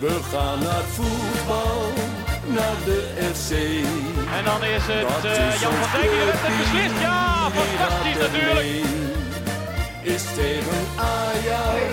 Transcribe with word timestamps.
We 0.00 0.20
gaan 0.32 0.58
naar 0.58 0.82
voetbal, 0.82 1.92
naar 2.46 2.76
de 2.84 3.00
FC. 3.34 3.50
En 4.36 4.44
dan 4.44 4.64
is 4.64 4.82
het 4.86 5.08
Dat 5.08 5.24
eh, 5.24 5.54
is 5.54 5.60
Jan 5.60 5.72
van 5.72 6.00
Dijk 6.00 6.10
die 6.10 6.20
heeft 6.20 6.42
het 6.46 6.56
beslist. 6.60 7.00
Ja, 7.00 7.50
fantastisch 7.50 8.18
natuurlijk. 8.26 8.68
Is 10.14 10.24
tegen 10.40 10.82
Ajax 10.96 11.92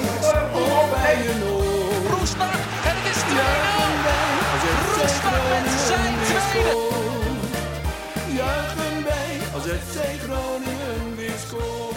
of 0.53 0.89
bij 0.93 1.17
een 1.31 1.43
oor. 1.53 2.17
Roestak 2.17 2.53
en 2.89 2.95
het 2.97 3.07
is 3.13 3.21
2-0. 3.21 3.37
Juichen 3.37 3.95
wij 4.07 4.27
als 4.53 4.63
FC 4.63 4.85
Roestak 5.01 5.43
met 5.51 5.67
zijn 5.87 6.15
tweede. 6.27 6.75
Juichen 8.39 8.97
wij 9.09 9.31
als 9.55 9.63
FC 9.63 9.97
Groningen 10.23 11.15
weer 11.17 11.37
scoort. 11.47 11.96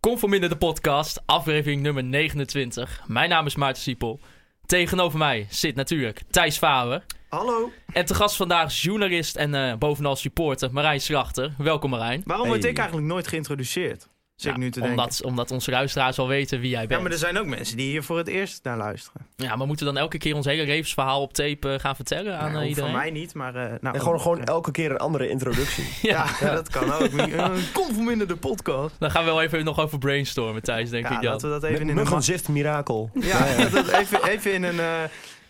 Conforminder 0.00 0.48
de 0.48 0.56
podcast, 0.56 1.22
aflevering 1.26 1.82
nummer 1.82 2.04
29. 2.04 3.02
Mijn 3.06 3.28
naam 3.28 3.46
is 3.46 3.56
Maarten 3.56 3.82
Siepel. 3.82 4.20
Tegenover 4.66 5.18
mij 5.18 5.46
zit 5.50 5.74
natuurlijk 5.74 6.22
Thijs 6.30 6.58
Faber. 6.58 7.04
Hallo. 7.28 7.70
En 7.92 8.04
te 8.04 8.14
gast 8.14 8.36
vandaag 8.36 8.66
is 8.66 8.82
journalist 8.82 9.36
en 9.36 9.54
eh, 9.54 9.76
bovenal 9.76 10.16
supporter 10.16 10.72
Marijn 10.72 11.00
Slachter. 11.00 11.54
Welkom 11.58 11.90
Marijn. 11.90 12.22
Waarom 12.24 12.46
Hey. 12.46 12.54
word 12.56 12.70
ik 12.70 12.78
eigenlijk 12.78 13.08
nooit 13.08 13.26
geïntroduceerd? 13.28 14.08
Zit 14.40 14.50
ik 14.50 14.56
Ja, 14.56 14.62
nu 14.64 14.70
te 14.70 14.80
denken. 14.80 14.98
omdat, 14.98 15.22
omdat 15.24 15.50
onze 15.50 15.70
luisteraars 15.70 16.18
al 16.18 16.28
weten 16.28 16.60
wie 16.60 16.70
jij 16.70 16.80
Ja, 16.80 16.86
bent. 16.86 17.02
maar 17.02 17.10
er 17.10 17.18
zijn 17.18 17.38
ook 17.38 17.46
mensen 17.46 17.76
die 17.76 17.86
hier 17.90 18.02
voor 18.02 18.18
het 18.18 18.28
eerst 18.28 18.64
naar 18.64 18.76
luisteren. 18.76 19.26
Ja, 19.36 19.56
maar 19.56 19.66
moeten 19.66 19.86
we 19.86 19.92
dan 19.92 20.02
elke 20.02 20.18
keer 20.18 20.34
ons 20.34 20.46
hele 20.46 20.66
levensverhaal 20.66 21.22
op 21.22 21.32
tape 21.32 21.72
eh, 21.72 21.78
gaan 21.80 21.96
vertellen 21.96 22.38
aan 22.38 22.50
Nou, 22.52 22.62
eh, 22.62 22.68
iedereen? 22.68 22.90
Voor 22.90 22.98
mij 22.98 23.10
niet, 23.10 23.34
maar... 23.34 23.54
eh, 23.54 23.62
nou, 23.80 23.94
En 23.94 24.00
gewoon, 24.00 24.14
ook, 24.14 24.22
gewoon 24.22 24.44
elke 24.44 24.70
keer 24.70 24.90
een 24.90 24.96
andere 24.98 25.28
introductie. 25.28 25.84
Ja, 26.10 26.26
dat 26.54 26.68
kan 26.68 26.92
ook. 26.92 27.12
Een 27.20 27.62
conforminderde 27.72 28.36
podcast. 28.36 28.94
Dan 28.98 29.10
gaan 29.10 29.24
we 29.24 29.30
wel 29.30 29.42
even 29.42 29.64
nog 29.64 29.78
over 29.80 29.98
brainstormen, 29.98 30.62
Thijs, 30.62 30.90
denk 30.90 31.08
Ja, 31.08 31.14
ik 31.16 31.22
dan. 31.22 31.30
laten 31.32 31.48
we 31.52 31.60
dat 31.60 31.64
even 31.70 31.80
in 31.80 31.88
een... 31.88 31.94
Nog 31.94 32.10
ma- 32.10 32.16
een 32.16 32.22
zift 32.22 32.48
mirakel. 32.48 33.10
Ja, 33.20 33.68
dat 33.70 33.88
even, 33.88 34.24
even 34.28 34.52
in 34.52 34.62
een, 34.62 34.78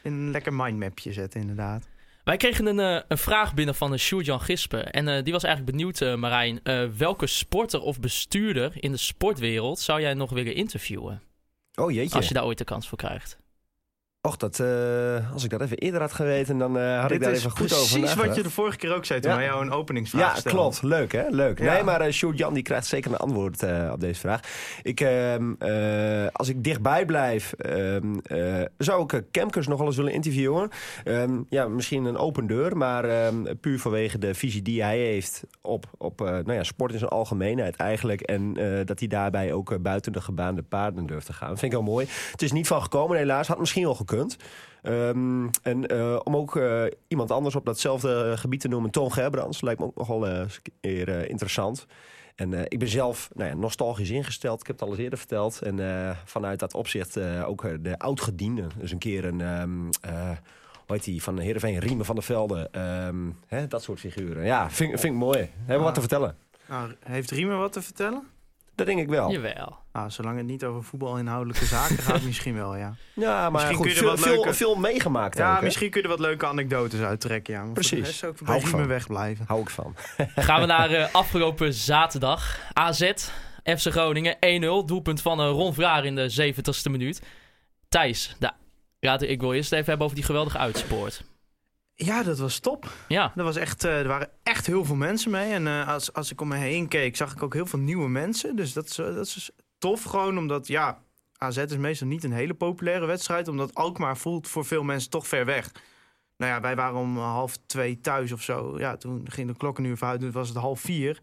in 0.02 0.12
een 0.12 0.30
lekker 0.30 0.54
mindmapje 0.54 1.12
zetten, 1.12 1.40
inderdaad. 1.40 1.84
Wij 2.24 2.36
kregen 2.36 2.66
een, 2.66 2.80
eh, 2.80 3.02
een 3.08 3.18
vraag 3.18 3.54
binnen 3.54 3.74
van 3.74 3.92
uh, 3.92 3.98
Sjoerd-Jan 3.98 4.40
Gispen. 4.40 4.92
En 4.92 5.08
eh, 5.08 5.24
die 5.24 5.32
was 5.32 5.44
eigenlijk 5.44 5.76
benieuwd, 5.76 6.00
eh, 6.00 6.14
Marijn. 6.14 6.60
eh, 6.62 6.84
welke 6.96 7.26
sporter 7.26 7.80
of 7.80 8.00
bestuurder 8.00 8.72
in 8.74 8.90
de 8.92 8.96
sportwereld 8.98 9.78
zou 9.80 10.00
jij 10.00 10.14
nog 10.14 10.30
willen 10.30 10.54
interviewen? 10.54 11.22
Oh 11.74 11.90
jeetje. 11.92 12.16
Als 12.16 12.28
je 12.28 12.34
daar 12.34 12.44
ooit 12.44 12.58
de 12.58 12.64
kans 12.64 12.88
voor 12.88 12.98
krijgt. 12.98 13.38
Och, 14.22 14.36
dat, 14.36 14.60
eh, 14.60 15.32
als 15.32 15.44
ik 15.44 15.50
dat 15.50 15.60
even 15.60 15.76
eerder 15.76 16.00
had 16.00 16.12
geweten, 16.12 16.58
dan 16.58 16.78
eh, 16.78 17.00
had 17.00 17.10
ik 17.10 17.20
daar 17.20 17.32
even 17.32 17.50
goed 17.50 17.72
over 17.72 17.98
precies 18.00 18.14
wat 18.14 18.36
je 18.36 18.42
de 18.42 18.50
vorige 18.50 18.76
keer 18.76 18.94
ook 18.94 19.04
zei 19.04 19.20
toen 19.20 19.30
Ja. 19.32 19.42
jou 19.42 19.62
een 19.62 19.72
openingsvraag 19.72 20.42
Ja, 20.42 20.50
klopt. 20.50 20.82
Leuk, 20.82 21.12
hè? 21.12 21.28
Leuk. 21.28 21.58
Ja. 21.58 21.72
Nee, 21.72 21.82
maar 21.82 22.06
uh, 22.06 22.12
Sjoerd-Jan 22.12 22.54
die 22.54 22.62
krijgt 22.62 22.86
zeker 22.86 23.10
een 23.10 23.16
antwoord 23.16 23.62
op 23.92 24.00
deze 24.00 24.20
vraag. 24.20 24.40
Ik, 24.82 25.00
ehm, 25.00 25.52
eh, 25.58 26.26
als 26.32 26.48
ik 26.48 26.64
dichtbij 26.64 27.04
blijf, 27.04 27.52
ehm, 27.52 28.18
eh, 28.22 28.64
zou 28.78 29.02
ik 29.02 29.24
Kemkers 29.30 29.66
nog 29.66 29.78
wel 29.78 29.86
eens 29.86 29.96
willen 29.96 30.12
interviewen. 30.12 30.68
Ehm, 31.04 31.40
ja, 31.48 31.68
misschien 31.68 32.04
een 32.04 32.16
open 32.16 32.46
deur, 32.46 32.76
maar 32.76 33.32
puur 33.60 33.78
vanwege 33.78 34.18
de 34.18 34.34
visie 34.34 34.62
die 34.62 34.82
hij 34.82 34.98
heeft 34.98 35.42
op, 35.60 35.84
op 35.98 36.20
nou 36.20 36.52
ja, 36.52 36.62
sport 36.62 36.92
in 36.92 36.98
zijn 36.98 37.10
algemeenheid 37.10 37.76
eigenlijk. 37.76 38.20
En 38.20 38.54
dat 38.84 38.98
hij 38.98 39.08
daarbij 39.08 39.52
ook 39.52 39.82
buiten 39.82 40.12
de 40.12 40.20
gebaande 40.20 40.62
paarden 40.62 41.06
durft 41.06 41.26
te 41.26 41.32
gaan. 41.32 41.48
Dat 41.48 41.58
vind 41.58 41.72
ik 41.72 41.78
heel 41.78 41.88
mooi. 41.88 42.06
Het 42.30 42.42
is 42.42 42.52
niet 42.52 42.66
van 42.66 42.82
gekomen 42.82 43.16
helaas. 43.16 43.48
Had 43.48 43.58
misschien 43.58 43.84
wel 43.84 43.94
gekund. 44.10 44.36
Um, 44.82 45.50
en 45.62 45.92
uh, 45.94 46.20
om 46.24 46.36
ook 46.36 46.56
uh, 46.56 46.84
iemand 47.08 47.30
anders 47.30 47.54
op 47.54 47.64
datzelfde 47.64 48.36
gebied 48.36 48.60
te 48.60 48.68
noemen, 48.68 48.90
Toon 48.90 49.12
Gerbrands, 49.12 49.60
lijkt 49.60 49.80
me 49.80 49.86
ook 49.86 49.96
nogal 49.96 50.28
uh, 50.28 50.42
eer, 50.80 51.28
interessant. 51.28 51.86
En 52.34 52.52
ik 52.68 52.78
ben 52.78 52.88
zelf 52.88 53.30
nou 53.34 53.50
ja, 53.50 53.56
nostalgisch 53.56 54.10
ingesteld, 54.10 54.60
ik 54.60 54.66
heb 54.66 54.78
het 54.78 54.84
al 54.84 54.94
eens 54.94 55.02
eerder 55.02 55.18
verteld. 55.18 55.62
En 55.62 56.16
vanuit 56.24 56.58
dat 56.58 56.74
opzicht 56.74 57.18
ook 57.44 57.84
de 57.84 57.98
oud-gediende, 57.98 58.66
dus 58.78 58.92
een 58.92 58.98
keer 58.98 59.24
een... 59.24 59.40
Um, 59.40 59.88
hoe 60.86 60.98
heet 60.98 61.04
die, 61.04 61.22
van 61.22 61.38
Heerenveen, 61.38 61.78
Riemen 61.78 62.04
van 62.04 62.14
der 62.14 62.24
Velde. 62.24 62.70
Um, 63.06 63.36
hè, 63.46 63.66
dat 63.66 63.82
soort 63.82 64.00
figuren. 64.00 64.44
Ja, 64.44 64.70
vind, 64.70 65.00
vind 65.00 65.14
ik 65.14 65.20
mooi. 65.20 65.38
Hebben 65.38 65.76
we 65.76 65.82
wat 65.82 65.94
te 65.94 66.00
vertellen? 66.00 66.36
Nou, 66.68 66.94
heeft 67.04 67.30
Riemen 67.30 67.58
wat 67.58 67.72
te 67.72 67.82
vertellen? 67.82 68.28
Dat 68.80 68.88
denk 68.88 69.00
ik 69.00 69.08
wel. 69.08 69.30
Jawel. 69.30 69.78
Nou, 69.92 70.10
zolang 70.10 70.36
het 70.36 70.46
niet 70.46 70.64
over 70.64 70.82
voetbalinhoudelijke 70.84 71.64
zaken 71.64 71.98
gaat, 71.98 72.22
misschien 72.30 72.54
wel, 72.54 72.76
ja. 72.76 72.94
Ja, 73.14 73.40
maar 73.40 73.52
misschien 73.52 73.76
goed, 73.76 73.84
kun 73.86 73.94
je 73.94 74.00
er 74.00 74.02
veel, 74.02 74.10
wat 74.10 74.20
veel, 74.20 74.34
leuke... 74.34 74.54
veel 74.54 74.74
meegemaakt 74.74 75.36
Ja, 75.36 75.56
ook, 75.56 75.62
misschien 75.62 75.90
kun 75.90 76.00
je 76.00 76.08
er 76.08 76.12
wat 76.12 76.26
leuke 76.26 76.46
anekdotes 76.46 77.00
uittrekken, 77.00 77.54
ja. 77.54 77.64
Maar 77.64 77.72
Precies. 77.72 78.18
Zou 78.18 78.32
ik 78.32 78.38
Hou 78.44 78.58
ik 78.58 78.64
Riemen 78.64 78.80
van. 78.80 78.88
wegblijven. 78.88 79.44
Hou 79.48 79.60
ik 79.60 79.70
van. 79.70 79.96
Gaan 80.34 80.60
we 80.60 80.66
naar 80.66 80.90
uh, 80.90 81.14
afgelopen 81.14 81.74
zaterdag. 81.74 82.58
AZ, 82.72 83.12
FC 83.64 83.86
Groningen, 83.90 84.36
1-0. 84.36 84.38
Doelpunt 84.86 85.22
van 85.22 85.40
uh, 85.40 85.46
Ron 85.46 85.74
Vlaar 85.74 86.04
in 86.04 86.14
de 86.14 86.52
70ste 86.54 86.90
minuut. 86.90 87.22
Thijs, 87.88 88.36
da, 88.38 88.56
laat, 89.00 89.22
ik 89.22 89.40
wil 89.40 89.52
eerst 89.52 89.72
even 89.72 89.86
hebben 89.86 90.04
over 90.04 90.16
die 90.16 90.26
geweldige 90.26 90.58
uitspoort. 90.58 91.22
Ja, 92.04 92.22
dat 92.22 92.38
was 92.38 92.58
top. 92.58 92.92
Ja. 93.08 93.32
Er, 93.36 93.44
was 93.44 93.56
echt, 93.56 93.84
uh, 93.84 93.98
er 93.98 94.08
waren 94.08 94.30
echt 94.42 94.66
heel 94.66 94.84
veel 94.84 94.94
mensen 94.94 95.30
mee. 95.30 95.52
En 95.52 95.66
uh, 95.66 95.88
als, 95.88 96.12
als 96.12 96.30
ik 96.30 96.40
om 96.40 96.48
me 96.48 96.56
heen 96.56 96.88
keek, 96.88 97.16
zag 97.16 97.32
ik 97.32 97.42
ook 97.42 97.54
heel 97.54 97.66
veel 97.66 97.78
nieuwe 97.78 98.08
mensen. 98.08 98.56
Dus 98.56 98.72
dat 98.72 98.86
is, 98.86 98.94
dat 98.94 99.26
is 99.26 99.50
tof 99.78 100.02
gewoon, 100.02 100.38
omdat 100.38 100.66
ja, 100.66 100.98
AZ 101.36 101.56
is 101.56 101.76
meestal 101.76 102.06
niet 102.06 102.24
een 102.24 102.32
hele 102.32 102.54
populaire 102.54 103.06
wedstrijd. 103.06 103.48
Omdat 103.48 103.74
Alkmaar 103.74 104.16
voelt 104.16 104.48
voor 104.48 104.64
veel 104.64 104.82
mensen 104.82 105.10
toch 105.10 105.26
ver 105.26 105.44
weg. 105.44 105.72
Nou 106.36 106.52
ja, 106.52 106.60
wij 106.60 106.76
waren 106.76 106.98
om 106.98 107.18
half 107.18 107.56
twee 107.66 108.00
thuis 108.00 108.32
of 108.32 108.42
zo. 108.42 108.78
Ja, 108.78 108.96
toen 108.96 109.30
ging 109.30 109.48
de 109.48 109.56
klok 109.56 109.78
een 109.78 109.84
uur 109.84 109.96
vooruit, 109.96 110.20
toen 110.20 110.32
was 110.32 110.48
het 110.48 110.56
half 110.56 110.80
vier. 110.80 111.20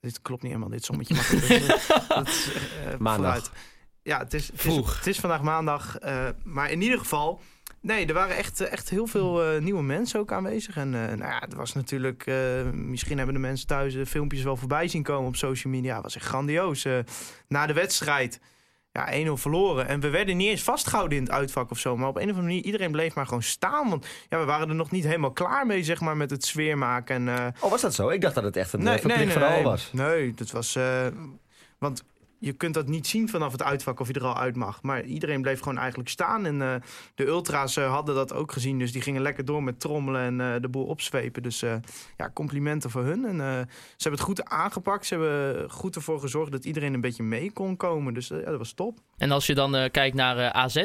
Dit 0.00 0.22
klopt 0.22 0.42
niet 0.42 0.52
helemaal, 0.52 0.72
dit 0.72 0.84
sommetje. 0.84 1.14
Maar 1.14 1.58
dat, 1.66 2.08
dat 2.08 2.28
is, 2.28 2.50
uh, 2.54 2.96
Maandag. 2.98 3.32
Vooruit. 3.32 3.50
Ja, 4.02 4.18
het 4.18 4.34
is, 4.34 4.46
het 4.46 4.54
is, 4.54 4.60
Vroeg. 4.60 4.96
het 4.96 5.06
is 5.06 5.20
vandaag 5.20 5.42
maandag. 5.42 6.02
Uh, 6.02 6.28
maar 6.44 6.70
in 6.70 6.80
ieder 6.80 6.98
geval... 6.98 7.40
Nee, 7.86 8.06
er 8.06 8.14
waren 8.14 8.36
echt, 8.36 8.60
echt 8.60 8.90
heel 8.90 9.06
veel 9.06 9.54
uh, 9.54 9.60
nieuwe 9.60 9.82
mensen 9.82 10.20
ook 10.20 10.32
aanwezig. 10.32 10.76
En 10.76 10.92
uh, 10.92 11.00
nou 11.00 11.18
ja, 11.18 11.38
het 11.38 11.54
was 11.54 11.72
natuurlijk... 11.72 12.26
Uh, 12.26 12.36
misschien 12.72 13.16
hebben 13.16 13.34
de 13.34 13.40
mensen 13.40 13.66
thuis 13.66 13.94
de 13.94 14.06
filmpjes 14.06 14.42
wel 14.42 14.56
voorbij 14.56 14.88
zien 14.88 15.02
komen 15.02 15.28
op 15.28 15.36
social 15.36 15.72
media. 15.72 15.94
Het 15.94 16.02
was 16.02 16.16
echt 16.16 16.26
grandioos. 16.26 16.86
na 17.48 17.66
de 17.66 17.72
wedstrijd, 17.72 18.40
ja, 18.92 19.26
1-0 19.26 19.32
verloren. 19.32 19.88
En 19.88 20.00
we 20.00 20.10
werden 20.10 20.36
niet 20.36 20.48
eens 20.48 20.62
vastgehouden 20.62 21.18
in 21.18 21.24
het 21.24 21.32
uitvak 21.32 21.70
of 21.70 21.78
zo. 21.78 21.96
Maar 21.96 22.08
op 22.08 22.16
een 22.16 22.22
of 22.22 22.28
andere 22.28 22.46
manier, 22.46 22.64
iedereen 22.64 22.90
bleef 22.90 23.14
maar 23.14 23.26
gewoon 23.26 23.42
staan. 23.42 23.88
Want 23.88 24.06
ja, 24.28 24.38
we 24.38 24.44
waren 24.44 24.68
er 24.68 24.74
nog 24.74 24.90
niet 24.90 25.04
helemaal 25.04 25.32
klaar 25.32 25.66
mee, 25.66 25.84
zeg 25.84 26.00
maar, 26.00 26.16
met 26.16 26.30
het 26.30 26.44
sfeer 26.44 26.78
maken. 26.78 27.28
En, 27.28 27.54
oh, 27.60 27.70
was 27.70 27.80
dat 27.80 27.94
zo? 27.94 28.08
Ik 28.08 28.20
dacht 28.20 28.34
dat 28.34 28.44
het 28.44 28.56
echt 28.56 28.72
een 28.72 28.82
nee, 28.82 28.98
verplicht 28.98 29.16
nee, 29.16 29.26
nee, 29.26 29.36
verhaal 29.36 29.54
nee. 29.54 29.64
was. 29.64 29.90
Nee, 29.92 30.34
dat 30.34 30.50
was... 30.50 30.78
want 31.78 32.04
je 32.38 32.52
kunt 32.52 32.74
dat 32.74 32.88
niet 32.88 33.06
zien 33.06 33.28
vanaf 33.28 33.52
het 33.52 33.62
uitvak 33.62 34.00
of 34.00 34.08
je 34.08 34.14
er 34.14 34.24
al 34.24 34.36
uit 34.36 34.56
mag. 34.56 34.82
Maar 34.82 35.04
iedereen 35.04 35.42
bleef 35.42 35.60
gewoon 35.60 35.78
eigenlijk 35.78 36.08
staan. 36.08 36.46
En 36.46 36.60
uh, 36.60 36.74
de 37.14 37.26
ultra's 37.26 37.76
uh, 37.76 37.90
hadden 37.92 38.14
dat 38.14 38.32
ook 38.32 38.52
gezien. 38.52 38.78
Dus 38.78 38.92
die 38.92 39.02
gingen 39.02 39.22
lekker 39.22 39.44
door 39.44 39.62
met 39.62 39.80
trommelen 39.80 40.20
en 40.20 40.54
uh, 40.54 40.60
de 40.60 40.68
boel 40.68 40.84
opzwepen. 40.84 41.42
Dus 41.42 41.60
ja, 42.16 42.30
complimenten 42.34 42.90
voor 42.90 43.04
hun. 43.04 43.24
En 43.24 43.36
ze 43.36 44.02
hebben 44.02 44.12
het 44.12 44.20
goed 44.20 44.44
aangepakt. 44.44 45.06
Ze 45.06 45.14
hebben 45.14 45.70
goed 45.70 45.96
ervoor 45.96 46.20
gezorgd 46.20 46.52
dat 46.52 46.64
iedereen 46.64 46.94
een 46.94 47.00
beetje 47.00 47.22
mee 47.22 47.52
kon 47.52 47.76
komen. 47.76 48.14
Dus 48.14 48.28
ja, 48.28 48.40
dat 48.40 48.58
was 48.58 48.72
top. 48.72 48.98
En 49.16 49.30
als 49.30 49.46
je 49.46 49.54
dan 49.54 49.90
kijkt 49.90 50.16
naar 50.16 50.52
AZ, 50.52 50.84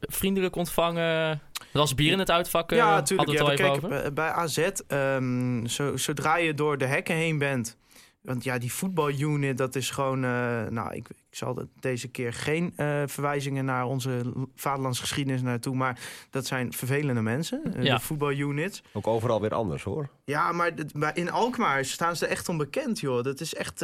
vriendelijk 0.00 0.56
ontvangen... 0.56 1.40
Er 1.72 1.78
was 1.78 1.94
bier 1.94 2.12
in 2.12 2.18
het 2.18 2.30
uitvak, 2.30 2.70
ja, 2.70 2.90
natuurlijk. 2.90 3.58
Ja. 3.58 4.10
Bij 4.10 4.30
AZ, 4.30 4.68
um, 4.88 5.66
zo, 5.66 5.96
zodra 5.96 6.36
je 6.36 6.54
door 6.54 6.78
de 6.78 6.86
hekken 6.86 7.14
heen 7.14 7.38
bent... 7.38 7.78
Want 8.20 8.44
ja, 8.44 8.58
die 8.58 8.72
voetbalunit, 8.72 9.58
dat 9.58 9.74
is 9.74 9.90
gewoon... 9.90 10.24
Uh, 10.24 10.66
nou, 10.66 10.94
ik, 10.94 11.08
ik 11.08 11.36
zal 11.36 11.54
dat 11.54 11.66
deze 11.80 12.08
keer 12.08 12.32
geen 12.32 12.72
uh, 12.76 13.02
verwijzingen 13.06 13.64
naar 13.64 13.84
onze 13.84 14.32
vaderlandsgeschiedenis 14.54 15.42
naartoe... 15.42 15.76
maar 15.76 16.00
dat 16.30 16.46
zijn 16.46 16.72
vervelende 16.72 17.22
mensen, 17.22 17.62
uh, 17.76 17.84
ja. 17.84 17.94
de 17.94 18.00
voetbalunits. 18.00 18.82
Ook 18.92 19.06
overal 19.06 19.40
weer 19.40 19.54
anders, 19.54 19.82
hoor. 19.82 20.10
Ja, 20.24 20.52
maar, 20.52 20.72
maar 20.92 21.16
in 21.16 21.30
Alkmaar 21.30 21.84
staan 21.84 22.16
ze 22.16 22.26
echt 22.26 22.48
onbekend, 22.48 23.00
joh. 23.00 23.22
Dat 23.22 23.40
is 23.40 23.54
echt... 23.54 23.78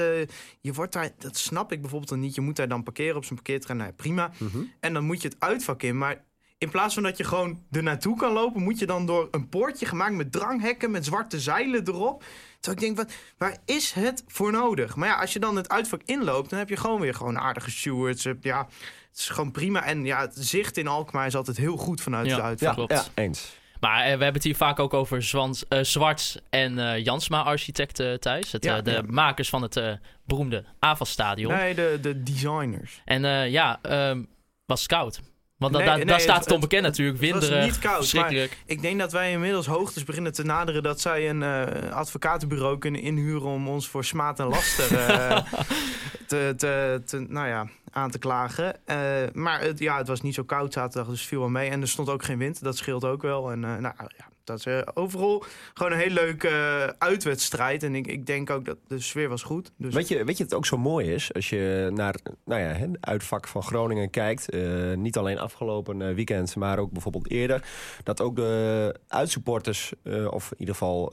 je 0.61 0.73
wordt 0.73 0.93
daar... 0.93 1.11
Dat 1.19 1.37
snap 1.37 1.73
ik 1.73 1.81
bijvoorbeeld 1.81 2.11
dan 2.11 2.21
niet. 2.21 2.35
Je 2.35 2.41
moet 2.41 2.57
daar 2.57 2.69
dan 2.69 2.83
parkeren 2.83 3.17
op 3.17 3.25
zijn 3.25 3.35
parkeerterrein. 3.35 3.81
Nou, 3.81 3.93
prima. 3.93 4.31
Mm 4.39 4.49
-hmm. 4.49 4.73
En 4.81 4.93
dan 4.93 5.05
moet 5.05 5.23
je 5.23 5.29
het 5.29 5.41
uitvak 5.41 5.83
in, 5.83 5.99
maar... 5.99 6.25
In 6.59 6.71
plaats 6.71 6.95
van 6.95 7.03
dat 7.03 7.17
je 7.17 7.25
gewoon 7.25 7.63
er 7.71 7.83
naartoe 7.83 8.17
kan 8.17 8.33
lopen, 8.33 8.63
moet 8.63 8.79
je 8.79 8.87
dan 8.87 9.07
door 9.07 9.29
een 9.31 9.49
poortje 9.49 9.87
gemaakt 9.87 10.15
met 10.15 10.33
dranghekken, 10.33 10.91
met 10.91 11.05
zwarte 11.05 11.41
zeilen 11.41 11.89
erop. 11.89 12.25
Terwijl 12.67 12.91
ik 12.91 12.97
denk, 12.97 13.09
wat, 13.09 13.17
waar 13.39 13.59
is 13.65 13.93
het 13.93 14.25
voor 14.27 14.53
nodig? 14.53 14.97
Maar 14.97 15.09
ja, 15.09 15.21
als 15.21 15.33
je 15.33 15.39
dan 15.39 15.57
het 15.57 15.69
uitvak 15.69 16.01
inloopt, 16.05 16.51
dan 16.51 16.59
heb 16.59 16.69
je 16.69 16.77
gewoon 16.77 17.01
weer 17.01 17.15
gewoon 17.15 17.39
aardige 17.39 17.71
stewards. 17.71 18.29
Ja, 18.41 18.67
het 19.11 19.19
is 19.19 19.29
gewoon 19.29 19.51
prima. 19.51 19.85
En 19.85 20.05
ja, 20.05 20.21
het 20.21 20.35
zicht 20.39 20.77
in 20.77 20.87
Alkmaar 20.87 21.27
is 21.27 21.37
altijd 21.37 21.57
heel 21.57 21.77
goed 21.77 22.01
vanuit 22.01 22.27
ja, 22.27 22.35
het 22.35 22.43
uitvak. 22.43 22.69
Ja, 22.69 22.75
klopt. 22.75 22.93
ja, 22.93 23.23
eens. 23.23 23.57
Maar 23.81 23.99
uh, 23.99 24.05
we 24.05 24.09
hebben 24.09 24.33
het 24.33 24.45
hier 24.45 24.57
vaak 24.57 24.79
ook 24.79 24.95
over 24.95 25.23
Zwans, 25.23 25.65
uh, 25.69 25.83
Zwarts 25.83 26.39
en 26.51 26.79
uh, 26.79 27.05
Jansma 27.05 27.43
architecten 27.43 28.21
thuis. 28.21 28.53
Het, 28.53 28.65
Ja, 28.65 28.81
de 28.81 28.91
ja. 28.91 29.03
makers 29.07 29.49
van 29.49 29.63
het 29.63 29.99
beroemde 30.25 30.65
AFAS-stadion. 30.79 31.53
Nee, 31.53 31.75
de, 31.75 31.99
de 32.01 32.23
designers. 32.23 33.03
En 33.05 33.51
ja, 33.51 33.79
um, 34.11 34.29
was 34.67 34.87
koud. 34.87 35.21
Want 35.59 35.73
da- 35.73 35.79
Nee, 35.79 35.87
daar- 35.89 35.97
nee, 35.97 36.07
daar 36.07 36.21
staat 36.21 36.35
het- 36.37 36.45
het 36.45 36.55
onbekend 36.55 36.83
natuurlijk. 36.83 37.19
Winderen, 37.19 37.65
niet 37.65 37.79
koud, 37.79 37.97
verschrikkelijk. 37.97 38.57
Ik 38.67 38.83
denk 38.83 38.99
dat 38.99 39.13
wij 39.13 39.31
inmiddels 39.33 39.67
hoogtes 39.67 40.05
beginnen 40.05 40.33
te 40.33 40.43
naderen 40.45 40.83
dat 40.83 41.01
zij 41.01 41.31
een 41.31 41.43
eh, 41.43 41.93
advocatenbureau 41.93 42.79
kunnen 42.79 43.01
inhuren 43.01 43.49
om 43.49 43.69
ons 43.69 43.89
voor 43.89 44.05
smaad 44.05 44.41
en 44.41 44.47
laster 44.47 44.99
eh, 44.99 45.39
te, 46.27 46.55
te, 46.57 47.03
te, 47.07 47.19
nou 47.29 47.49
ja, 47.49 47.67
aan 47.91 48.11
te 48.11 48.19
klagen. 48.19 48.87
Eh, 48.87 48.97
maar 49.33 49.61
het, 49.61 49.79
ja, 49.79 49.97
het 49.99 50.09
was 50.09 50.21
niet 50.21 50.35
zo 50.35 50.43
koud 50.43 50.73
zaterdag, 50.73 51.09
dus 51.11 51.23
viel 51.27 51.41
wel 51.41 51.49
mee. 51.49 51.71
En 51.71 51.81
er 51.81 51.89
stond 51.89 52.09
ook 52.09 52.25
geen 52.25 52.39
wind, 52.39 52.63
dat 52.63 52.77
scheelt 52.77 53.05
ook 53.05 53.23
wel. 53.23 53.51
En 53.51 53.65
eh, 53.65 53.71
nou 53.71 53.95
ja, 54.17 54.27
dat 54.47 54.59
is 54.59 54.67
eh, 54.67 54.79
overal 54.95 55.45
gewoon 55.75 55.93
een 55.93 55.99
hele 55.99 56.15
leuke 56.15 56.49
eh, 56.49 56.89
uitwedstrijd. 56.99 57.83
En 57.83 57.95
ik, 57.95 58.07
ik 58.07 58.27
denk 58.27 58.51
ook 58.51 58.65
dat 58.65 58.77
de 58.89 59.01
sfeer 59.01 59.29
was 59.29 59.43
goed. 59.43 59.73
Dus 59.77 59.95
Weet 59.95 60.09
je, 60.09 60.25
weet 60.25 60.39
je 60.39 60.45
wat 60.45 60.55
ook 60.55 60.67
zo 60.67 60.77
mooi 60.79 61.13
is? 61.15 61.35
Als 61.35 61.51
je 61.51 61.91
naar 61.95 62.15
nou 62.45 62.61
ja, 62.61 62.67
het 62.69 62.97
uitvak 63.01 63.49
van 63.49 63.63
Groningen 63.63 64.11
kijkt. 64.11 64.51
eh, 64.51 64.61
niet 64.97 65.17
alleen 65.17 65.39
afgelopen 65.39 66.03
eh, 66.03 66.15
weekend, 66.15 66.57
maar 66.57 66.79
ook 66.79 66.91
bijvoorbeeld 66.93 67.31
eerder. 67.31 67.63
Dat 68.03 68.21
ook 68.21 68.37
de 68.37 68.95
uitsupporters, 69.09 69.93
of 70.31 70.51
in 70.51 70.57
ieder 70.59 70.75
geval 70.75 71.11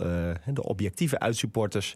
de 0.53 0.63
objectieve 0.63 1.19
uitsupporters... 1.19 1.95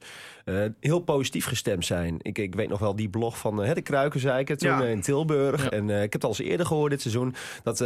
heel 0.79 0.99
positief 0.99 1.45
gestemd 1.45 1.85
zijn. 1.85 2.17
Ik, 2.21 2.37
ik 2.37 2.55
weet 2.55 2.69
nog 2.69 2.79
wel 2.79 2.95
die 2.95 3.09
blog 3.09 3.37
van 3.37 3.55
de 3.55 3.81
Kruikenzeiken 3.81 4.57
toen 4.57 4.69
Ja. 4.69 4.81
eh, 4.83 4.89
in 4.91 5.01
Tilburg. 5.01 5.63
Ja. 5.63 5.69
En 5.69 5.89
ik 5.89 6.01
heb 6.01 6.13
het 6.13 6.23
al 6.23 6.29
eens 6.29 6.39
eerder 6.39 6.65
gehoord 6.65 6.91
dit 6.91 7.01
seizoen. 7.01 7.35
Dat 7.63 7.85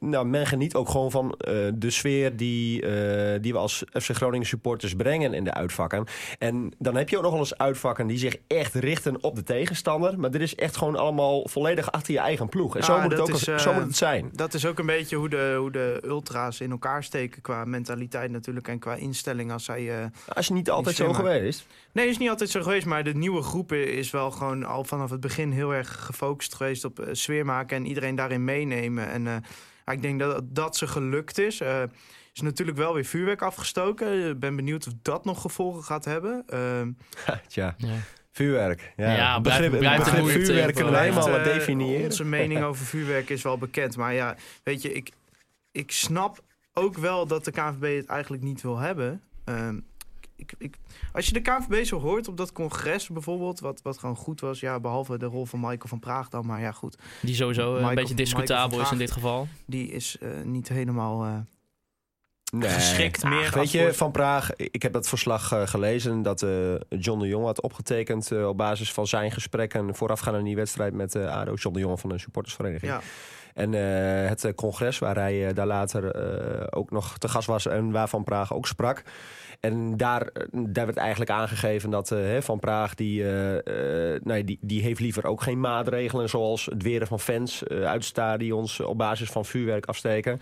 nou, 0.00 0.26
men 0.26 0.46
geniet 0.46 0.74
ook 0.74 0.88
gewoon 0.88 1.10
van 1.10 1.34
de 1.74 1.90
sfeer 1.90 2.36
die, 2.36 2.82
die 3.40 3.52
we 3.52 3.58
als 3.58 3.84
FC 3.92 4.10
Groningen 4.10 4.46
supporters 4.46 4.94
brengen 4.94 5.34
in 5.34 5.44
de 5.44 5.54
uitvakken. 5.54 6.04
En 6.38 6.72
dan 6.78 6.96
heb 6.96 7.08
je 7.08 7.16
ook 7.16 7.22
nog 7.22 7.30
wel 7.32 7.40
eens 7.40 7.58
uitvakken 7.58 8.06
die 8.06 8.18
zich 8.18 8.36
echt 8.46 8.74
richten 8.74 9.22
op 9.22 9.34
de 9.36 9.42
tegenstander. 9.42 10.18
Maar 10.18 10.30
dit 10.30 10.40
is 10.40 10.54
echt 10.54 10.76
gewoon 10.76 10.96
allemaal 10.96 11.48
volledig 11.48 11.92
achter 11.92 12.12
je 12.12 12.18
eigen 12.18 12.48
ploeg. 12.48 12.74
En 12.74 12.80
Ja, 12.80 12.86
zo, 12.86 13.00
moet 13.00 13.10
het 13.10 13.20
ook, 13.20 13.28
is, 13.28 13.48
eh, 13.48 13.58
zo 13.58 13.72
moet 13.72 13.82
het 13.82 13.96
zijn. 13.96 14.30
Dat 14.32 14.54
is 14.54 14.66
ook 14.66 14.78
een 14.78 14.86
beetje 14.86 15.16
hoe 15.16 15.28
de, 15.28 15.54
hoe 15.58 15.70
de 15.70 16.02
ultra's 16.04 16.60
in 16.60 16.70
elkaar 16.70 17.04
steken 17.04 17.42
qua 17.42 17.64
mentaliteit 17.64 18.30
natuurlijk 18.30 18.68
en 18.68 18.78
qua 18.78 18.94
instelling 18.94 19.52
als 19.52 19.64
zij... 19.64 19.98
eh, 20.00 20.06
Als 20.28 20.46
je 20.46 20.52
niet 20.52 20.70
altijd 20.70 20.96
zo 20.96 21.12
geweest. 21.12 21.66
Nee, 21.92 22.08
is 22.08 22.18
niet 22.18 22.28
altijd 22.28 22.50
zo 22.50 22.62
geweest, 22.62 22.86
maar 22.86 23.04
de 23.04 23.14
nieuwe 23.14 23.42
groep 23.42 23.72
is 23.72 24.10
wel 24.10 24.30
gewoon 24.30 24.64
al 24.64 24.84
vanaf 24.84 25.10
het 25.10 25.20
begin 25.20 25.50
heel 25.52 25.74
erg 25.74 26.04
gefocust 26.04 26.54
geweest 26.54 26.84
op 26.84 26.98
eh, 27.00 27.08
sfeer 27.12 27.44
maken 27.44 27.76
en 27.76 27.86
iedereen 27.86 28.14
daarin 28.14 28.44
meenemen. 28.44 29.08
En 29.10 29.26
eh, 29.26 29.94
ik 29.94 30.02
denk 30.02 30.18
dat 30.20 30.42
dat 30.54 30.76
ze 30.76 30.86
gelukt 30.86 31.38
is. 31.38 31.60
Eh, 31.60 31.82
is 32.32 32.40
natuurlijk 32.40 32.76
wel 32.78 32.94
weer 32.94 33.04
vuurwerk 33.04 33.42
afgestoken. 33.42 34.28
Ik 34.30 34.38
ben 34.40 34.56
benieuwd 34.56 34.86
of 34.86 34.92
dat 35.02 35.24
nog 35.24 35.40
gevolgen 35.40 35.82
gaat 35.82 36.04
hebben. 36.04 36.42
Ehm, 36.46 36.90
Tja, 37.46 37.74
Ja. 37.78 37.94
vuurwerk. 38.32 38.92
Ja, 38.96 39.12
Ja, 39.16 39.40
blijft- 39.40 39.60
begrip, 39.60 39.78
blijft 39.80 40.04
begrip 40.04 40.26
vuurwerk 40.26 40.74
kunnen 40.74 40.92
wij 40.92 41.12
allemaal 41.12 41.42
definiëren. 41.44 42.04
Onze 42.04 42.24
mening 42.24 42.62
over 42.62 42.86
vuurwerk 42.86 43.28
is 43.30 43.42
wel 43.42 43.58
bekend. 43.58 43.96
Maar 43.96 44.14
ja, 44.14 44.36
weet 44.62 44.82
je, 44.82 44.92
ik, 44.92 45.10
ik 45.72 45.90
snap 45.92 46.44
ook 46.74 46.96
wel 46.98 47.26
dat 47.26 47.44
de 47.44 47.50
KNVB 47.50 47.96
het 47.96 48.06
eigenlijk 48.06 48.42
niet 48.42 48.62
wil 48.62 48.78
hebben. 48.78 49.22
Ehm, 49.44 49.80
ik, 50.36 50.52
ik, 50.58 50.76
als 51.12 51.26
je 51.26 51.32
de 51.32 51.40
KNVB 51.40 51.84
zo 51.84 51.98
hoort 52.00 52.28
op 52.28 52.36
dat 52.36 52.52
congres 52.52 53.08
bijvoorbeeld, 53.08 53.60
wat, 53.60 53.82
wat 53.82 53.98
gewoon 53.98 54.16
goed 54.16 54.40
was, 54.40 54.60
ja, 54.60 54.80
behalve 54.80 55.18
de 55.18 55.26
rol 55.26 55.46
van 55.46 55.58
Michael 55.60 55.78
van 55.88 55.98
Praag 56.00 56.28
dan, 56.28 56.46
maar 56.46 56.60
ja, 56.60 56.72
goed, 56.72 56.98
Die 57.22 57.34
sowieso 57.34 57.76
een 57.76 57.94
beetje 57.94 58.14
discutabel 58.14 58.80
is 58.80 58.90
in 58.92 58.98
dit 58.98 59.10
geval. 59.10 59.48
die 59.66 59.88
is 59.90 60.16
eh, 60.20 60.28
niet 60.44 60.68
helemaal. 60.68 61.24
eh, 61.24 61.38
Nee. 62.50 62.68
geschikt 62.70 63.24
meer 63.24 63.46
Ach, 63.46 63.54
Weet 63.54 63.70
je, 63.70 63.82
voor- 63.82 63.94
Van 63.94 64.10
Praag, 64.10 64.50
ik 64.56 64.82
heb 64.82 64.92
dat 64.92 65.08
verslag 65.08 65.52
eh, 65.52 65.66
gelezen 65.66 66.22
dat 66.22 66.42
eh, 66.42 66.50
John 66.88 67.20
de 67.20 67.26
Jong 67.28 67.44
had 67.44 67.60
opgetekend 67.60 68.30
eh, 68.32 68.48
op 68.48 68.56
basis 68.56 68.92
van 68.92 69.06
zijn 69.06 69.30
gesprekken 69.30 69.94
voorafgaand 69.94 70.36
aan 70.36 70.44
die 70.44 70.56
wedstrijd 70.56 70.92
met 70.94 71.14
eh 71.14 71.36
ADO. 71.36 71.54
John 71.54 71.74
de 71.74 71.80
Jong 71.80 72.00
van 72.00 72.10
de 72.10 72.18
supportersvereniging. 72.18 72.92
ja. 72.92 73.00
En 73.54 73.74
eh, 73.74 74.28
het 74.28 74.52
congres 74.54 74.98
waar 74.98 75.14
hij 75.16 75.52
daar 75.52 75.66
later 75.66 76.10
eh, 76.10 76.66
ook 76.70 76.90
nog 76.90 77.18
te 77.18 77.28
gast 77.28 77.46
was 77.46 77.66
en 77.66 77.90
waar 77.90 78.08
Van 78.08 78.24
Praag 78.24 78.54
ook 78.54 78.66
sprak. 78.66 79.02
En 79.60 79.96
daar, 79.96 80.28
daar 80.52 80.86
werd 80.86 80.96
eigenlijk 80.98 81.30
aangegeven 81.30 81.90
dat 81.90 82.10
eh, 82.10 82.18
hè, 82.18 82.42
Van 82.42 82.58
Praag 82.58 82.94
die, 82.94 83.22
eh, 83.24 84.14
eh, 84.14 84.20
nee, 84.22 84.44
die, 84.44 84.58
die 84.60 84.82
heeft 84.82 85.00
liever 85.00 85.24
ook 85.26 85.42
geen 85.42 85.60
maatregelen 85.60 86.28
zoals 86.28 86.66
het 86.66 86.82
weren 86.82 87.06
van 87.06 87.20
fans 87.20 87.62
uit 87.68 88.04
stadions 88.04 88.80
op 88.80 88.98
basis 88.98 89.30
van 89.30 89.44
vuurwerk 89.44 89.86
afsteken. 89.86 90.40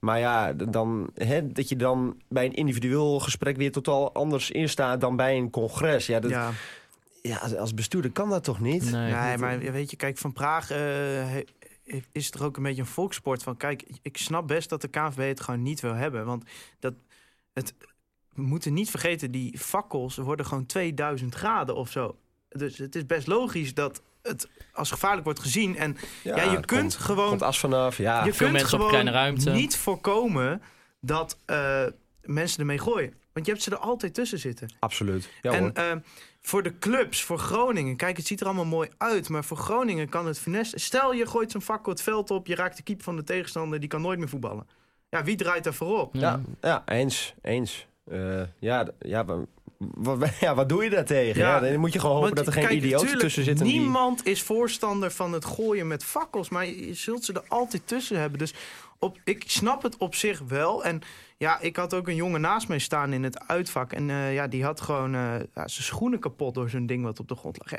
Maar 0.00 0.18
ja, 0.18 0.52
dan, 0.52 1.10
hè, 1.14 1.52
dat 1.52 1.68
je 1.68 1.76
dan 1.76 2.20
bij 2.28 2.44
een 2.44 2.54
individueel 2.54 3.20
gesprek 3.20 3.56
weer 3.56 3.72
totaal 3.72 4.12
anders 4.14 4.50
instaat 4.50 5.00
dan 5.00 5.16
bij 5.16 5.36
een 5.36 5.50
congres. 5.50 6.06
Ja, 6.06 6.20
dat, 6.20 6.30
ja. 6.30 6.50
ja. 7.22 7.36
als- 7.36 7.74
bestuurder 7.74 8.10
kan 8.10 8.30
dat 8.30 8.44
toch 8.44 8.60
niet? 8.60 8.90
Nee. 8.90 9.12
Nee, 9.12 9.36
maar 9.38 9.58
weet 9.58 9.90
je, 9.90 9.96
kijk, 9.96 10.18
Van 10.18 10.32
Praag 10.32 10.70
eh, 10.70 10.78
he- 10.78 11.44
is 12.12 12.30
er 12.30 12.44
ook 12.44 12.56
een 12.56 12.62
beetje 12.62 12.80
een 12.80 12.86
volkssport 12.88 13.42
van. 13.42 13.56
Kijk, 13.56 13.84
ik 14.02 14.16
snap 14.16 14.46
best 14.46 14.68
dat 14.68 14.80
de 14.80 14.88
KNVB 14.88 15.28
het 15.28 15.40
gewoon 15.40 15.62
niet 15.62 15.80
wil 15.80 15.94
hebben. 15.94 16.24
Want 16.24 16.44
dat, 16.78 16.94
het, 17.52 17.74
we 18.34 18.42
moeten 18.42 18.72
niet 18.72 18.90
vergeten, 18.90 19.30
die 19.30 19.58
fakkels 19.58 20.16
worden 20.16 20.46
gewoon 20.46 20.66
2000 20.66 21.34
graden 21.34 21.76
of 21.76 21.90
zo. 21.90 22.16
Dus 22.48 22.78
het 22.78 22.94
is 22.96 23.06
best 23.06 23.26
logisch 23.26 23.74
dat 23.74 24.02
het 24.22 24.48
als 24.72 24.90
gevaarlijk 24.90 25.24
wordt 25.24 25.40
gezien. 25.40 25.76
En 25.76 25.96
ja, 26.22 26.42
je 26.42 26.50
kunt 26.60 26.66
komt- 26.66 26.94
gewoon 26.96 27.28
komt 27.28 27.42
as 27.42 27.58
vanaf, 27.58 27.96
ja. 27.96 28.24
je 28.24 28.32
veel 28.32 28.46
kunt 28.48 28.52
mensen 28.60 28.80
op 28.80 28.88
kleine 28.88 29.10
ruimte. 29.10 29.50
niet 29.50 29.76
voorkomen 29.76 30.62
dat 31.00 31.38
eh, 31.46 31.84
mensen 32.22 32.60
ermee 32.60 32.78
gooien. 32.78 33.14
Want 33.32 33.46
je 33.46 33.52
hebt 33.52 33.64
ze 33.64 33.70
er 33.70 33.76
altijd 33.76 34.14
tussen 34.14 34.38
zitten. 34.38 34.72
Absoluut. 34.78 35.28
Ja, 35.42 35.50
hoor. 35.58 35.70
en 35.74 35.74
eh, 35.74 35.96
voor 36.40 36.62
de 36.62 36.78
clubs, 36.78 37.22
voor 37.22 37.38
Groningen, 37.38 37.96
kijk, 37.96 38.16
het 38.16 38.26
ziet 38.26 38.40
er 38.40 38.46
allemaal 38.46 38.64
mooi 38.64 38.88
uit. 38.98 39.28
Maar 39.28 39.44
voor 39.44 39.56
Groningen 39.56 40.08
kan 40.08 40.26
het 40.26 40.38
finesse. 40.38 40.78
Stel, 40.78 41.12
je 41.12 41.26
gooit 41.26 41.50
zo'n 41.50 41.62
fakkel 41.62 41.92
het 41.92 42.02
veld 42.02 42.30
op, 42.30 42.46
je 42.46 42.54
raakt 42.54 42.76
de 42.76 42.82
keeper 42.82 43.04
van 43.04 43.16
de 43.16 43.24
tegenstander, 43.24 43.80
die 43.80 43.88
kan 43.88 44.00
nooit 44.02 44.18
meer 44.18 44.28
voetballen. 44.28 44.66
Ja, 45.08 45.24
wie 45.24 45.36
draait 45.36 45.64
daar 45.64 45.74
voorop? 45.74 46.14
Ja, 46.14 46.40
ja 46.60 46.82
eens. 46.86 47.34
eens. 47.42 47.86
Eh, 48.10 48.42
ja, 48.58 48.88
ja, 48.98 49.24
wa- 49.94 50.16
wa- 50.16 50.30
ja, 50.40 50.54
wat 50.54 50.68
doe 50.68 50.84
je 50.84 50.90
daar 50.90 51.04
tegen? 51.04 51.40
Ja, 51.40 51.54
Ja, 51.64 51.70
dan 51.70 51.80
moet 51.80 51.92
je 51.92 51.98
gewoon 52.00 52.14
hopen 52.16 52.34
Want, 52.34 52.46
dat 52.46 52.54
er 52.54 52.60
geen 52.60 52.68
kijk, 52.70 52.78
idioten 52.82 53.00
tuurlijk, 53.00 53.22
tussen 53.24 53.44
zitten. 53.44 53.64
die- 53.66 53.78
Niemand 53.78 54.26
is 54.26 54.42
voorstander 54.42 55.10
van 55.10 55.32
het 55.32 55.44
gooien 55.44 55.86
met 55.86 56.04
fakkels, 56.04 56.48
maar 56.48 56.66
je 56.66 56.94
zult 56.94 57.24
ze 57.24 57.32
er 57.32 57.44
altijd 57.48 57.82
tussen 57.86 58.18
hebben. 58.20 58.38
Dus 58.38 58.54
op, 58.98 59.18
ik 59.24 59.44
snap 59.46 59.82
het 59.82 59.96
op 59.96 60.14
zich 60.14 60.42
wel. 60.48 60.84
En 60.84 61.00
ja, 61.36 61.60
ik 61.60 61.76
had 61.76 61.94
ook 61.94 62.08
een 62.08 62.14
jongen 62.14 62.40
naast 62.40 62.68
mij 62.68 62.78
staan 62.78 63.12
in 63.12 63.22
het 63.22 63.48
uitvak. 63.48 63.92
En 63.92 64.10
eh, 64.10 64.34
ja, 64.34 64.46
die 64.46 64.64
had 64.64 64.80
gewoon 64.80 65.14
eh, 65.14 65.20
ja, 65.54 65.68
zijn 65.68 65.84
schoenen 65.84 66.18
kapot 66.18 66.54
door 66.54 66.70
zo'n 66.70 66.86
ding 66.86 67.04
wat 67.04 67.20
op 67.20 67.28
de 67.28 67.34
grond 67.34 67.58
lag. 67.58 67.70
Ja, 67.70 67.78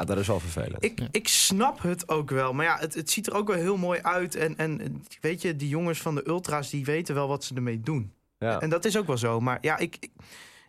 ik, 0.00 0.06
dat 0.06 0.18
is 0.18 0.26
wel 0.26 0.40
vervelend. 0.40 0.84
ik, 0.84 1.00
ik 1.10 1.28
snap 1.28 1.82
het 1.82 2.08
ook 2.08 2.30
wel. 2.30 2.52
Maar 2.52 2.64
ja, 2.66 2.76
het, 2.80 2.94
het 2.94 3.10
ziet 3.10 3.26
er 3.26 3.34
ook 3.34 3.48
wel 3.48 3.56
heel 3.56 3.76
mooi 3.76 4.00
uit. 4.02 4.34
En, 4.34 4.56
en 4.56 5.02
weet 5.20 5.42
je, 5.42 5.56
die 5.56 5.68
jongens 5.68 6.00
van 6.00 6.14
de 6.14 6.28
ultra's, 6.28 6.70
die 6.70 6.84
weten 6.84 7.14
wel 7.14 7.28
wat 7.28 7.44
ze 7.44 7.54
ermee 7.54 7.80
doen. 7.80 8.12
ja. 8.38 8.60
En 8.60 8.68
dat 8.70 8.84
is 8.84 8.96
ook 8.96 9.06
wel 9.06 9.18
zo. 9.18 9.40
Maar 9.40 9.58
ja, 9.60 9.78
ik, 9.78 9.96
ik, 10.00 10.10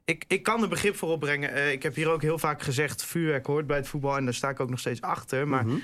ik, 0.07 0.23
ik 0.27 0.43
kan 0.43 0.61
er 0.61 0.67
begrip 0.69 0.95
voor 0.95 1.09
opbrengen. 1.09 1.53
Eh, 1.53 1.71
ik 1.71 1.83
heb 1.83 1.95
hier 1.95 2.09
ook 2.09 2.21
heel 2.21 2.37
vaak 2.39 2.61
gezegd, 2.61 3.03
vuurwerk 3.05 3.45
hoort 3.45 3.67
bij 3.67 3.77
het 3.77 3.87
voetbal. 3.87 4.17
En 4.17 4.23
daar 4.25 4.33
sta 4.33 4.49
ik 4.49 4.59
ook 4.59 4.69
nog 4.69 4.79
steeds 4.79 5.01
achter. 5.01 5.47
Maar 5.47 5.65
Mhm. 5.65 5.77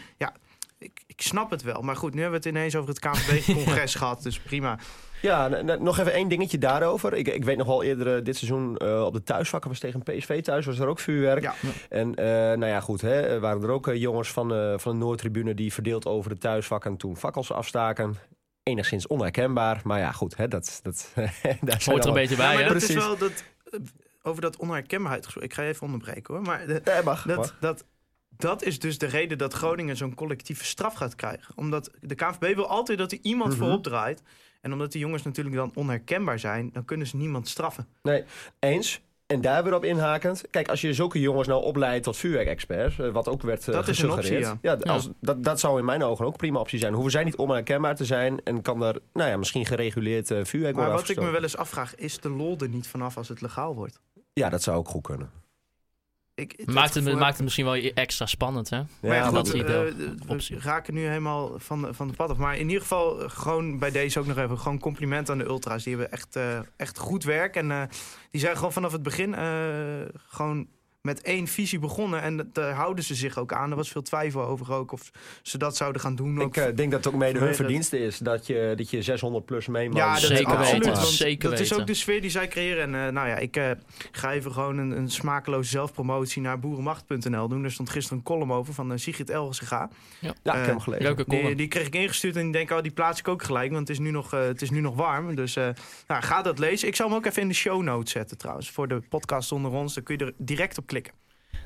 ik, 0.77 1.01
ik 1.07 1.21
snap 1.21 1.49
het 1.51 1.61
wel. 1.61 1.81
Maar 1.81 1.95
goed, 1.95 2.13
nu 2.13 2.21
hebben 2.21 2.41
we 2.41 2.47
het 2.47 2.55
ineens 2.57 2.75
over 2.75 2.89
het 2.89 2.99
KNVB-congres 2.99 3.95
gehad. 4.01 4.23
Dus 4.23 4.39
prima. 4.39 4.79
Ja, 5.21 5.47
nog 5.79 5.99
even 5.99 6.13
één 6.13 6.27
dingetje 6.27 6.57
daarover. 6.57 7.13
Ik, 7.13 7.27
ik 7.27 7.43
weet 7.43 7.57
nog 7.57 7.67
wel 7.67 7.83
eerder 7.83 8.17
eh, 8.17 8.23
dit 8.23 8.37
seizoen 8.37 8.77
eh, 8.77 9.03
op 9.05 9.13
de 9.13 9.23
thuisvakken 9.23 9.69
was 9.69 9.79
tegen 9.79 10.03
PSV 10.03 10.41
thuis, 10.41 10.65
was 10.65 10.79
er 10.79 10.87
ook 10.87 10.99
vuurwerk. 10.99 11.41
Ja. 11.41 11.53
En 11.89 12.15
eh, 12.15 12.25
nou 12.25 12.65
ja, 12.65 12.79
goed, 12.79 13.01
hè, 13.01 13.21
er 13.21 13.39
waren 13.39 13.63
er 13.63 13.69
ook 13.69 13.91
jongens 13.93 14.31
van, 14.31 14.53
eh, 14.53 14.73
van 14.77 14.91
de 14.91 14.97
Noordtribune 15.05 15.53
die 15.53 15.73
verdeeld 15.73 16.05
over 16.05 16.29
de 16.29 16.37
thuisvakken 16.37 16.97
toen 16.97 17.17
fakkels 17.17 17.51
afstaken. 17.51 18.15
Enigszins 18.63 19.07
onherkenbaar, 19.07 19.81
maar 19.83 19.99
ja, 19.99 20.11
goed, 20.11 20.37
hè, 20.37 20.47
dat, 20.47 20.79
dat, 20.83 21.11
daar 21.15 21.31
zijn 21.81 21.81
Hoort 21.85 22.03
er 22.03 22.07
een 22.07 22.13
beetje 22.13 22.35
Ja, 22.35 22.41
bij, 22.41 22.53
maar 22.53 22.63
hè? 22.63 22.73
dat 22.73 22.81
is 22.81 22.93
wel 22.95 23.17
dat, 23.17 23.43
over 24.23 24.41
dat 24.41 24.57
onherkenbaarheid 24.57 25.23
gesproken. 25.23 25.49
Ik 25.49 25.55
ga 25.55 25.61
je 25.63 25.69
even 25.69 25.85
onderbreken 25.85 26.33
hoor. 26.33 26.43
Maar 26.43 26.67
de- 26.67 26.81
Nee, 26.83 27.03
mag, 27.03 27.25
dat, 27.25 27.37
mag. 27.37 27.57
dat, 27.59 27.83
dat 28.37 28.63
is 28.63 28.79
dus 28.79 28.97
de 28.97 29.05
reden 29.05 29.37
dat 29.37 29.53
Groningen 29.53 29.97
zo'n 29.97 30.13
collectieve 30.15 30.65
straf 30.65 30.93
gaat 30.93 31.15
krijgen. 31.15 31.53
Omdat 31.57 31.89
de 32.01 32.15
KNVB 32.15 32.55
wil 32.55 32.67
altijd 32.67 32.97
dat 32.97 33.11
er 33.11 33.19
iemand 33.21 33.51
Mhm. 33.51 33.59
voorop 33.61 33.83
draait. 33.83 34.21
En 34.61 34.73
omdat 34.73 34.91
die 34.91 35.01
jongens 35.01 35.23
natuurlijk 35.23 35.55
dan 35.55 35.71
onherkenbaar 35.75 36.39
zijn, 36.39 36.69
dan 36.73 36.85
kunnen 36.85 37.07
ze 37.07 37.15
niemand 37.17 37.47
straffen. 37.47 37.87
Nee, 38.01 38.23
eens. 38.59 39.01
En 39.27 39.41
daar 39.41 39.63
weer 39.63 39.73
op 39.73 39.83
inhakend. 39.83 40.43
Kijk, 40.49 40.67
als 40.67 40.81
je 40.81 40.93
zulke 40.93 41.19
jongens 41.19 41.47
nou 41.47 41.63
opleidt 41.63 42.03
tot 42.03 42.17
vuurwerkexperts, 42.17 42.99
eh, 42.99 43.09
wat 43.11 43.27
ook 43.27 43.41
werd 43.41 43.67
eh, 43.67 43.73
Dat 43.73 43.87
is 43.87 43.99
een 44.01 44.11
gesuggereerd. 44.11 44.51
optie, 44.51 44.69
ja. 44.85 44.91
als, 44.93 45.09
dat, 45.21 45.43
dat 45.43 45.59
zou 45.59 45.79
in 45.79 45.85
mijn 45.85 46.03
ogen 46.03 46.25
ook 46.25 46.37
prima 46.37 46.59
optie 46.59 46.79
zijn. 46.79 46.93
Hoeven 46.93 47.11
zij 47.11 47.23
niet 47.23 47.35
onherkenbaar 47.35 47.95
te 47.95 48.05
zijn 48.05 48.43
en 48.43 48.61
kan 48.61 48.83
er 48.83 48.99
nou 49.13 49.29
ja, 49.29 49.37
misschien 49.37 49.65
gereguleerd 49.65 50.31
eh, 50.31 50.43
vuurwerk 50.43 50.75
Maar 50.75 50.83
worden 50.85 51.01
wat 51.05 51.17
ik 51.17 51.23
me 51.23 51.29
wel 51.31 51.41
eens 51.43 51.57
afvraag, 51.57 51.95
is 51.95 52.19
de 52.19 52.29
lol 52.29 52.57
er 52.59 52.69
niet 52.69 52.87
vanaf 52.87 53.17
als 53.17 53.27
het 53.29 53.41
legaal 53.41 53.75
wordt? 53.75 53.99
Ja, 54.33 54.49
dat 54.49 54.63
zou 54.63 54.77
ook 54.77 54.87
goed 54.87 55.03
kunnen. 55.03 55.31
Ik, 56.35 56.57
dat 56.57 56.75
Maakt 56.75 56.93
het, 56.93 57.03
maakt 57.15 57.33
het 57.33 57.43
misschien 57.43 57.65
wel 57.65 57.75
extra 57.75 58.25
spannend, 58.25 58.69
hè? 58.69 58.77
Maar 59.01 59.15
ja, 59.15 59.23
goed, 59.25 59.33
dat 59.35 59.47
eh, 59.53 59.61
we 59.63 60.15
Optie. 60.27 60.59
raken 60.59 60.93
nu 60.93 61.05
helemaal 61.05 61.59
van, 61.59 61.81
de- 61.81 61.93
van 61.93 62.07
de 62.07 62.13
pad 62.13 62.29
af. 62.29 62.37
Maar 62.37 62.57
in 62.57 62.65
ieder 62.67 62.81
geval, 62.81 63.23
eh, 63.23 63.29
gewoon 63.29 63.79
bij 63.79 63.91
deze 63.91 64.19
ook 64.19 64.25
nog 64.25 64.37
even, 64.37 64.59
gewoon 64.59 64.79
compliment 64.79 65.29
aan 65.29 65.37
de 65.37 65.43
ultra's. 65.45 65.83
Die 65.83 65.93
hebben 65.95 66.11
echt, 66.11 66.35
eh, 66.35 66.59
echt 66.75 66.97
goed 66.97 67.23
werk. 67.23 67.55
En 67.55 67.71
eh, 67.71 67.83
die 68.31 68.41
zijn 68.41 68.55
gewoon 68.55 68.73
vanaf 68.73 68.91
het 68.91 69.03
begin 69.03 69.33
eh, 69.35 70.01
gewoon 70.27 70.67
met 71.07 71.21
één 71.21 71.47
visie 71.47 71.79
begonnen. 71.79 72.21
En 72.21 72.37
dat- 72.37 72.53
daar 72.53 72.73
houden 72.73 73.03
ze 73.03 73.15
zich 73.15 73.37
ook 73.37 73.53
aan. 73.53 73.69
Er 73.69 73.75
was 73.75 73.89
veel 73.89 74.01
twijfel 74.01 74.41
over 74.43 74.73
ook 74.73 74.91
of 74.91 75.11
ze 75.41 75.57
dat 75.57 75.77
zouden 75.77 76.01
gaan 76.01 76.15
doen. 76.15 76.41
Ik 76.41 76.57
eh, 76.57 76.75
denk 76.75 76.91
dat 76.91 77.03
het 77.03 77.13
ook 77.13 77.19
mede 77.19 77.39
hun 77.39 77.55
verdienste 77.55 77.99
is 77.99 78.17
dat 78.17 78.47
je, 78.47 78.73
dat 78.77 78.89
je 78.89 79.01
600 79.01 79.45
plus 79.45 79.67
mee 79.67 79.89
mag. 79.89 79.97
ja, 79.97 80.13
dat 80.13 80.21
Zeker 80.21 80.45
absoluut, 80.45 80.85
weten, 80.85 81.01
want 81.01 81.07
zeker 81.13 81.49
dat 81.49 81.59
is 81.59 81.73
ook 81.73 81.87
de 81.87 81.93
sfeer 81.93 82.21
die 82.21 82.29
zij 82.29 82.47
creëren. 82.47 82.95
En 82.95 83.05
eh, 83.07 83.13
nou 83.13 83.27
ja, 83.27 83.35
ik 83.37 83.55
eh, 83.57 83.71
ga 84.11 84.31
even 84.33 84.51
gewoon 84.51 84.77
een, 84.77 84.91
een 84.91 85.09
smakeloze 85.09 85.69
zelfpromotie 85.69 86.41
naar 86.41 86.59
boerenmacht.nl 86.59 87.47
doen. 87.47 87.63
Er 87.63 87.71
stond 87.71 87.89
gisteren 87.89 88.17
een 88.17 88.23
column 88.23 88.51
over 88.51 88.73
van 88.73 88.91
uh, 88.91 88.97
Sigrid 88.97 89.29
Elgesega. 89.29 89.89
Ja, 90.19 90.29
ik 90.29 90.35
heb 90.43 90.65
hem 90.65 90.79
gelezen. 90.79 91.05
Leuke 91.05 91.25
column. 91.25 91.45
Die, 91.47 91.55
die 91.55 91.67
kreeg 91.67 91.87
ik 91.87 91.95
ingestuurd 91.95 92.35
en 92.35 92.45
ik 92.47 92.53
denk, 92.53 92.71
oh, 92.71 92.81
die 92.81 92.91
plaats 92.91 93.19
ik 93.19 93.27
ook 93.27 93.43
gelijk. 93.43 93.71
Want 93.71 93.87
het 93.87 93.97
is 93.97 94.03
nu 94.03 94.11
nog, 94.11 94.31
het 94.31 94.61
is 94.61 94.69
nu 94.69 94.79
nog 94.79 94.95
warm. 94.95 95.35
Dus 95.35 95.55
eh, 95.55 95.69
nou, 96.07 96.21
ga 96.23 96.41
dat 96.41 96.59
lezen. 96.59 96.87
Ik 96.87 96.95
zal 96.95 97.07
hem 97.07 97.15
ook 97.15 97.25
even 97.25 97.41
in 97.41 97.47
de 97.47 97.53
show 97.53 97.81
notes 97.81 98.11
zetten 98.11 98.37
trouwens. 98.37 98.71
Voor 98.71 98.87
de 98.87 99.01
podcast 99.09 99.51
onder 99.51 99.71
ons. 99.71 99.93
Dan 99.93 100.03
kun 100.03 100.17
je 100.17 100.25
er 100.25 100.33
direct 100.37 100.77
op 100.77 100.91
klikken. 100.93 101.13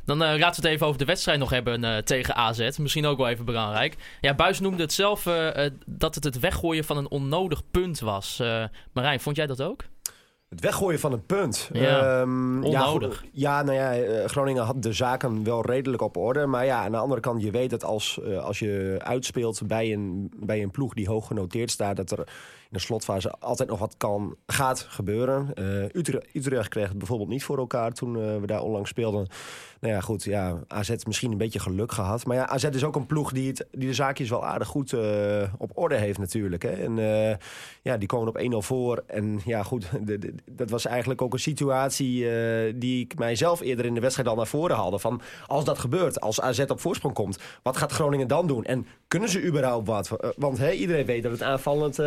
Dan 0.05 0.23
eh 0.23 0.39
laten 0.39 0.61
we 0.61 0.67
het 0.67 0.75
even 0.75 0.87
over 0.87 0.99
de 0.99 1.05
wedstrijd 1.05 1.39
nog 1.39 1.49
hebben 1.49 1.83
eh, 1.83 1.97
tegen 1.97 2.35
AZ. 2.35 2.77
Misschien 2.77 3.05
ook 3.05 3.17
wel 3.17 3.27
even 3.27 3.45
belangrijk. 3.45 3.95
Ja, 4.21 4.35
Buis 4.35 4.59
noemde 4.59 4.81
het 4.81 4.93
zelf 4.93 5.25
eh, 5.25 5.69
dat 5.85 6.15
het 6.15 6.23
het 6.23 6.39
weggooien 6.39 6.83
van 6.83 6.97
een 6.97 7.09
onnodig 7.09 7.61
punt 7.71 7.99
was. 7.99 8.39
Eh 8.39 8.63
Marijn, 8.93 9.19
vond 9.19 9.35
jij 9.35 9.47
dat 9.47 9.61
ook? 9.61 9.83
Het 10.49 10.61
weggooien 10.61 10.99
van 10.99 11.13
een 11.13 11.25
punt. 11.25 11.69
Ja, 11.73 12.19
Ehm, 12.19 12.63
onnodig. 12.63 13.23
Ja, 13.31 13.57
ja, 13.57 13.63
nou 13.63 13.77
ja, 13.77 14.27
Groningen 14.27 14.63
had 14.63 14.83
de 14.83 14.93
zaken 14.93 15.43
wel 15.43 15.65
redelijk 15.65 16.01
op 16.01 16.17
orde. 16.17 16.45
Maar 16.45 16.65
ja, 16.65 16.83
aan 16.83 16.91
de 16.91 16.97
andere 16.97 17.21
kant, 17.21 17.41
je 17.41 17.51
weet 17.51 17.69
dat 17.69 17.83
als, 17.83 18.19
eh, 18.21 18.43
als 18.43 18.59
je 18.59 18.95
uitspeelt 19.03 19.61
bij 19.67 19.93
een, 19.93 20.31
bij 20.35 20.61
een 20.61 20.71
ploeg 20.71 20.93
die 20.93 21.07
hoog 21.07 21.27
genoteerd 21.27 21.71
staat... 21.71 21.95
dat 21.95 22.11
er 22.11 22.27
de 22.69 22.79
slotfase 22.79 23.31
altijd 23.39 23.69
nog 23.69 23.79
wat 23.79 23.95
kan, 23.97 24.35
gaat 24.47 24.79
gebeuren. 24.89 25.53
Eh, 25.53 25.83
Utrecht, 25.83 26.25
Utrecht 26.33 26.69
kreeg 26.69 26.87
het 26.87 26.97
bijvoorbeeld 26.97 27.29
niet 27.29 27.43
voor 27.43 27.57
elkaar 27.57 27.91
toen 27.91 28.15
eh, 28.15 28.37
we 28.39 28.47
daar 28.47 28.61
onlangs 28.61 28.89
speelden. 28.89 29.27
Nou 29.79 29.93
ja, 29.93 29.99
goed, 29.99 30.23
ja, 30.23 30.57
AZ 30.67 30.89
misschien 31.07 31.31
een 31.31 31.37
beetje 31.37 31.59
geluk 31.59 31.91
gehad. 31.91 32.25
Maar 32.25 32.35
ja, 32.35 32.47
AZ 32.47 32.63
is 32.63 32.83
ook 32.83 32.95
een 32.95 33.05
ploeg 33.05 33.31
die, 33.31 33.47
het, 33.47 33.67
die 33.71 33.87
de 33.87 33.93
zaakjes 33.93 34.29
wel 34.29 34.45
aardig 34.45 34.67
goed 34.67 34.93
eh, 34.93 35.53
op 35.57 35.71
orde 35.73 35.95
heeft 35.95 36.19
natuurlijk. 36.19 36.63
Hè. 36.63 36.69
En 36.69 36.95
ja, 37.81 37.97
die 37.97 38.07
komen 38.07 38.27
op 38.27 38.63
1-0 38.63 38.67
voor. 38.67 39.03
En 39.07 39.39
ja, 39.45 39.63
goed, 39.63 39.89
de- 40.07 40.33
dat 40.45 40.69
was 40.69 40.85
eigenlijk 40.85 41.21
ook 41.21 41.33
een 41.33 41.39
situatie 41.39 42.25
die 42.75 43.03
ik 43.03 43.17
mijzelf 43.17 43.61
eerder 43.61 43.85
in 43.85 43.93
de 43.93 43.99
wedstrijd 43.99 44.29
al 44.29 44.35
naar 44.35 44.47
voren 44.47 44.75
haalde. 44.75 44.99
Van 44.99 45.21
als 45.47 45.65
dat 45.65 45.79
gebeurt, 45.79 46.21
als 46.21 46.41
AZ 46.41 46.59
op 46.59 46.79
voorsprong 46.79 47.13
komt, 47.13 47.39
wat 47.63 47.77
gaat 47.77 47.91
Groningen 47.91 48.27
dan 48.27 48.47
doen? 48.47 48.63
En 48.63 48.85
kunnen 49.07 49.29
ze 49.29 49.43
überhaupt 49.43 49.87
wat? 49.87 50.33
Want 50.37 50.57
hè, 50.57 50.71
iedereen 50.71 51.05
weet 51.05 51.23
dat 51.23 51.31
het 51.31 51.43
aanvallend 51.43 51.99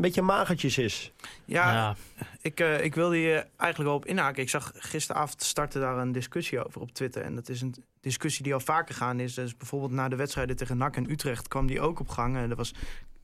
een 0.00 0.06
beetje 0.06 0.22
magertjes 0.22 0.78
is. 0.78 1.12
Ja, 1.44 1.72
Ja. 1.72 1.96
Ik, 2.40 2.60
eh, 2.60 2.84
ik 2.84 2.94
wilde 2.94 3.18
je 3.18 3.46
eigenlijk 3.56 3.90
wel 3.90 3.94
op 3.94 4.06
inhaken. 4.06 4.42
Ik 4.42 4.48
zag 4.48 4.72
gisteravond 4.74 5.42
startte 5.42 5.78
daar 5.78 5.98
een 5.98 6.12
discussie 6.12 6.64
over 6.66 6.80
op 6.80 6.92
Twitter. 6.92 7.22
En 7.22 7.34
dat 7.34 7.48
is 7.48 7.60
een 7.60 7.74
discussie 8.00 8.42
die 8.44 8.54
al 8.54 8.60
vaker 8.60 8.94
gaan 8.94 9.20
is. 9.20 9.34
Dus 9.34 9.56
bijvoorbeeld 9.56 9.92
na 9.92 10.08
de 10.08 10.16
wedstrijden 10.16 10.56
tegen 10.56 10.76
NAC 10.76 10.96
en 10.96 11.10
Utrecht 11.10 11.48
kwam 11.48 11.66
die 11.66 11.80
ook 11.80 12.00
op 12.00 12.08
gang. 12.08 12.36
En 12.36 12.48
dat 12.48 12.56
was 12.56 12.74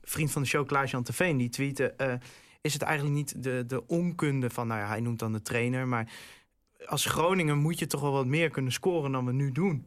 vriend 0.03 0.31
van 0.31 0.41
de 0.41 0.47
show 0.47 0.67
Klaas-Jan 0.67 1.03
Teveen 1.03 1.37
die 1.37 1.49
tweette... 1.49 1.91
eh, 1.91 2.13
is 2.61 2.73
het 2.73 2.81
eigenlijk 2.81 3.15
niet 3.15 3.43
de, 3.43 3.63
de 3.67 3.87
onkunde 3.87 4.49
van... 4.49 4.67
Nou 4.67 4.79
ja, 4.79 4.87
hij 4.87 4.99
noemt 4.99 5.19
dan 5.19 5.31
de 5.31 5.41
trainer, 5.41 5.87
maar... 5.87 6.09
Als 6.85 7.05
Groningen 7.05 7.57
moet 7.57 7.79
je 7.79 7.87
toch 7.87 8.01
wel 8.01 8.11
wat 8.11 8.25
meer 8.25 8.49
kunnen 8.49 8.71
scoren 8.71 9.11
dan 9.11 9.25
we 9.25 9.31
nu 9.31 9.51
doen. 9.51 9.85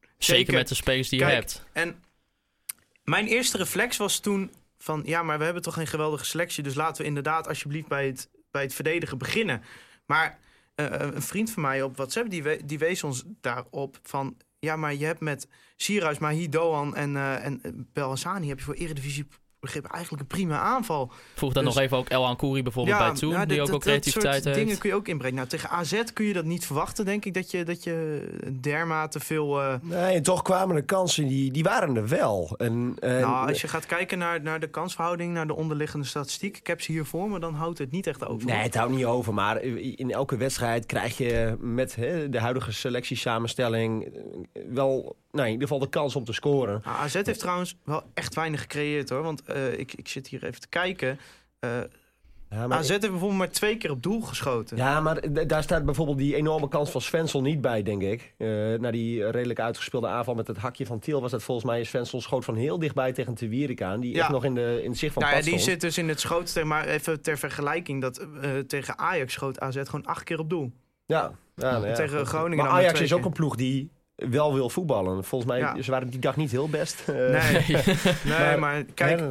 Zeker, 0.00 0.36
Zeker. 0.36 0.54
met 0.54 0.68
de 0.68 0.74
spelers 0.74 1.08
die 1.08 1.18
je 1.18 1.24
hebt. 1.24 1.64
En 1.72 2.02
mijn 3.04 3.26
eerste 3.26 3.56
reflex 3.56 3.96
was 3.96 4.18
toen 4.18 4.50
van... 4.82 5.02
ja, 5.04 5.22
maar 5.22 5.38
we 5.38 5.44
hebben 5.44 5.62
toch 5.62 5.74
geen 5.74 5.86
geweldige 5.86 6.24
selectie... 6.24 6.62
dus 6.62 6.74
laten 6.74 7.02
we 7.02 7.08
inderdaad 7.08 7.48
alsjeblieft 7.48 7.88
bij 7.88 8.06
het, 8.06 8.30
bij 8.50 8.62
het 8.62 8.74
verdedigen 8.74 9.18
beginnen. 9.18 9.62
Maar 10.06 10.38
eh, 10.74 10.86
een 10.90 11.22
vriend 11.22 11.50
van 11.50 11.62
mij 11.62 11.82
op 11.82 11.96
WhatsApp... 11.96 12.30
die, 12.30 12.64
die 12.64 12.78
wees 12.78 13.04
ons 13.04 13.24
daarop 13.40 13.98
van... 14.02 14.36
ja, 14.58 14.76
maar 14.76 14.94
je 14.94 15.04
hebt 15.04 15.20
met 15.20 15.48
Sierhuis, 15.76 16.18
Mahi, 16.18 16.48
Doan 16.48 16.96
en, 16.96 17.16
eh 17.16 17.44
en 17.44 17.62
eh, 17.62 17.72
Belhassani... 17.74 18.48
heb 18.48 18.58
je 18.58 18.64
voor 18.64 18.74
Eredivisie 18.74 19.26
begrip 19.60 19.84
eigenlijk 19.84 20.22
een 20.22 20.28
prima 20.36 20.58
aanval. 20.58 21.10
Voeg 21.34 21.52
dan 21.52 21.64
dus- 21.64 21.74
nog 21.74 21.82
even 21.82 21.96
ook 21.96 22.08
El 22.08 22.26
Ankouri 22.26 22.62
bijvoorbeeld 22.62 22.98
bij 22.98 23.14
toe. 23.14 23.46
die 23.46 23.46
dat- 23.46 23.60
ook 23.60 23.70
dat 23.70 23.80
creativiteit 23.82 24.34
soort 24.34 24.44
heeft. 24.44 24.58
dingen 24.58 24.78
kun 24.78 24.90
je 24.90 24.96
ook 24.96 25.08
inbrengen. 25.08 25.36
Nou, 25.36 25.48
tegen 25.48 25.68
AZ 25.70 26.02
kun 26.12 26.24
je 26.24 26.32
dat 26.32 26.44
niet 26.44 26.66
verwachten, 26.66 27.04
denk 27.04 27.24
ik... 27.24 27.34
dat 27.34 27.50
je, 27.50 27.64
dat 27.64 27.84
je 27.84 28.28
dermate 28.60 29.20
veel... 29.20 29.60
eh, 29.60 29.74
Nee, 29.82 30.14
en 30.14 30.22
toch 30.22 30.42
kwamen 30.42 30.74
de 30.76 30.82
kansen, 30.82 31.28
die, 31.28 31.52
die 31.52 31.62
waren 31.62 31.96
er 31.96 32.08
wel. 32.08 32.54
En, 32.56 32.96
en, 33.00 33.20
Nou, 33.20 33.48
als 33.48 33.60
je 33.60 33.68
gaat 33.68 33.86
kijken 33.86 34.18
naar, 34.18 34.42
naar 34.42 34.60
de 34.60 34.68
kansverhouding, 34.70 35.32
naar 35.34 35.46
de 35.46 35.54
onderliggende 35.56 36.06
statistiek, 36.06 36.56
ik 36.56 36.66
heb 36.66 36.80
ze 36.80 36.92
hier 36.92 37.04
voor 37.04 37.30
me, 37.30 37.38
dan 37.38 37.54
houdt 37.54 37.78
het 37.78 37.90
niet 37.90 38.06
echt 38.06 38.26
over. 38.26 38.46
Nee, 38.46 38.56
het 38.56 38.74
houdt 38.74 38.94
niet 38.94 39.04
over. 39.04 39.34
Maar 39.34 39.62
in 39.62 40.10
elke 40.10 40.36
wedstrijd 40.36 40.86
krijg 40.86 41.16
je 41.16 41.56
met 41.60 41.94
hè, 41.96 42.28
de 42.28 42.40
huidige 42.40 42.72
selectiesamenstelling 42.72 44.12
wel 44.68 45.16
nou, 45.32 45.46
in 45.46 45.52
ieder 45.52 45.68
geval 45.68 45.82
de 45.82 45.88
kans 45.88 46.16
om 46.16 46.24
te 46.24 46.32
scoren. 46.32 46.80
Nou, 46.84 46.96
AZ 46.96 47.14
heeft 47.14 47.38
trouwens 47.38 47.76
wel 47.84 48.02
echt 48.14 48.34
weinig 48.34 48.60
gecreëerd 48.60 49.08
hoor, 49.08 49.22
want 49.22 49.42
eh, 49.42 49.78
ik, 49.78 49.92
ik 49.94 50.08
zit 50.08 50.26
hier 50.26 50.44
even 50.44 50.60
te 50.60 50.68
kijken. 50.68 51.18
Eh, 51.58 51.70
Ja, 52.48 52.66
maar, 52.66 52.78
AZ 52.78 52.88
heeft 52.88 53.00
bijvoorbeeld 53.00 53.38
maar 53.38 53.50
twee 53.50 53.76
keer 53.76 53.90
op 53.90 54.02
doel 54.02 54.20
geschoten. 54.20 54.76
ja, 54.76 55.00
maar 55.00 55.46
daar 55.46 55.62
staat 55.62 55.84
bijvoorbeeld 55.84 56.18
die 56.18 56.36
enorme 56.36 56.68
kans 56.68 56.90
van 56.90 57.00
Svensson 57.00 57.42
niet 57.42 57.60
bij, 57.60 57.82
denk 57.82 58.02
ik. 58.02 58.34
Eh 58.36 58.48
na 58.78 58.90
die 58.90 59.30
redelijk 59.30 59.60
uitgespeelde 59.60 60.06
aanval 60.06 60.34
met 60.34 60.46
het 60.46 60.56
hakje 60.56 60.86
van 60.86 60.98
Tiel 60.98 61.20
was 61.20 61.30
dat 61.30 61.42
volgens 61.42 61.66
mij... 61.66 61.84
Svensson 61.84 62.20
schoot 62.20 62.44
van 62.44 62.54
heel 62.54 62.78
dichtbij 62.78 63.12
tegen 63.12 63.34
Tewierik 63.34 63.82
aan. 63.82 64.00
Die 64.00 64.14
Ja. 64.14 64.20
echt 64.20 64.30
nog 64.30 64.44
in, 64.44 64.54
de, 64.54 64.80
in 64.82 64.90
het 64.90 64.98
zicht 64.98 65.12
van 65.12 65.22
Nou 65.22 65.36
ja, 65.36 65.42
die 65.42 65.58
zit 65.58 65.80
dus 65.80 65.98
in 65.98 66.08
het 66.08 66.20
schoot, 66.20 66.64
maar 66.64 66.86
even 66.86 67.22
ter 67.22 67.38
vergelijking, 67.38 68.00
dat 68.00 68.26
tegen 68.66 68.98
Ajax 68.98 69.32
schoot 69.32 69.60
AZ 69.60 69.80
gewoon 69.84 70.06
acht 70.06 70.22
keer 70.22 70.38
op 70.38 70.50
doel. 70.50 70.72
Ja, 71.06 71.32
ja, 71.54 71.70
nou 71.70 71.86
ja, 71.86 71.94
Tegen. 71.94 72.26
Groningen 72.26 72.64
Maar 72.64 72.74
Ajax 72.74 73.00
is 73.00 73.12
ook 73.12 73.24
een 73.24 73.32
ploeg 73.32 73.56
die 73.56 73.90
wel 74.30 74.54
wil 74.54 74.70
voetballen. 74.70 75.24
Volgens 75.24 75.50
mij, 75.50 75.60
Ja. 75.60 75.82
ze 75.82 75.90
waren 75.90 76.10
die 76.10 76.20
dag 76.20 76.36
niet 76.36 76.50
heel 76.50 76.68
best. 76.68 77.02
Nee, 77.06 77.76
nee 78.38 78.56
maar, 78.56 78.84
kijk, 78.84 79.22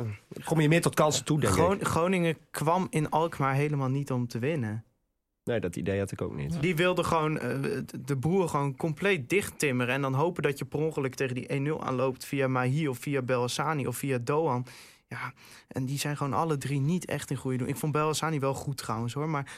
kom 0.44 0.60
je 0.60 0.68
meer 0.68 0.82
tot 0.82 0.96
kansen 0.96 1.26
toe, 1.26 1.40
denk 1.40 1.54
Gron- 1.54 1.80
ik. 1.80 1.88
Groningen 1.88 2.38
kwam 2.52 2.88
in 2.90 3.10
Alkmaar 3.10 3.54
helemaal 3.54 3.90
niet 3.90 4.12
om 4.12 4.28
te 4.28 4.40
winnen. 4.40 4.84
Nee, 5.44 5.60
dat 5.60 5.76
idee 5.76 6.00
had 6.00 6.12
ik 6.12 6.22
ook 6.22 6.36
niet. 6.36 6.62
Die 6.62 6.76
wilde 6.76 7.04
gewoon 7.04 7.40
eh, 7.40 7.50
de 8.06 8.16
boer 8.16 8.50
gewoon 8.50 8.76
compleet 8.76 9.30
dicht 9.30 9.60
timmeren. 9.60 9.94
En 9.94 10.02
dan 10.02 10.14
hopen 10.14 10.44
dat 10.44 10.58
je 10.58 10.66
per 10.66 10.80
ongeluk 10.80 11.16
tegen 11.16 11.36
die 11.36 11.74
1-0 11.78 11.80
aanloopt 11.80 12.26
via 12.26 12.48
Mahi 12.48 12.88
of 12.88 12.98
via 12.98 13.22
Belhassani 13.22 13.88
of 13.88 13.98
via 13.98 14.18
Doan. 14.18 14.66
Ja, 15.08 15.34
en 15.68 15.86
die 15.86 16.00
zijn 16.00 16.18
gewoon 16.18 16.34
alle 16.34 16.58
drie 16.58 16.80
niet 16.80 17.06
echt 17.06 17.30
in 17.30 17.36
goede 17.38 17.58
doen. 17.58 17.68
Ik 17.68 17.76
vond 17.78 17.92
Belhassani 17.92 18.40
wel 18.40 18.54
goed 18.54 18.78
trouwens 18.78 19.14
hoor. 19.14 19.30
Maar 19.30 19.52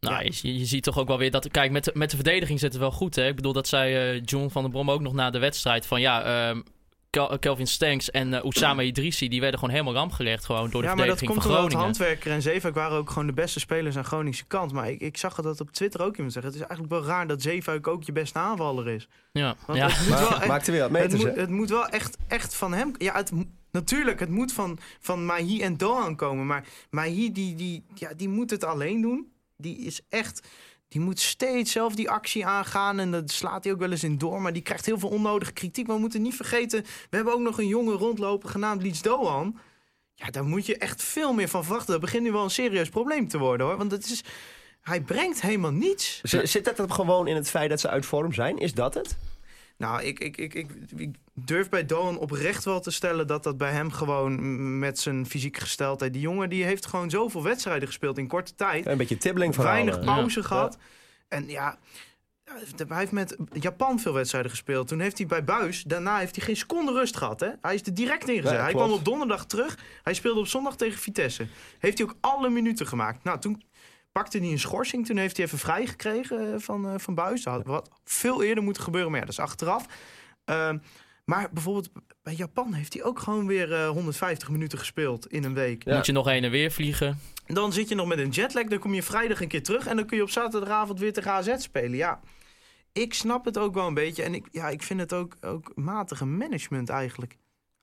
Nou, 0.00 0.24
je, 0.24 0.58
je 0.58 0.64
ziet 0.64 0.82
toch 0.82 0.98
ook 0.98 1.08
wel 1.08 1.18
weer 1.18 1.30
dat... 1.30 1.48
Kijk, 1.50 1.70
met 1.70 1.84
de, 1.84 1.90
met 1.94 2.10
de 2.10 2.16
verdediging 2.16 2.58
zit 2.60 2.72
het 2.72 2.80
wel 2.80 2.90
goed, 2.92 3.16
hè? 3.16 3.26
Ik 3.28 3.36
bedoel, 3.36 3.52
dat 3.52 3.68
zei 3.68 3.94
eh, 4.16 4.22
John 4.24 4.48
van 4.48 4.62
der 4.62 4.70
Brom 4.70 4.90
ook 4.90 5.00
nog 5.00 5.12
na 5.12 5.30
de 5.30 5.38
wedstrijd. 5.38 5.86
Van 5.86 6.00
ja, 6.00 6.22
ehm, 6.50 6.60
Kel- 7.10 7.38
Kelvin 7.38 7.66
Stanks 7.66 8.10
en 8.10 8.34
eh 8.34 8.42
Oussama 8.42 8.82
Idrissi... 8.82 9.28
die 9.28 9.40
werden 9.40 9.58
gewoon 9.58 9.74
helemaal 9.74 9.94
ram 9.94 10.10
gelegd 10.12 10.44
gewoon 10.44 10.70
door 10.70 10.82
de 10.82 10.88
ja, 10.88 10.94
maar 10.94 11.06
dat 11.06 11.18
verdediging 11.18 11.30
komt 11.30 11.42
van 11.42 11.50
omdat 11.50 11.70
Groningen. 11.70 11.84
Handwerker 11.84 12.32
en 12.32 12.42
Zeefuik 12.42 12.74
waren 12.74 12.98
ook 12.98 13.08
gewoon 13.08 13.26
de 13.26 13.32
beste 13.32 13.60
spelers 13.60 13.96
aan 13.96 14.04
Groningse 14.04 14.44
kant. 14.46 14.72
Maar 14.72 14.90
ik, 14.90 15.00
ik 15.00 15.16
zag 15.16 15.34
dat 15.34 15.60
op 15.60 15.70
Twitter 15.70 16.02
ook 16.02 16.14
iemand 16.16 16.32
zeggen. 16.32 16.52
Het 16.52 16.60
is 16.60 16.66
eigenlijk 16.68 17.00
wel 17.02 17.10
raar 17.12 17.26
dat 17.26 17.42
Zeefuik 17.42 17.86
ook 17.86 18.02
je 18.02 18.12
beste 18.12 18.38
aanvaller 18.38 18.88
is. 18.88 19.08
Ja, 19.32 19.56
Want 19.66 19.78
ja. 19.78 19.88
het 19.88 20.08
moet 20.08 20.18
wel 20.18 20.28
Maar, 20.30 20.38
echt- 20.38 20.46
maakte 20.48 20.70
weer 20.72 20.88
wat 20.90 21.00
Het 21.00 21.12
moet, 21.16 21.22
hè? 21.22 21.40
het 21.40 21.50
moet 21.50 21.70
wel 21.70 21.86
echt, 21.86 22.16
echt 22.28 22.54
van 22.54 22.72
hem. 22.72 22.92
Ja, 22.98 23.14
het, 23.14 23.32
natuurlijk, 23.70 24.20
het 24.20 24.28
moet 24.30 24.52
van, 24.52 24.78
van 25.00 25.24
Mahi 25.24 25.60
en 25.62 25.76
Doan 25.76 26.16
komen. 26.16 26.46
Maar 26.46 26.64
Mahi, 26.90 27.32
die, 27.32 27.54
die, 27.54 27.84
ja, 27.94 28.10
die 28.16 28.28
moet 28.28 28.50
het 28.50 28.64
alleen 28.64 29.00
doen. 29.00 29.29
Die 29.60 29.78
is 29.78 30.00
echt. 30.08 30.48
Die 30.88 31.00
moet 31.00 31.20
steeds 31.20 31.72
zelf 31.72 31.94
die 31.94 32.10
actie 32.10 32.46
aangaan. 32.46 32.98
En 32.98 33.10
dat 33.10 33.30
slaat 33.30 33.64
hij 33.64 33.72
ook 33.72 33.78
wel 33.78 33.90
eens 33.90 34.04
in 34.04 34.18
door. 34.18 34.42
Maar 34.42 34.52
die 34.52 34.62
krijgt 34.62 34.86
heel 34.86 34.98
veel 34.98 35.08
onnodige 35.08 35.52
kritiek. 35.52 35.86
Maar 35.86 35.96
we 35.96 36.00
moeten 36.00 36.22
niet 36.22 36.36
vergeten. 36.36 36.82
We 36.82 37.16
hebben 37.16 37.34
ook 37.34 37.40
nog 37.40 37.58
een 37.58 37.66
jongen 37.66 37.96
rondlopen 37.96 38.48
genaamd 38.48 38.82
Liets 38.82 39.02
Doan. 39.02 39.58
Ja, 40.14 40.30
daar 40.30 40.44
moet 40.44 40.66
je 40.66 40.76
echt 40.76 41.02
veel 41.02 41.32
meer 41.32 41.48
van 41.48 41.64
verwachten. 41.64 41.92
Dat 41.92 42.00
begint 42.00 42.22
nu 42.22 42.32
wel 42.32 42.44
een 42.44 42.50
serieus 42.50 42.88
probleem 42.88 43.28
te 43.28 43.38
worden 43.38 43.66
hoor. 43.66 43.76
Want 43.76 43.90
het 43.90 44.10
is. 44.10 44.24
Hij 44.80 45.00
brengt 45.00 45.40
helemaal 45.40 45.72
niets. 45.72 46.20
Zit 46.22 46.76
dat 46.76 46.92
gewoon 46.92 47.26
in 47.26 47.36
het 47.36 47.50
feit 47.50 47.70
dat 47.70 47.80
ze 47.80 47.88
uit 47.88 48.06
vorm 48.06 48.32
zijn? 48.32 48.58
Is 48.58 48.74
dat 48.74 48.94
het? 48.94 49.16
Nou, 49.80 50.02
ik, 50.02 50.20
ik, 50.20 50.36
ik, 50.36 50.54
ik, 50.54 50.70
ik 50.96 51.14
durf 51.34 51.68
bij 51.68 51.86
Doan 51.86 52.18
oprecht 52.18 52.64
wel 52.64 52.80
te 52.80 52.90
stellen 52.90 53.26
dat 53.26 53.42
dat 53.42 53.58
bij 53.58 53.72
hem 53.72 53.90
gewoon 53.92 54.78
met 54.78 54.98
zijn 54.98 55.26
fysieke 55.26 55.60
gesteldheid. 55.60 56.12
Die 56.12 56.22
jongen 56.22 56.48
die 56.48 56.64
heeft 56.64 56.86
gewoon 56.86 57.10
zoveel 57.10 57.42
wedstrijden 57.42 57.88
gespeeld 57.88 58.18
in 58.18 58.26
korte 58.26 58.54
tijd. 58.54 58.86
Een 58.86 58.96
beetje 58.96 59.16
tibbeling 59.18 59.54
van 59.54 59.64
Weinig 59.64 60.00
pauze 60.00 60.40
Ja. 60.40 60.46
gehad. 60.46 60.78
En 61.28 61.48
ja, 61.48 61.78
hij 62.88 62.98
heeft 62.98 63.12
met 63.12 63.36
Japan 63.52 64.00
veel 64.00 64.12
wedstrijden 64.12 64.50
gespeeld. 64.50 64.88
Toen 64.88 65.00
heeft 65.00 65.18
hij 65.18 65.26
bij 65.26 65.44
Buis, 65.44 65.82
daarna 65.82 66.18
heeft 66.18 66.36
hij 66.36 66.44
geen 66.44 66.56
seconde 66.56 66.92
rust 66.92 67.16
gehad. 67.16 67.40
Hè? 67.40 67.48
Hij 67.60 67.74
is 67.74 67.82
er 67.82 67.94
direct 67.94 68.28
ingezet. 68.28 68.56
Ja, 68.56 68.62
hij 68.62 68.72
kwam 68.72 68.90
op 68.92 69.04
donderdag 69.04 69.46
terug. 69.46 69.78
Hij 70.02 70.14
speelde 70.14 70.40
op 70.40 70.46
zondag 70.46 70.76
tegen 70.76 70.98
Vitesse. 71.00 71.46
Heeft 71.78 71.98
hij 71.98 72.06
ook 72.06 72.16
alle 72.20 72.50
minuten 72.50 72.86
gemaakt. 72.86 73.24
Nou, 73.24 73.38
toen 73.38 73.62
pakte 74.20 74.38
hij 74.38 74.50
een 74.50 74.58
schorsing. 74.58 75.06
Toen 75.06 75.16
heeft 75.16 75.36
hij 75.36 75.46
even 75.46 75.58
vrij 75.58 75.86
gekregen 75.86 76.52
eh, 76.52 76.58
van, 76.58 76.88
eh, 76.88 76.94
van 76.98 77.14
Buis. 77.14 77.42
Dat 77.42 77.54
had 77.54 77.66
wat 77.66 77.90
veel 78.04 78.42
eerder 78.42 78.64
moeten 78.64 78.82
gebeuren, 78.82 79.10
maar 79.10 79.20
ja, 79.20 79.26
dat 79.26 79.34
is 79.34 79.40
achteraf. 79.40 79.86
Ehm, 80.44 80.78
maar 81.24 81.48
bijvoorbeeld 81.52 81.90
bij 82.22 82.34
Japan 82.34 82.72
heeft 82.72 82.94
hij 82.94 83.02
ook 83.04 83.18
gewoon 83.18 83.46
weer 83.46 83.72
eh, 83.72 83.88
150 83.88 84.50
minuten 84.50 84.78
gespeeld 84.78 85.26
in 85.26 85.44
een 85.44 85.54
week. 85.54 85.84
Ja. 85.84 85.96
Moet 85.96 86.06
je 86.06 86.12
nog 86.12 86.26
heen 86.26 86.44
en 86.44 86.50
weer 86.50 86.70
vliegen. 86.70 87.18
Dan 87.46 87.72
zit 87.72 87.88
je 87.88 87.94
nog 87.94 88.06
met 88.06 88.18
een 88.18 88.28
jetlag, 88.28 88.64
dan 88.64 88.78
kom 88.78 88.94
je 88.94 89.02
vrijdag 89.02 89.40
een 89.40 89.48
keer 89.48 89.62
terug... 89.62 89.86
en 89.86 89.96
dan 89.96 90.06
kun 90.06 90.16
je 90.16 90.22
op 90.22 90.30
zaterdagavond 90.30 90.98
weer 90.98 91.12
tegen 91.12 91.30
AZ 91.30 91.54
spelen. 91.56 91.96
Ja, 91.96 92.20
ik 92.92 93.14
snap 93.14 93.44
het 93.44 93.58
ook 93.58 93.74
wel 93.74 93.86
een 93.86 93.94
beetje. 93.94 94.22
En 94.22 94.34
ik, 94.34 94.46
ja, 94.50 94.68
ik 94.68 94.82
vind 94.82 95.00
het 95.00 95.12
ook, 95.12 95.36
ook 95.40 95.72
matige 95.74 96.26
management 96.26 96.88
eigenlijk. 96.88 97.36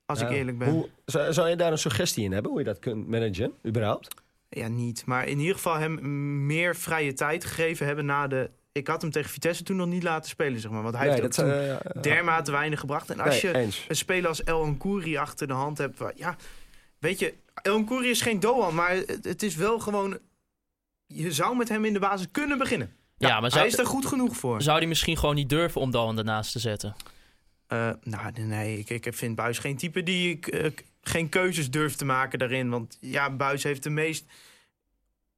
Als 0.06 0.20
ik 0.20 0.30
eerlijk 0.30 0.58
ben. 0.58 0.68
Hoe, 0.68 0.88
zou, 1.04 1.32
zou 1.32 1.48
je 1.48 1.56
daar 1.56 1.72
een 1.72 1.78
suggestie 1.78 2.24
in 2.24 2.32
hebben, 2.32 2.50
hoe 2.50 2.60
je 2.60 2.66
dat 2.66 2.78
kunt 2.78 3.08
managen, 3.08 3.52
überhaupt? 3.66 4.08
Ja, 4.48 4.68
niet. 4.68 5.06
Maar 5.06 5.26
in 5.26 5.38
ieder 5.38 5.54
geval 5.54 5.76
hem 5.78 6.46
meer 6.46 6.76
vrije 6.76 7.12
tijd 7.12 7.44
gegeven 7.44 7.86
hebben 7.86 8.04
na 8.04 8.26
de... 8.26 8.50
Ik 8.72 8.86
had 8.86 9.02
hem 9.02 9.10
tegen 9.10 9.30
Vitesse 9.30 9.62
toen 9.62 9.76
nog 9.76 9.86
niet 9.86 10.02
laten 10.02 10.30
spelen, 10.30 10.60
zeg 10.60 10.70
maar. 10.70 10.82
Want 10.82 10.94
hij 10.96 11.06
Nee, 11.08 11.20
heeft 11.20 11.36
dat, 11.36 11.44
toen 11.46 11.54
eh, 11.54 11.70
eh, 11.74 11.80
dermate 12.02 12.50
weinig 12.50 12.80
gebracht. 12.80 13.10
En 13.10 13.20
als 13.20 13.42
nee, 13.42 13.52
je 13.52 13.58
eens. 13.58 13.84
een 13.88 13.96
speler 13.96 14.28
als 14.28 14.44
El 14.44 14.66
Nkouri 14.66 15.16
achter 15.16 15.46
de 15.46 15.52
hand 15.52 15.78
hebt... 15.78 15.98
Waar, 15.98 16.12
ja, 16.16 16.36
weet 16.98 17.18
je, 17.18 17.34
El 17.62 17.78
Nkouri 17.78 18.08
is 18.10 18.20
geen 18.20 18.40
Doan, 18.40 18.74
maar 18.74 18.90
het, 18.90 19.24
het 19.24 19.42
is 19.42 19.54
wel 19.56 19.78
gewoon... 19.78 20.18
Je 21.06 21.32
zou 21.32 21.56
met 21.56 21.68
hem 21.68 21.84
in 21.84 21.92
de 21.92 21.98
basis 21.98 22.26
kunnen 22.30 22.58
beginnen. 22.58 22.92
Ja, 23.16 23.28
maar 23.32 23.40
Hij 23.40 23.50
zou, 23.50 23.66
is 23.66 23.78
er 23.78 23.86
goed 23.86 24.06
genoeg 24.06 24.36
voor. 24.36 24.62
zou 24.62 24.78
hij 24.78 24.86
misschien 24.86 25.16
gewoon 25.16 25.34
niet 25.34 25.48
durven 25.48 25.80
om 25.80 25.90
Doan 25.90 26.18
ernaast 26.18 26.52
te 26.52 26.58
zetten? 26.58 26.94
Eh, 27.66 27.90
nou, 28.02 28.32
nee, 28.40 28.78
ik, 28.78 28.90
ik 29.06 29.14
vind 29.14 29.34
Buis 29.36 29.58
geen 29.58 29.76
type 29.76 30.02
die 30.02 30.38
eh, 30.40 30.70
k- 30.74 30.82
geen 31.00 31.28
keuzes 31.28 31.70
durft 31.70 31.98
te 31.98 32.04
maken 32.04 32.38
daarin. 32.38 32.70
Want 32.70 32.96
ja, 33.00 33.30
Buis 33.30 33.62
heeft 33.62 33.82
de 33.82 33.90
meest 33.90 34.24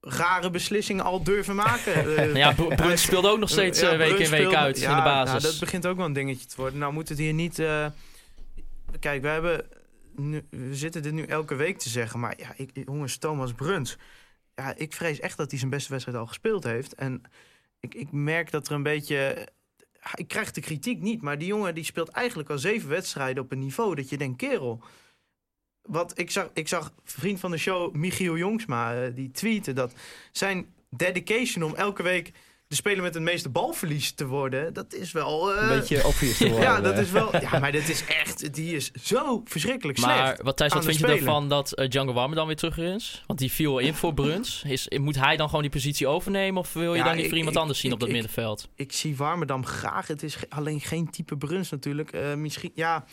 rare 0.00 0.50
beslissingen 0.50 1.04
al 1.04 1.22
durven 1.22 1.54
maken. 1.54 1.94
Eh, 2.16 2.34
Ja, 2.36 2.52
Br- 2.52 2.74
Bruns 2.74 3.02
speelde 3.02 3.28
ook 3.28 3.38
nog 3.38 3.48
steeds 3.50 3.80
Ja, 3.80 3.90
eh, 3.92 3.96
week 3.98 4.18
in 4.18 4.30
week 4.30 4.54
uit 4.54 4.80
ja, 4.80 4.90
in 4.90 4.96
de 4.96 5.02
basis. 5.02 5.30
Nou, 5.30 5.42
dat 5.52 5.60
begint 5.60 5.86
ook 5.86 5.96
wel 5.96 6.06
een 6.06 6.12
dingetje 6.12 6.46
te 6.46 6.56
worden. 6.56 6.78
Nou 6.78 6.92
moet 6.92 7.08
het 7.08 7.18
hier 7.18 7.32
niet... 7.34 7.58
eh, 7.58 7.86
Kijk, 9.00 9.22
we 9.22 9.28
hebben... 9.28 9.66
Nu, 10.16 10.42
we 10.50 10.74
zitten 10.74 11.02
dit 11.02 11.12
nu 11.12 11.22
elke 11.24 11.54
week 11.54 11.78
te 11.78 11.88
zeggen. 11.88 12.20
Maar 12.20 12.34
ja, 12.38 12.52
ik, 12.56 12.70
jongens, 12.86 13.16
Thomas 13.16 13.52
Bruns. 13.52 13.96
Ja, 14.54 14.74
ik 14.76 14.92
vrees 14.92 15.20
echt 15.20 15.36
dat 15.36 15.50
hij 15.50 15.58
zijn 15.58 15.70
beste 15.70 15.90
wedstrijd 15.90 16.18
al 16.18 16.26
gespeeld 16.26 16.64
heeft. 16.64 16.94
En 16.94 17.22
ik, 17.80 17.94
ik 17.94 18.12
merk 18.12 18.50
dat 18.50 18.68
er 18.68 18.74
een 18.74 18.82
beetje... 18.82 19.48
Ik 20.14 20.28
krijg 20.28 20.50
de 20.50 20.60
kritiek 20.60 21.00
niet, 21.00 21.22
maar 21.22 21.38
die 21.38 21.48
jongen 21.48 21.74
die 21.74 21.84
speelt 21.84 22.08
eigenlijk 22.08 22.50
al 22.50 22.58
zeven 22.58 22.88
wedstrijden 22.88 23.42
op 23.42 23.52
een 23.52 23.58
niveau 23.58 23.94
dat 23.94 24.08
je 24.08 24.16
denkt, 24.16 24.36
kerel. 24.36 24.82
Wat 25.82 26.12
ik 26.18 26.30
zag, 26.30 26.50
ik 26.54 26.68
zag 26.68 26.92
vriend 27.04 27.40
van 27.40 27.50
de 27.50 27.58
show 27.58 27.94
Michiel 27.94 28.36
Jongsma, 28.36 28.94
eh, 28.94 29.14
die 29.14 29.30
tweette 29.30 29.72
dat 29.72 29.92
zijn 30.32 30.66
dedication 30.90 31.64
om 31.64 31.74
elke 31.74 32.02
week 32.02 32.32
de 32.66 32.74
speler 32.76 33.02
met 33.02 33.14
het 33.14 33.22
meeste 33.22 33.48
balverlies 33.48 34.12
te 34.12 34.26
worden, 34.26 34.72
dat 34.72 34.94
is 34.94 35.12
wel. 35.12 35.54
eh, 35.54 35.62
Een 35.62 35.78
beetje 35.78 36.06
obvious 36.06 36.36
te 36.36 36.48
worden. 36.50 36.62
ja, 36.68 36.80
dat 36.80 36.94
eh. 36.94 37.00
is 37.00 37.10
wel. 37.10 37.40
Ja, 37.40 37.58
maar 37.60 37.72
dit 37.72 37.88
is 37.88 38.04
echt. 38.06 38.54
Die 38.54 38.76
is 38.76 38.90
zo 38.92 39.42
verschrikkelijk 39.44 39.98
slecht. 39.98 40.18
Maar 40.18 40.38
wat 40.42 40.56
Thijs, 40.56 40.72
wat 40.72 40.84
vind 40.84 40.98
je 40.98 41.06
ervan 41.06 41.48
dat 41.48 41.72
eh, 41.72 41.88
Django 41.88 42.12
Warmer 42.12 42.36
dan 42.36 42.46
weer 42.46 42.56
terug 42.56 42.78
is? 42.78 43.24
Want 43.26 43.38
die 43.38 43.52
viel 43.52 43.78
in 43.78 43.94
voor 43.94 44.14
Bruns. 44.14 44.62
Is, 44.66 44.88
moet 45.00 45.16
hij 45.16 45.36
dan 45.36 45.46
gewoon 45.46 45.62
die 45.62 45.70
positie 45.70 46.06
overnemen? 46.06 46.60
Of 46.60 46.72
wil 46.72 46.92
je 46.94 46.98
Ja, 46.98 47.04
dan 47.14 47.24
voor 47.24 47.36
iemand 47.36 47.54
ik- 47.56 47.60
anders 47.62 47.78
zien 47.80 47.92
op 47.92 47.98
dat 48.00 48.08
ik- 48.08 48.14
middenveld? 48.14 48.68
ik 48.74 48.92
zie 48.92 49.16
Warmerdam 49.16 49.66
graag. 49.66 50.06
Het 50.06 50.22
is 50.22 50.36
alleen 50.48 50.80
geen 50.80 51.10
type 51.10 51.36
Bruns 51.36 51.70
natuurlijk. 51.70 52.10
Eh, 52.12 52.34
misschien, 52.34 52.72
ja, 52.74 53.04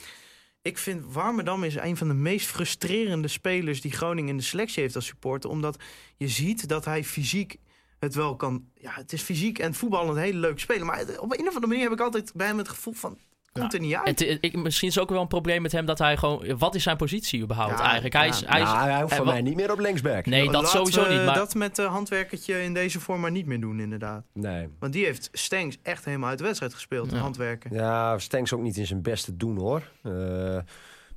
ik 0.68 0.78
vind 0.78 1.14
Warmerdam 1.14 1.64
is 1.64 1.76
een 1.76 1.98
van 1.98 2.08
de 2.08 2.14
meest 2.14 2.48
frustrerende 2.48 3.28
spelers 3.28 3.82
die 3.82 3.92
Groningen 3.92 4.30
in 4.30 4.38
de 4.38 4.44
selectie 4.44 4.82
heeft 4.82 4.96
als 4.96 5.06
supporter. 5.06 5.50
Omdat 5.50 5.78
je 6.18 6.28
ziet 6.28 6.68
dat 6.68 6.86
hij 6.86 7.04
fysiek 7.04 7.58
het 8.00 8.16
wel 8.16 8.36
kan. 8.36 8.66
Ja, 8.80 8.92
het 8.94 9.14
is 9.14 9.22
fysiek 9.22 9.60
en 9.60 9.74
voetbal 9.74 10.10
een 10.10 10.18
hele 10.18 10.40
leuk 10.40 10.60
spelen. 10.60 10.86
Maar 10.86 11.02
op 11.20 11.34
een 11.34 11.48
of 11.48 11.56
andere 11.56 11.68
manier 11.68 11.84
heb 11.84 11.92
ik 11.92 12.00
altijd 12.00 12.32
bij 12.34 12.48
hem 12.48 12.58
het 12.58 12.70
gevoel 12.70 12.94
van. 12.94 13.18
Komt 13.52 13.74
er 13.74 13.80
niet 13.80 13.94
uit. 13.96 14.20
Het, 14.20 14.38
ik, 14.42 14.56
misschien 14.56 14.88
is 14.88 14.94
het 14.96 15.04
ook 15.04 15.10
wel 15.10 15.22
een 15.22 15.28
probleem 15.28 15.62
met 15.62 15.72
hem 15.72 15.86
dat 15.86 15.98
hij 16.00 16.18
gewoon... 16.18 16.58
Wat 16.58 16.76
is 16.76 16.84
zijn 16.84 16.98
positie 16.98 17.42
überhaupt 17.42 17.78
Ja, 17.78 17.84
eigenlijk? 17.84 18.14
Hij 18.14 18.26
ja. 18.26 18.32
is, 18.32 18.44
hij 18.46 18.62
is, 18.62 18.68
Nou, 18.68 18.90
hij 18.90 19.00
hoeft 19.00 19.12
eh, 19.12 19.18
voor 19.18 19.26
wat- 19.26 19.34
mij 19.34 19.44
niet 19.44 19.56
meer 19.56 19.72
op 19.72 19.80
linksback. 19.80 20.26
Nee, 20.26 20.50
dat 20.52 20.70
sowieso 20.70 21.04
we 21.08 21.14
niet. 21.14 21.26
Maar 21.26 21.36
dat 21.36 21.54
met 21.56 21.80
uh, 21.80 21.86
handwerkertje 21.86 22.64
in 22.64 22.74
deze 22.74 23.00
vorm 23.00 23.22
maar 23.22 23.32
niet 23.32 23.46
meer 23.46 23.60
doen, 23.60 23.80
inderdaad. 23.80 24.24
Nee. 24.34 24.68
Want 24.80 24.94
die 24.94 25.06
heeft 25.06 25.30
Stengs 25.32 25.78
echt 25.84 26.06
helemaal 26.06 26.30
uit 26.30 26.38
de 26.38 26.44
wedstrijd 26.44 26.74
gespeeld, 26.74 27.12
Ja. 27.12 27.18
handwerken. 27.18 27.74
Ja, 27.74 28.18
Stenks 28.20 28.54
ook 28.54 28.62
niet 28.62 28.78
in 28.78 28.86
zijn 28.88 29.02
best 29.02 29.26
te 29.26 29.38
doen 29.38 29.58
hoor. 29.58 29.82
Eh, 30.04 30.58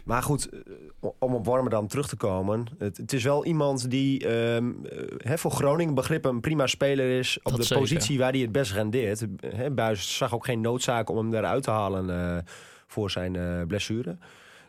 maar 0.05 0.23
goed, 0.23 0.49
eh, 0.49 0.61
om 1.19 1.35
op 1.35 1.47
Warmerdam 1.47 1.89
terug 1.89 2.09
te 2.09 2.17
komen. 2.17 2.67
Het, 2.79 2.97
het 2.97 3.13
is 3.13 3.25
wel 3.25 3.45
iemand 3.45 3.91
die 3.91 4.29
ehm, 4.29 4.71
eh, 4.85 4.99
hè, 5.19 5.39
voor 5.39 5.51
Groningen 5.51 5.95
begrippen 5.95 6.31
een 6.31 6.41
prima 6.41 6.67
speler 6.67 7.19
is. 7.19 7.39
Op 7.43 7.51
Dat 7.51 7.57
de 7.57 7.63
zeker. 7.63 7.83
positie 7.83 8.19
waar 8.19 8.33
hij 8.33 8.41
het 8.41 8.53
best 8.53 8.73
rendeert. 8.73 9.27
Hè, 9.47 9.71
Buis 9.71 10.17
zag 10.17 10.35
ook 10.35 10.45
geen 10.45 10.61
noodzaak 10.61 11.09
om 11.11 11.17
hem 11.17 11.35
eruit 11.35 11.63
te 11.63 11.71
halen 11.71 12.11
eh, 12.11 12.37
voor 12.87 13.11
zijn 13.11 13.37
eh, 13.37 13.63
blessure. 13.67 14.17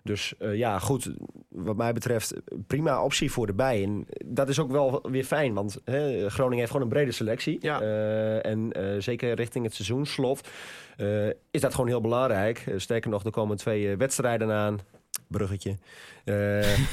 Dus 0.03 0.33
eh, 0.39 0.55
ja, 0.55 0.79
goed, 0.79 1.11
wat 1.49 1.75
mij 1.75 1.93
betreft 1.93 2.33
prima 2.67 3.03
optie 3.03 3.31
voor 3.31 3.47
de 3.47 3.53
bij. 3.53 3.83
En 3.83 4.05
dat 4.25 4.49
is 4.49 4.59
ook 4.59 4.71
wel 4.71 4.99
weer 5.11 5.23
fijn, 5.23 5.53
want 5.53 5.77
hè, 5.85 6.29
Groningen 6.29 6.57
heeft 6.57 6.71
gewoon 6.71 6.85
een 6.85 6.93
brede 6.93 7.11
selectie. 7.11 7.57
Ja. 7.59 7.81
Eh, 7.81 8.45
en 8.45 8.71
eh, 8.71 8.83
zeker 8.99 9.33
richting 9.35 9.65
het 9.65 9.73
seizoensslot 9.73 10.47
eh, 10.97 11.27
is 11.51 11.61
dat 11.61 11.71
gewoon 11.73 11.89
heel 11.89 12.01
belangrijk. 12.01 12.63
Eh, 12.67 12.73
sterker 12.77 13.09
nog, 13.09 13.23
er 13.23 13.31
komen 13.31 13.57
twee 13.57 13.91
eh, 13.91 13.97
wedstrijden 13.97 14.51
aan. 14.51 14.79
Bruggetje. 15.31 15.77
Eh, 16.23 16.35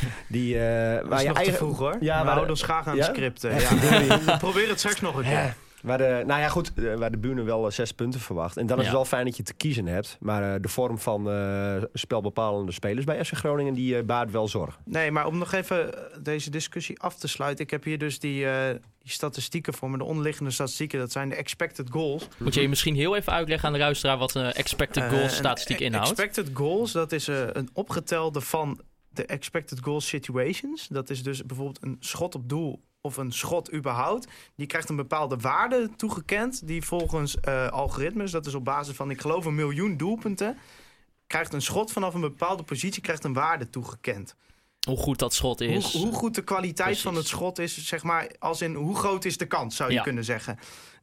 die, 0.29 0.59
eh, 0.59 0.95
Dat 1.01 1.09
waar 1.09 1.17
is 1.17 1.23
je 1.23 1.29
nog 1.29 1.37
te 1.37 1.43
eigen- 1.43 1.55
vroeg 1.55 1.79
hoor. 1.79 1.97
Ja, 2.01 2.19
we 2.19 2.25
waar- 2.25 2.25
houden 2.27 2.51
ons 2.51 2.63
graag 2.63 2.87
aan 2.87 2.97
Ja? 2.97 3.07
de 3.07 3.15
scripten. 3.15 3.51
Ja, 3.61 4.37
proberen 4.37 4.69
het 4.69 4.79
straks 4.79 5.01
nog 5.01 5.17
een 5.17 5.23
keer. 5.25 5.55
Waar 5.83 5.99
de, 5.99 6.23
nou 6.27 6.41
ja, 6.41 6.49
goed, 6.49 6.73
eh, 6.75 6.95
waar 6.95 7.11
de 7.11 7.19
Buren 7.19 7.45
wel 7.45 7.67
eh, 7.67 7.73
zes 7.73 7.93
punten 7.93 8.21
verwacht. 8.21 8.57
En 8.57 8.67
dan 8.67 8.77
is 8.79 8.83
Ja. 8.85 8.89
het 8.89 8.99
wel 8.99 9.07
fijn 9.09 9.25
dat 9.25 9.37
je 9.37 9.43
te 9.43 9.55
kiezen 9.55 9.87
hebt. 9.87 10.17
Maar 10.21 10.55
eh, 10.55 10.61
de 10.63 10.69
vorm 10.69 10.99
van 10.99 11.31
eh, 11.31 11.83
spelbepalende 11.93 12.73
spelers 12.73 13.05
bij 13.05 13.25
FC 13.25 13.33
Groningen, 13.35 13.75
die 13.75 14.03
baart 14.03 14.31
wel 14.31 14.49
zorg. 14.49 14.79
Nee, 14.85 15.11
maar 15.11 15.27
om 15.27 15.39
nog 15.39 15.53
even 15.53 15.95
deze 16.23 16.51
discussie 16.51 17.01
af 17.01 17.15
te 17.17 17.29
sluiten. 17.29 17.65
Ik 17.65 17.71
heb 17.71 17.85
hier 17.85 17.99
dus 17.99 18.19
die, 18.19 18.47
eh, 18.47 18.69
die 18.99 19.11
statistieken 19.13 19.75
voor 19.75 19.91
me. 19.91 19.99
De 19.99 20.05
onderliggende 20.05 20.51
statistieken, 20.51 20.99
dat 20.99 21.13
zijn 21.13 21.29
de 21.29 21.35
expected 21.35 21.91
goals. 21.91 22.29
moet 22.39 22.55
je 22.55 22.61
je 22.61 22.69
misschien 22.69 22.95
heel 22.95 23.17
even 23.17 23.33
uitleggen 23.33 23.67
aan 23.67 23.73
de 23.75 23.79
luisteraar 23.79 24.19
wat 24.19 24.35
een 24.35 24.53
expected 24.53 25.03
goal 25.11 25.23
een 25.23 25.31
statistiek 25.31 25.81
e- 25.81 25.85
inhoudt? 25.85 26.09
Expected 26.11 26.51
goals, 26.53 26.93
dat 26.93 27.13
is 27.13 27.29
eh, 27.29 27.43
een 27.53 27.69
opgetelde 27.73 28.41
van 28.41 28.81
de 29.09 29.27
expected 29.27 29.79
goal 29.83 30.01
situations. 30.01 30.89
Dat 30.89 31.11
is 31.11 31.23
dus 31.23 31.45
bijvoorbeeld 31.45 31.83
een 31.83 31.97
schot 32.01 32.35
op 32.35 32.49
doel 32.49 32.83
of 33.09 33.17
een 33.17 33.33
schot 33.33 33.73
überhaupt. 33.73 34.27
Die 34.55 34.67
krijgt 34.67 34.89
een 34.89 34.97
bepaalde 34.97 35.37
waarde 35.37 35.91
toegekend. 35.97 36.67
Die 36.67 36.83
volgens 36.83 37.41
eh, 37.41 37.69
algoritmes, 37.69 38.31
dat 38.31 38.47
is 38.47 38.55
op 38.55 38.65
basis 38.65 38.97
van 38.97 39.11
ik 39.11 39.21
geloof 39.21 39.45
een 39.45 39.55
miljoen 39.55 39.97
doelpunten... 39.97 40.57
krijgt 41.27 41.53
een 41.53 41.63
schot 41.63 41.93
vanaf 41.93 42.15
een 42.15 42.21
bepaalde 42.21 42.63
positie 42.63 43.03
krijgt 43.03 43.25
een 43.25 43.33
waarde 43.33 43.71
toegekend. 43.71 44.35
Hoe 44.89 44.97
goed 44.97 45.19
dat 45.19 45.35
schot 45.35 45.61
is. 45.61 45.93
hoe 45.93 46.13
goed 46.13 46.35
de 46.35 46.43
kwaliteit 46.45 46.87
Precies. 46.89 47.03
van 47.03 47.15
het 47.15 47.27
schot 47.27 47.59
is, 47.59 47.87
zeg 47.87 48.03
maar, 48.03 48.31
als 48.39 48.61
in 48.63 48.75
hoe 48.75 48.97
groot 48.97 49.25
is 49.25 49.37
de 49.37 49.47
kans, 49.47 49.77
zou 49.77 49.89
je 49.91 49.95
Ja. 49.97 50.03
kunnen 50.03 50.25
zeggen. 50.25 50.59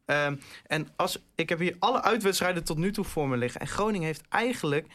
Ehm, 0.06 0.36
en 0.68 0.88
als, 0.96 1.20
ik 1.36 1.50
heb 1.50 1.60
hier 1.60 1.76
alle 1.80 2.02
uitwedstrijden 2.02 2.64
tot 2.64 2.78
nu 2.78 2.92
toe 2.92 3.06
voor 3.06 3.28
me 3.28 3.38
liggen. 3.38 3.62
En 3.62 3.68
Groningen 3.68 4.06
heeft 4.08 4.22
eigenlijk 4.30 4.88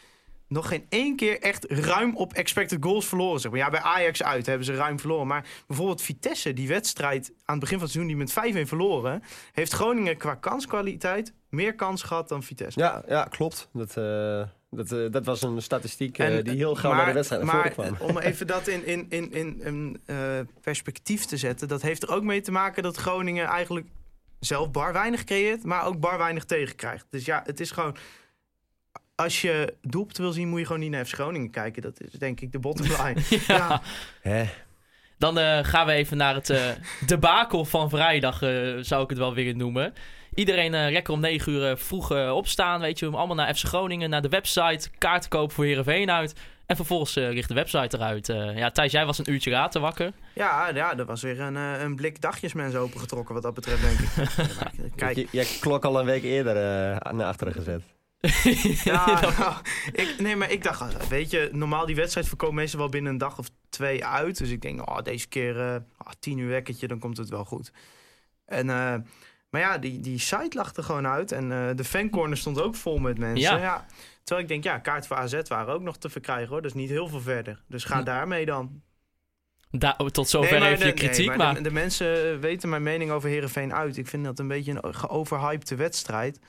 nog 0.50 0.68
geen 0.68 0.86
één 0.88 1.16
keer 1.16 1.40
echt 1.40 1.64
ruim 1.68 2.16
op 2.16 2.32
expected 2.32 2.78
goals 2.84 3.06
verloren. 3.06 3.40
Zeg 3.40 3.50
maar. 3.50 3.60
Ja, 3.60 3.70
bij 3.70 3.80
Ajax 3.80 4.22
uit 4.22 4.46
hebben 4.46 4.66
ze 4.66 4.74
ruim 4.74 4.98
verloren. 4.98 5.26
Maar 5.26 5.46
bijvoorbeeld 5.66 6.02
Vitesse, 6.02 6.52
die 6.52 6.68
wedstrijd 6.68 7.32
aan 7.44 7.54
het 7.56 7.60
begin 7.60 7.78
van 7.78 7.86
het 7.86 7.92
seizoen... 7.92 8.16
die 8.16 8.52
met 8.52 8.66
5-1 8.66 8.68
verloren... 8.68 9.22
heeft 9.52 9.72
Groningen 9.72 10.16
qua 10.16 10.34
kanskwaliteit 10.34 11.32
meer 11.48 11.74
kans 11.74 12.02
gehad 12.02 12.28
dan 12.28 12.42
Vitesse. 12.42 12.80
Ja, 12.80 13.02
ja 13.08 13.24
klopt. 13.24 13.68
Dat, 13.72 13.96
eh, 13.96 14.42
dat, 14.70 14.92
eh, 14.92 15.10
dat 15.10 15.24
was 15.24 15.42
een 15.42 15.62
statistiek 15.62 16.18
eh, 16.18 16.36
En, 16.36 16.44
die 16.44 16.56
heel 16.56 16.74
gauw 16.74 16.90
maar- 16.90 16.98
naar 16.98 17.08
de 17.08 17.12
wedstrijd 17.12 17.42
naar 17.42 17.72
voren 17.72 17.94
kwam. 17.96 18.08
om 18.08 18.18
even 18.18 18.46
dat 18.56 18.66
in, 18.66 18.86
in, 18.86 19.06
in, 19.08 19.32
in 19.32 19.60
een 19.62 20.00
eh, 20.06 20.16
perspectief 20.60 21.24
te 21.24 21.36
zetten... 21.36 21.68
dat 21.68 21.82
heeft 21.82 22.02
er 22.02 22.10
ook 22.10 22.22
mee 22.22 22.40
te 22.40 22.52
maken 22.52 22.82
dat 22.82 22.96
Groningen 22.96 23.46
eigenlijk 23.46 23.86
zelf 24.40 24.70
bar 24.70 24.92
weinig 24.92 25.24
creëert... 25.24 25.64
maar 25.64 25.86
ook 25.86 26.00
bar 26.00 26.18
weinig 26.18 26.44
tegenkrijgt. 26.44 27.06
Dus 27.10 27.24
ja, 27.24 27.42
het 27.44 27.60
is 27.60 27.70
gewoon... 27.70 27.96
Als 29.20 29.40
je 29.40 29.74
doelpunt 29.82 30.18
wil 30.18 30.32
zien, 30.32 30.48
moet 30.48 30.58
je 30.58 30.66
gewoon 30.66 30.80
niet 30.80 30.90
naar 30.90 31.04
FC 31.04 31.14
Groningen 31.14 31.50
kijken. 31.50 31.82
Dat 31.82 32.00
is 32.00 32.10
denk 32.10 32.40
ik 32.40 32.52
de 32.52 32.58
bottom 32.58 32.86
line. 33.02 33.20
ja. 33.46 33.82
Hè? 34.20 34.44
Dan 35.18 35.38
eh, 35.38 35.64
gaan 35.64 35.86
we 35.86 35.92
even 35.92 36.16
naar 36.16 36.34
het 36.34 36.50
eh 36.50 36.70
debakel 37.06 37.64
van 37.64 37.90
vrijdag, 37.90 38.42
eh, 38.42 38.76
zou 38.80 39.02
ik 39.02 39.08
het 39.10 39.18
wel 39.18 39.34
willen 39.34 39.56
noemen. 39.56 39.94
Iedereen 40.34 40.74
eh 40.74 40.92
lekker 40.92 41.14
om 41.14 41.20
9 41.20 41.52
uur 41.52 41.76
vroeg 41.76 42.30
opstaan, 42.30 42.80
weet 42.80 42.98
je, 42.98 43.08
om 43.08 43.14
allemaal 43.14 43.36
naar 43.36 43.54
FC 43.54 43.66
Groningen, 43.66 44.10
naar 44.10 44.22
de 44.22 44.28
website, 44.28 44.90
kaarten 44.98 45.30
kopen 45.30 45.54
voor 45.54 45.64
Heerenveen 45.64 46.10
uit. 46.10 46.34
En 46.66 46.76
vervolgens 46.76 47.16
eh, 47.16 47.28
ligt 47.28 47.48
de 47.48 47.54
website 47.54 47.96
eruit. 47.96 48.28
Eh, 48.28 48.56
ja, 48.58 48.70
Thijs, 48.70 48.92
jij 48.92 49.06
was 49.06 49.18
een 49.18 49.30
uurtje 49.30 49.50
later 49.50 49.80
wakker. 49.80 50.12
Ja, 50.34 50.70
ja, 50.74 50.98
er 50.98 51.04
was 51.04 51.22
weer 51.22 51.40
een, 51.40 51.54
een 51.54 51.96
blik 51.96 52.20
dagjesmensen 52.20 52.80
opengetrokken 52.80 53.34
wat 53.34 53.42
dat 53.42 53.54
betreft, 53.54 53.82
denk 53.82 53.98
ik. 53.98 54.46
Kijk, 54.96 55.16
Je, 55.16 55.26
je 55.30 55.58
klok 55.60 55.84
al 55.84 56.00
een 56.00 56.06
week 56.06 56.22
eerder 56.22 56.54
naar 57.14 57.26
achteren 57.26 57.52
gezet. 57.52 57.82
Ja, 58.84 59.20
nou, 59.38 59.54
ik, 59.92 60.14
nee, 60.18 60.36
maar 60.36 60.50
ik 60.50 60.62
dacht, 60.62 60.80
ah, 60.80 61.00
weet 61.08 61.30
je, 61.30 61.48
normaal 61.52 61.86
die 61.86 61.96
wedstrijd 61.96 62.28
voorkomt 62.28 62.52
meestal 62.52 62.80
wel 62.80 62.88
binnen 62.88 63.12
een 63.12 63.18
dag 63.18 63.38
of 63.38 63.50
twee 63.68 64.04
uit. 64.04 64.38
Dus 64.38 64.50
ik 64.50 64.62
denk, 64.62 64.90
oh, 64.90 65.02
deze 65.02 65.28
keer 65.28 65.60
eh, 65.60 65.76
ah, 65.96 66.12
tien 66.18 66.38
uur 66.38 66.48
wekkertje, 66.48 66.88
dan 66.88 66.98
komt 66.98 67.16
het 67.16 67.28
wel 67.28 67.44
goed. 67.44 67.72
En, 68.44 68.70
eh, 68.70 68.94
maar 69.50 69.60
ja, 69.60 69.78
die, 69.78 70.00
die 70.00 70.18
site 70.18 70.56
lag 70.56 70.76
er 70.76 70.82
gewoon 70.82 71.06
uit. 71.06 71.32
En 71.32 71.52
eh, 71.52 71.76
de 71.76 71.84
fancorner 71.84 72.36
stond 72.36 72.60
ook 72.60 72.74
vol 72.74 72.98
met 72.98 73.18
mensen. 73.18 73.56
Ja. 73.56 73.62
Ja. 73.62 73.86
Terwijl 74.24 74.48
ik 74.48 74.52
denk, 74.52 74.64
ja, 74.64 74.78
kaart 74.78 75.06
voor 75.06 75.16
AZ 75.16 75.40
waren 75.48 75.74
ook 75.74 75.82
nog 75.82 75.96
te 75.96 76.08
verkrijgen 76.08 76.48
hoor. 76.48 76.62
Dus 76.62 76.74
niet 76.74 76.90
heel 76.90 77.08
veel 77.08 77.20
verder. 77.20 77.62
Dus 77.68 77.84
ga 77.84 77.98
Hm. 77.98 78.04
daarmee 78.04 78.46
dan. 78.46 78.82
Da- 79.70 79.96
tot 79.96 80.28
zover 80.28 80.50
Nee, 80.50 80.60
maar 80.60 80.68
even 80.68 80.86
je 80.86 80.92
nee, 80.92 80.94
kritiek, 80.94 81.26
maar 81.26 81.36
maar... 81.36 81.54
De, 81.54 81.60
de 81.60 81.70
mensen 81.70 82.40
weten 82.40 82.68
mijn 82.68 82.82
mening 82.82 83.10
over 83.10 83.28
Herenveen 83.28 83.74
uit. 83.74 83.96
Ik 83.96 84.06
vind 84.06 84.24
dat 84.24 84.38
een 84.38 84.48
beetje 84.48 84.78
een 84.80 84.94
geoverhypte 84.94 85.74
wedstrijd. 85.74 86.40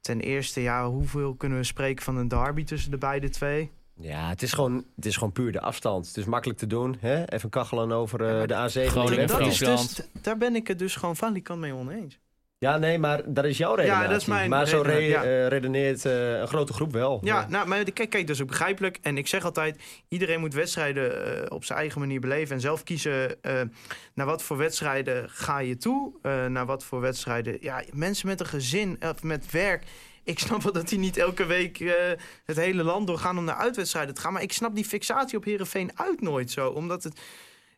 Ten 0.00 0.20
eerste, 0.20 0.60
ja, 0.60 0.88
hoeveel 0.88 1.34
kunnen 1.34 1.58
we 1.58 1.64
spreken 1.64 2.04
van 2.04 2.16
een 2.16 2.28
derby 2.28 2.64
tussen 2.64 2.90
de 2.90 2.98
beide 2.98 3.28
twee? 3.28 3.70
Ja, 4.00 4.28
het 4.28 4.42
is, 4.42 4.52
gewoon, 4.52 4.84
het 4.96 5.06
is 5.06 5.14
gewoon 5.14 5.32
puur 5.32 5.52
de 5.52 5.60
afstand. 5.60 6.06
Het 6.06 6.16
is 6.16 6.24
makkelijk 6.24 6.58
te 6.58 6.66
doen. 6.66 6.96
Hè? 6.98 7.24
Even 7.24 7.50
kachelen 7.50 7.92
over 7.92 8.40
eh, 8.40 8.46
de 8.46 8.86
A7. 8.86 8.90
Groningen, 8.90 9.26
dat 9.26 9.40
is 9.40 9.58
dus, 9.58 10.00
daar 10.22 10.38
ben 10.38 10.56
ik 10.56 10.68
het 10.68 10.78
dus 10.78 10.96
gewoon 10.96 11.16
valikant 11.16 11.60
mee 11.60 11.74
oneens. 11.74 12.18
Ja, 12.60 12.76
nee, 12.76 12.98
maar 12.98 13.22
dat 13.26 13.44
is 13.44 13.58
jouw 13.58 13.74
redenatie. 13.74 14.08
dat 14.08 14.20
is 14.20 14.26
mijn 14.26 14.50
maar 14.50 14.66
zo 14.66 14.80
re- 14.80 14.92
redenatie, 14.92 15.28
ja. 15.30 15.42
eh, 15.42 15.46
redeneert 15.46 16.04
eh, 16.04 16.38
een 16.38 16.48
grote 16.48 16.72
groep 16.72 16.92
wel. 16.92 17.20
Ja, 17.22 17.46
nou, 17.48 17.68
maar 17.68 17.84
kijk, 17.84 18.10
kijk, 18.10 18.26
dat 18.26 18.36
is 18.36 18.42
ook 18.42 18.48
begrijpelijk. 18.48 18.98
En 19.02 19.18
ik 19.18 19.26
zeg 19.26 19.44
altijd, 19.44 19.78
iedereen 20.08 20.40
moet 20.40 20.54
wedstrijden 20.54 21.36
eh, 21.44 21.54
op 21.54 21.64
zijn 21.64 21.78
eigen 21.78 22.00
manier 22.00 22.20
beleven. 22.20 22.54
En 22.54 22.60
zelf 22.60 22.82
kiezen 22.82 23.36
naar 24.14 24.26
wat 24.26 24.42
voor 24.42 24.56
wedstrijden 24.56 25.30
ga 25.30 25.58
je 25.58 25.76
toe. 25.76 26.12
naar 26.48 26.66
wat 26.66 26.84
voor 26.84 27.00
wedstrijden... 27.00 27.58
Ja, 27.60 27.82
mensen 27.92 28.28
met 28.28 28.40
een 28.40 28.46
gezin, 28.46 28.98
of 29.00 29.22
met 29.22 29.50
werk... 29.50 29.84
Ik 30.24 30.38
snap 30.38 30.62
wel 30.62 30.72
dat 30.72 30.88
die 30.88 30.98
niet 30.98 31.16
elke 31.16 31.46
week 31.46 31.78
het 32.44 32.56
hele 32.56 32.82
land 32.82 33.06
doorgaan 33.06 33.38
om 33.38 33.44
naar 33.44 33.54
uitwedstrijden 33.54 34.14
te 34.14 34.20
gaan. 34.20 34.32
Maar 34.32 34.42
ik 34.42 34.52
snap 34.52 34.74
die 34.74 34.84
fixatie 34.84 35.38
op 35.38 35.44
Herenveen 35.44 35.90
uit 35.94 36.20
nooit 36.20 36.50
zo. 36.50 36.68
Omdat 36.68 37.04
het... 37.04 37.20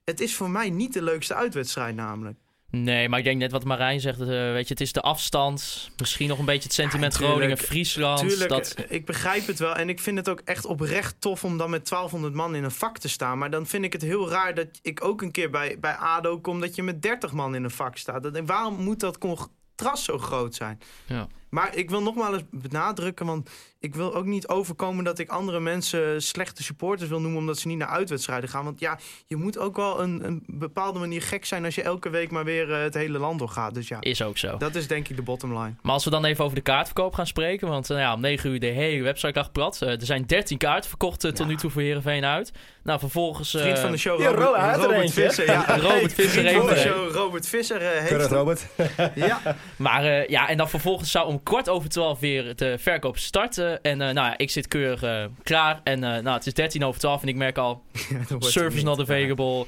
Het 0.05 0.21
is 0.21 0.35
voor 0.35 0.51
mij 0.51 0.71
niet 0.71 0.93
de 0.93 1.03
leukste 1.03 1.35
uitwedstrijd 1.35 1.95
namelijk. 1.95 2.39
Nee, 2.71 3.09
maar 3.09 3.19
ik 3.19 3.25
denk 3.25 3.39
net 3.41 3.53
wat 3.53 3.65
Marijn 3.65 4.01
zegt. 4.01 4.21
eh, 4.21 4.27
weet 4.27 4.69
je, 4.69 4.73
het 4.73 4.81
is 4.81 4.93
de 4.93 5.01
afstand. 5.01 5.91
Misschien 5.97 6.29
nog 6.29 6.39
een 6.39 6.45
beetje 6.45 6.63
het 6.63 6.73
sentiment 6.73 7.13
Ja, 7.13 7.19
tuurlijk. 7.19 7.39
Groningen, 7.39 7.65
Friesland. 7.65 8.19
Tuurlijk, 8.29 8.49
dat, 8.49 8.71
eh, 8.73 8.85
ik 8.89 9.07
begrijp 9.07 9.47
het 9.47 9.59
wel. 9.59 9.75
En 9.75 9.89
ik 9.89 10.01
vind 10.01 10.17
het 10.19 10.29
ook 10.29 10.41
echt 10.45 10.65
oprecht 10.67 11.15
tof 11.19 11.45
om 11.45 11.59
dan 11.59 11.71
met 11.71 11.87
1200 11.87 12.35
man 12.35 12.55
in 12.55 12.65
een 12.65 12.71
vak 12.71 12.99
te 12.99 13.09
staan. 13.09 13.39
Maar 13.39 13.51
dan 13.51 13.67
vind 13.67 13.85
ik 13.85 13.93
het 13.93 14.03
heel 14.03 14.31
raar 14.31 14.55
dat 14.55 14.67
ik 14.83 15.05
ook 15.05 15.23
een 15.23 15.31
keer 15.31 15.51
bij, 15.51 15.77
bij 15.81 15.95
ADO 15.95 16.41
kom... 16.41 16.61
dat 16.61 16.75
je 16.75 16.83
met 16.83 17.03
30 17.03 17.33
man 17.33 17.55
in 17.55 17.65
een 17.65 17.71
vak 17.71 17.97
staat. 17.97 18.23
Dat, 18.23 18.41
waarom 18.47 18.75
moet 18.75 19.01
dat 19.01 19.19
contrast 19.19 20.05
zo 20.05 20.19
groot 20.19 20.55
zijn? 20.55 20.81
Ja. 21.07 21.27
Maar 21.51 21.77
ik 21.77 21.91
wil 21.91 22.03
nogmaals 22.03 22.43
benadrukken, 22.51 23.27
want 23.27 23.51
ik 23.81 23.95
wil 23.95 24.15
ook 24.15 24.25
niet 24.25 24.49
overkomen 24.49 25.05
dat 25.05 25.19
ik 25.19 25.29
andere 25.29 25.61
mensen 25.61 26.23
slechte 26.23 26.63
supporters 26.63 27.09
wil 27.11 27.21
noemen 27.21 27.39
omdat 27.41 27.59
ze 27.59 27.67
niet 27.69 27.79
naar 27.79 27.89
uitwedstrijden 27.89 28.49
gaan. 28.49 28.65
Want 28.65 28.81
ja, 28.81 28.99
je 29.27 29.37
moet 29.37 29.59
ook 29.59 29.77
wel 29.77 30.01
een, 30.03 30.25
een 30.25 30.43
bepaalde 30.47 30.99
manier 30.99 31.23
gek 31.23 31.45
zijn 31.45 31.65
als 31.65 31.75
je 31.75 31.83
elke 31.83 32.09
week 32.11 32.31
maar 32.31 32.45
weer 32.45 32.73
eh, 32.73 32.83
het 32.83 32.95
hele 32.95 33.19
land 33.19 33.39
doorgaat. 33.39 33.75
Dus 33.75 33.89
ja, 33.89 33.97
is 34.01 34.23
ook 34.23 34.39
zo. 34.39 34.57
dat 34.57 34.75
is 34.75 34.87
denk 34.87 35.09
ik 35.09 35.17
de 35.17 35.23
bottom 35.23 35.59
line. 35.59 35.75
Maar 35.83 35.93
als 35.93 36.05
we 36.05 36.11
dan 36.11 36.25
even 36.25 36.45
over 36.45 36.57
de 36.57 36.63
kaartverkoop 36.63 37.15
gaan 37.15 37.27
spreken. 37.27 37.69
Want 37.69 37.91
eh, 37.91 37.99
ja, 37.99 38.15
om 38.15 38.21
9 38.21 38.51
uur 38.51 38.61
de 38.61 38.67
hele 38.67 39.03
website 39.03 39.39
lag 39.39 39.53
plat. 39.53 39.83
Eh, 39.83 39.89
er 39.89 40.05
zijn 40.07 40.27
13 40.27 40.59
kaarten 40.59 40.89
verkocht 40.89 41.21
tot 41.21 41.39
Ja. 41.39 41.45
nu 41.45 41.57
toe 41.57 41.71
voor 41.71 41.83
Heerenveen 41.83 42.25
uit. 42.25 42.53
Nou, 42.83 42.99
vervolgens... 42.99 43.55
eh, 43.55 43.61
Vriend 43.63 43.79
van 43.79 43.91
de 43.91 43.97
show, 43.97 44.21
ja, 44.21 44.29
Robert, 44.31 44.77
er 44.77 44.83
Robert 44.83 45.13
Visser. 45.13 45.47
Ja, 45.47 45.77
Robert 45.79 46.13
Visser 46.13 46.43
Vriend 46.43 46.57
van 46.57 46.67
de 46.67 46.73
heeft 46.75 46.85
er 46.85 46.93
show, 46.93 47.11
Robert 47.15 47.47
Visser 47.49 47.83
eh, 47.83 48.01
heeft. 48.03 48.27
Robert. 48.27 48.67
Ja, 49.15 49.41
Maar 49.77 50.05
eh, 50.05 50.29
ja, 50.29 50.49
en 50.49 50.57
dan 50.57 50.69
vervolgens 50.69 51.11
zou 51.11 51.27
om 51.27 51.40
kwart 51.43 51.69
over 51.69 51.89
twaalf 51.89 52.19
weer 52.21 52.57
de 52.57 52.79
verkoop 52.79 53.19
starten. 53.19 53.83
En 53.83 54.01
eh, 54.01 54.15
nou 54.15 54.27
ja, 54.27 54.39
ik 54.39 54.51
zit 54.51 54.69
keurig 54.69 55.03
eh, 55.03 55.25
klaar. 55.43 55.81
En 55.85 56.05
eh, 56.05 56.23
nou, 56.23 56.37
het 56.37 56.47
is 56.47 56.55
13 56.55 56.85
over 56.85 57.01
12 57.01 57.23
en 57.23 57.29
ik 57.29 57.37
merk 57.37 57.59
al 57.59 57.83
service 58.39 58.85
not 58.85 59.01
available, 59.01 59.67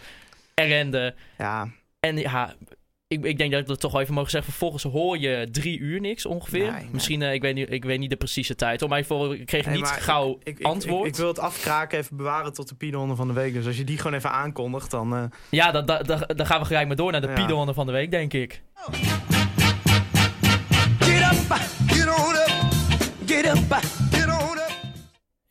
ellende. 0.54 1.14
Ja, 1.38 1.68
En 2.00 2.16
ja, 2.16 2.54
ik, 3.06 3.24
ik 3.24 3.38
denk 3.38 3.50
dat 3.52 3.60
ik 3.60 3.66
dat 3.66 3.80
toch 3.80 3.92
wel 3.92 4.00
even 4.00 4.14
mogen 4.14 4.30
zeggen. 4.30 4.50
Vervolgens 4.50 4.82
hoor 4.82 5.18
je 5.18 5.48
drie 5.50 5.78
uur 5.78 6.00
niks 6.00 6.26
ongeveer. 6.26 6.70
Nee, 6.72 6.80
nee. 6.82 6.88
Misschien, 6.92 7.22
ik, 7.22 7.42
weet 7.42 7.54
niet, 7.54 7.72
ik 7.72 7.84
weet 7.84 7.98
niet 7.98 8.10
de 8.10 8.16
precieze 8.16 8.54
tijd. 8.54 8.80
hoor, 8.80 8.88
Maar 8.88 8.98
ik, 8.98 9.04
voor- 9.04 9.34
ik 9.34 9.46
kreeg 9.46 9.64
Nee, 9.66 9.74
niet 9.74 9.84
maar 9.84 10.00
gauw 10.00 10.38
ik, 10.42 10.58
ik, 10.58 10.66
antwoord. 10.66 11.06
Ik, 11.06 11.12
ik 11.12 11.16
wil 11.18 11.28
het 11.28 11.38
afkraken, 11.38 11.98
even 11.98 12.16
bewaren 12.16 12.52
tot 12.52 12.68
de 12.68 12.74
piedonde 12.74 13.16
van 13.16 13.26
de 13.26 13.32
week. 13.34 13.52
Dus 13.52 13.66
als 13.66 13.76
je 13.76 13.84
die 13.84 13.96
gewoon 13.98 14.16
even 14.16 14.30
aankondigt, 14.30 14.90
dan... 14.90 15.14
eh, 15.14 15.24
Ja, 15.50 15.70
dan, 15.70 15.86
dan, 15.86 16.02
dan 16.02 16.24
dan 16.36 16.46
gaan 16.46 16.60
we 16.60 16.66
gelijk 16.66 16.86
maar 16.86 16.96
door 16.96 17.12
naar 17.12 17.20
de 17.20 17.26
Ja. 17.36 17.72
Van 17.72 17.86
de 17.86 17.92
week, 17.92 18.10
denk 18.10 18.32
ik. 18.32 18.62
Get 18.90 19.51
up, 21.50 21.60
get 21.88 22.08
on 22.08 22.36
up, 22.36 23.26
get 23.26 23.46
up. 23.46 24.01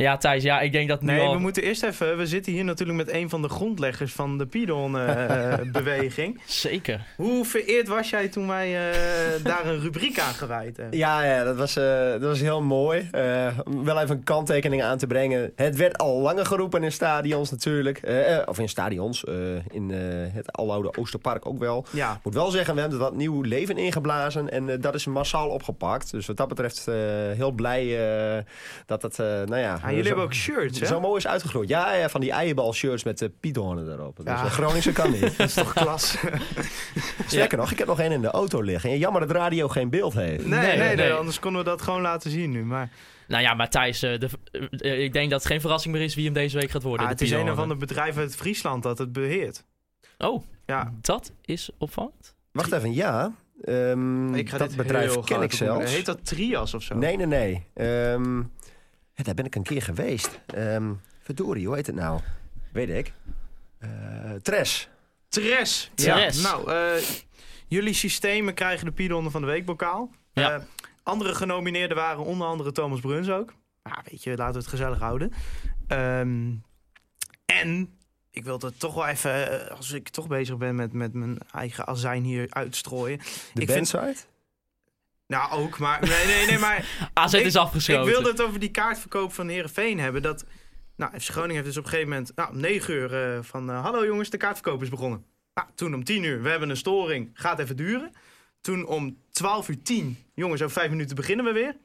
Ja, 0.01 0.17
Thijs, 0.17 0.43
ja, 0.43 0.59
ik 0.59 0.71
denk 0.71 0.89
dat 0.89 1.01
nu 1.01 1.07
Nee, 1.11 1.21
al... 1.21 1.33
we 1.33 1.39
moeten 1.39 1.63
eerst 1.63 1.83
even... 1.83 2.17
We 2.17 2.25
zitten 2.25 2.51
hier 2.53 2.63
natuurlijk 2.63 2.97
met 2.97 3.11
een 3.11 3.29
van 3.29 3.41
de 3.41 3.49
grondleggers 3.49 4.13
van 4.13 4.37
de 4.37 4.45
Pidon-beweging. 4.45 6.41
Zeker. 6.45 7.05
Hoe 7.15 7.45
vereerd 7.45 7.87
was 7.87 8.09
jij 8.09 8.27
toen 8.27 8.47
wij 8.47 8.91
eh, 8.91 9.43
daar 9.43 9.65
een 9.65 9.79
rubriek 9.81 10.19
aan 10.19 10.33
gewijd 10.33 10.77
hebben? 10.77 10.97
Ja, 10.97 11.23
ja 11.23 11.43
dat, 11.43 11.55
was, 11.57 11.75
eh, 11.75 11.83
dat 12.11 12.21
was 12.21 12.39
heel 12.39 12.61
mooi. 12.61 13.07
Eh, 13.11 13.47
om 13.63 13.83
wel 13.85 13.99
even 14.01 14.15
een 14.15 14.23
kanttekening 14.23 14.83
aan 14.83 14.97
te 14.97 15.07
brengen. 15.07 15.51
Het 15.55 15.75
werd 15.75 15.97
al 15.97 16.19
langer 16.19 16.45
geroepen 16.45 16.83
in 16.83 16.91
stadions 16.91 17.51
natuurlijk. 17.51 17.97
Eh, 17.97 18.35
eh, 18.37 18.41
of 18.47 18.59
in 18.59 18.69
stadions. 18.69 19.23
eh, 19.23 19.33
in 19.71 19.91
eh, 19.91 19.97
het 20.33 20.51
aloude 20.51 20.97
Oosterpark 20.97 21.45
ook 21.45 21.59
wel. 21.59 21.85
Ja, 21.91 22.11
Ik 22.13 22.19
moet 22.23 22.33
wel 22.33 22.49
zeggen, 22.51 22.73
we 22.75 22.79
hebben 22.81 22.99
er 22.99 23.03
wat 23.05 23.15
nieuw 23.15 23.41
leven 23.41 23.77
ingeblazen. 23.77 24.49
En 24.51 24.69
eh, 24.69 24.75
dat 24.81 24.95
is 24.95 25.05
massaal 25.05 25.49
opgepakt. 25.49 26.11
Dus 26.11 26.25
wat 26.27 26.37
dat 26.37 26.47
betreft 26.47 26.87
eh, 26.87 26.95
heel 27.35 27.51
blij 27.51 27.81
eh, 28.37 28.43
dat 28.85 29.01
het, 29.01 29.19
eh, 29.19 29.25
nou 29.27 29.57
ja... 29.57 29.79
Jullie 29.95 30.03
zo, 30.03 30.07
hebben 30.09 30.25
ook 30.25 30.33
shirts, 30.33 30.79
hè? 30.79 30.85
Zo 30.85 30.99
mooi 30.99 31.17
is 31.17 31.27
uitgegroeid. 31.27 31.69
Ja, 31.69 31.93
ja, 31.93 32.09
van 32.09 32.21
die 32.21 32.31
eierbal 32.31 32.73
shirts 32.73 33.03
met 33.03 33.17
de 33.17 33.29
piedhoornen 33.29 33.91
erop. 33.91 34.15
Dus 34.15 34.25
Ja. 34.25 34.43
de 34.43 34.49
Groningse 34.49 34.91
kan 34.91 35.11
niet. 35.11 35.21
Dat 35.37 35.47
is 35.47 35.53
toch 35.53 35.73
klas? 35.73 36.17
Sterker 37.27 37.57
nog, 37.57 37.71
ik 37.71 37.77
heb 37.77 37.87
nog 37.87 37.99
één 37.99 38.11
in 38.11 38.21
de 38.21 38.27
auto 38.31 38.61
liggen. 38.61 38.89
En 38.89 38.97
jammer 38.97 39.21
dat 39.21 39.29
de 39.29 39.35
radio 39.35 39.67
geen 39.67 39.89
beeld 39.89 40.13
heeft. 40.13 40.45
Nee, 40.45 40.59
Nee, 40.59 40.77
nee, 40.77 40.87
nee, 40.87 40.95
nee. 40.95 41.13
anders 41.13 41.39
konden 41.39 41.63
we 41.63 41.69
dat 41.69 41.81
gewoon 41.81 42.01
laten 42.01 42.31
zien 42.31 42.51
nu. 42.51 42.65
Maar 42.65 42.89
Nou 43.27 43.43
ja, 43.43 43.53
maar 43.53 43.69
Thijs, 43.69 44.01
eh, 44.03 44.19
de, 44.19 44.29
eh, 44.71 45.03
ik 45.03 45.13
denk 45.13 45.29
dat 45.29 45.39
het 45.39 45.51
geen 45.51 45.61
verrassing 45.61 45.93
meer 45.93 46.03
is 46.03 46.15
wie 46.15 46.25
hem 46.25 46.33
deze 46.33 46.57
week 46.57 46.69
gaat 46.71 46.83
worden. 46.83 47.01
ah, 47.01 47.05
de 47.07 47.11
het 47.13 47.21
is 47.21 47.29
een 47.29 47.35
of 47.35 47.41
Piedonde. 47.43 47.61
ander 47.73 47.87
bedrijf 47.87 48.17
uit 48.17 48.35
Friesland 48.35 48.83
dat 48.83 48.97
het 48.97 49.13
beheert. 49.13 49.63
Oh, 50.17 50.43
Ja, 50.65 50.93
dat 51.01 51.31
is 51.45 51.69
opvallend. 51.77 52.35
Wacht 52.51 52.71
even, 52.71 52.93
ja. 52.93 53.31
Ehm, 53.63 54.33
ik 54.35 54.49
ga 54.49 54.57
dat 54.57 54.75
bedrijf 54.75 55.19
ken 55.19 55.41
ik 55.41 55.53
zelfs. 55.53 55.93
Heet 55.93 56.05
dat 56.05 56.25
Trias 56.25 56.73
of 56.73 56.83
zo? 56.83 56.95
Nee, 56.95 57.17
nee, 57.17 57.25
nee. 57.25 57.65
Ehm, 57.73 58.41
ja, 59.13 59.23
daar 59.23 59.33
ben 59.33 59.45
ik 59.45 59.55
een 59.55 59.63
keer 59.63 59.81
geweest. 59.81 60.39
Ehm 60.45 60.91
verdorie, 61.21 61.65
hoe 61.67 61.75
heet 61.75 61.87
het 61.87 61.95
nou? 61.95 62.19
Weet 62.71 62.89
ik. 62.89 63.13
Eh 63.79 63.89
Tres. 64.41 64.89
Tres. 65.29 65.91
Tres. 65.95 66.41
Nou, 66.41 66.71
eh, 66.71 67.03
jullie 67.67 67.93
systemen 67.93 68.53
krijgen 68.53 68.85
de 68.85 68.91
Piedonde 68.91 69.29
van 69.29 69.41
de 69.41 69.47
Week 69.47 69.65
bokaal. 69.65 70.09
Ja. 70.33 70.55
Eh, 70.55 70.61
andere 71.03 71.35
genomineerden 71.35 71.97
waren 71.97 72.23
onder 72.23 72.47
andere 72.47 72.71
Thomas 72.71 72.99
Bruns 72.99 73.29
ook. 73.29 73.53
Ah, 73.81 73.97
weet 74.09 74.23
je, 74.23 74.35
laten 74.35 74.53
we 74.53 74.59
het 74.59 74.67
gezellig 74.67 74.99
houden. 74.99 75.31
Ehm, 75.87 76.51
en 77.45 77.97
ik 78.31 78.43
wil 78.43 78.59
het 78.59 78.79
toch 78.79 78.93
wel 78.93 79.07
even, 79.07 79.69
als 79.77 79.91
ik 79.91 80.09
toch 80.09 80.27
bezig 80.27 80.57
ben 80.57 80.75
met, 80.75 80.93
met 80.93 81.13
mijn 81.13 81.37
eigen 81.51 81.87
azijn 81.87 82.23
hier 82.23 82.47
uitstrooien. 82.49 83.17
De 83.53 83.61
Ik 83.61 83.71
vind-? 83.71 84.27
Nou, 85.31 85.51
ook, 85.51 85.77
maar 85.79 86.01
nee, 86.07 86.25
nee, 86.25 86.45
nee, 86.45 86.57
maar 86.57 86.85
AZ 87.13 87.33
Ik- 87.33 87.45
is 87.45 87.55
afgeschoten. 87.55 88.03
Ik 88.03 88.09
wilde 88.09 88.29
het 88.29 88.41
over 88.41 88.59
die 88.59 88.71
kaartverkoop 88.71 89.33
van 89.33 89.47
Herenveen 89.47 89.99
hebben. 89.99 90.21
Dat, 90.21 90.45
nou, 90.95 91.19
FC 91.19 91.29
Groningen 91.29 91.55
heeft 91.55 91.65
dus 91.67 91.77
op 91.77 91.83
een 91.83 91.89
gegeven 91.89 92.09
moment 92.11 92.31
nou, 92.35 92.49
om 92.51 92.59
9 92.59 92.93
uur 92.93 93.13
eh, 93.35 93.39
van... 93.43 93.69
eh, 93.69 93.83
Hallo 93.83 94.05
jongens, 94.05 94.29
de 94.29 94.37
kaartverkoop 94.37 94.81
is 94.81 94.89
begonnen. 94.89 95.25
Nou, 95.53 95.67
toen 95.75 95.93
om 95.93 96.03
10 96.03 96.23
uur, 96.23 96.41
we 96.41 96.49
hebben 96.49 96.69
een 96.69 96.77
storing, 96.77 97.29
gaat 97.33 97.59
even 97.59 97.75
duren. 97.75 98.11
Toen 98.61 98.85
om 98.85 99.17
12 99.31 99.69
uur 99.69 99.81
10, 99.83 100.17
jongens, 100.33 100.61
over 100.61 100.75
5 100.79 100.89
minuten 100.89 101.15
beginnen 101.15 101.45
we 101.45 101.51
weer. 101.51 101.75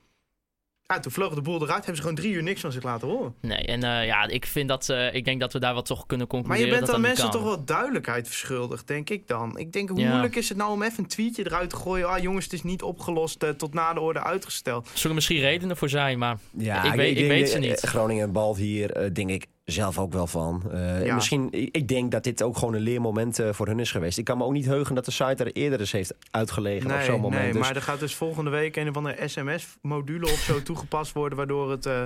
Ja, 0.86 1.00
toen 1.00 1.12
vloog 1.12 1.34
de 1.34 1.40
boel 1.42 1.54
eruit, 1.62 1.70
hebben 1.76 1.96
ze 1.96 2.00
gewoon 2.02 2.16
drie 2.16 2.32
uur 2.32 2.42
niks 2.42 2.60
van 2.60 2.72
zich 2.72 2.82
laten 2.82 3.08
horen. 3.08 3.34
Nee, 3.40 3.58
en 3.58 3.82
eh, 3.82 4.06
ja, 4.06 4.26
ik 4.28 4.46
vind 4.46 4.68
dat, 4.68 4.88
eh, 4.88 5.14
ik 5.14 5.24
denk 5.24 5.40
dat 5.40 5.52
we 5.52 5.58
daar 5.58 5.74
wat 5.74 5.86
toch 5.86 6.06
kunnen 6.06 6.26
Maar 6.30 6.36
concluderen. 6.36 6.66
je 6.72 6.74
bent 6.78 6.86
dat 6.86 6.94
dan 6.94 7.02
dat 7.04 7.10
niet 7.10 7.20
mensen 7.20 7.40
kan. 7.40 7.48
toch 7.56 7.56
wel 7.56 7.76
duidelijkheid 7.76 8.26
verschuldigd, 8.26 8.86
denk 8.86 9.10
ik 9.10 9.26
dan. 9.28 9.58
Ik 9.58 9.72
denk, 9.72 9.88
hoe 9.88 10.00
Ja. 10.00 10.08
moeilijk 10.10 10.36
is 10.36 10.48
het 10.48 10.58
nou 10.58 10.70
om 10.72 10.82
even 10.82 10.98
een 10.98 11.08
tweetje 11.08 11.44
eruit 11.46 11.70
te 11.70 11.76
gooien? 11.76 12.08
Ah 12.08 12.18
jongens, 12.22 12.44
het 12.44 12.52
is 12.54 12.62
niet 12.62 12.82
opgelost, 12.82 13.42
eh, 13.42 13.50
tot 13.50 13.74
na 13.74 13.92
de 13.94 14.00
orde 14.00 14.22
uitgesteld. 14.22 14.86
Er 14.92 14.98
zullen 14.98 15.14
misschien 15.16 15.40
redenen 15.40 15.76
voor 15.76 15.88
zijn, 15.88 16.18
maar 16.18 16.38
Ja, 16.58 16.82
Ik 16.84 16.92
weet- 16.92 17.10
ik 17.10 17.16
denk, 17.16 17.28
weet 17.28 17.48
ze 17.50 17.58
niet. 17.58 17.80
Groningen 17.80 18.32
balt 18.32 18.56
hier, 18.56 18.90
eh, 18.92 19.10
denk 19.12 19.30
ik 19.30 19.46
zelf 19.66 19.98
ook 19.98 20.12
wel 20.12 20.26
van. 20.26 20.62
Eh, 20.72 21.04
Ja. 21.06 21.14
Misschien, 21.14 21.48
ik 21.52 21.88
denk 21.88 22.10
dat 22.10 22.24
dit 22.24 22.42
ook 22.42 22.56
gewoon 22.56 22.74
een 22.74 22.80
leermoment 22.80 23.38
eh, 23.38 23.52
voor 23.52 23.66
hun 23.66 23.78
is 23.80 23.90
geweest. 23.90 24.18
Ik 24.18 24.24
kan 24.24 24.38
me 24.38 24.44
ook 24.44 24.52
niet 24.52 24.66
heugen 24.66 24.94
dat 24.94 25.04
de 25.04 25.10
site 25.10 25.44
er 25.44 25.52
eerder 25.52 25.80
eens 25.80 25.92
heeft 25.92 26.14
uitgelegen 26.30 26.90
op 26.90 26.96
Nee, 26.96 27.04
zo'n 27.04 27.20
moment. 27.20 27.42
nee 27.42 27.52
dus, 27.52 27.60
maar 27.60 27.76
er 27.76 27.82
gaat 27.82 28.00
dus 28.00 28.14
volgende 28.14 28.50
week 28.50 28.76
een 28.76 28.88
of 28.88 28.96
andere 28.96 29.28
sms-module 29.28 30.24
of 30.26 30.38
zo 30.38 30.62
toegepast 30.62 31.12
worden... 31.12 31.38
waardoor 31.38 31.70
het 31.70 31.86
eh, 31.86 32.04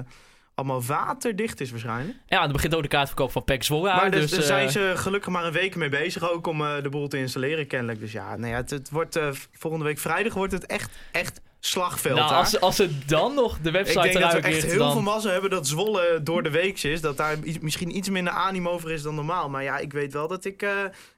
allemaal 0.55 0.83
waterdicht 0.83 1.61
is 1.61 1.71
waarschijnlijk. 1.71 2.19
ja, 2.27 2.43
dan 2.43 2.53
begint 2.53 2.75
ook 2.75 2.83
de 2.83 2.89
kaartverkoop 2.89 3.33
van 3.33 3.45
PEC 3.45 3.63
Zwolle 3.63 3.95
maar 3.95 4.11
dus, 4.11 4.21
dus, 4.21 4.31
daar 4.31 4.43
zijn 4.43 4.71
ze 4.71 4.93
gelukkig 4.97 5.33
maar 5.33 5.45
een 5.45 5.53
week 5.53 5.77
mee 5.77 5.89
bezig 5.89 6.31
ook 6.31 6.47
om 6.47 6.61
eh, 6.61 6.83
de 6.83 6.89
boel 6.89 7.09
te 7.09 7.19
installeren 7.19 7.67
kennelijk. 7.67 8.01
Dus 8.01 8.13
ja, 8.13 8.37
nou 8.37 8.51
ja 8.51 8.57
het, 8.57 8.71
het 8.71 8.91
wordt, 8.91 9.19
volgende 9.53 9.85
week 9.85 9.99
vrijdag 9.99 10.35
wordt 10.35 10.53
het 10.53 10.67
echt, 10.67 10.91
echt 11.13 11.41
slagveld 11.61 12.19
nou, 12.19 12.35
als, 12.35 12.61
als 12.61 12.77
ze 12.77 12.99
dan 13.07 13.35
nog 13.35 13.59
de 13.59 13.69
Ik 13.69 13.75
website 13.75 14.01
denk 14.01 14.19
dat 14.21 14.33
we 14.33 14.39
echt 14.39 14.63
heel 14.63 14.79
dan... 14.79 14.93
veel 14.93 15.01
massa 15.03 15.31
hebben 15.31 15.51
dat 15.51 15.67
Zwolle 15.69 16.21
door 16.23 16.43
de 16.43 16.51
week 16.51 16.83
is. 16.83 17.01
Dat 17.01 17.17
daar 17.17 17.37
iets- 17.43 17.59
misschien 17.59 17.97
iets 17.97 18.09
minder 18.09 18.33
animo 18.33 18.71
over 18.71 18.91
is 18.91 19.03
dan 19.03 19.15
normaal. 19.15 19.49
Maar 19.49 19.63
ja, 19.63 19.79
ik 19.79 19.93
weet 19.93 20.13
wel 20.13 20.29
dat 20.29 20.45
ik 20.45 20.63
eh, 20.63 20.71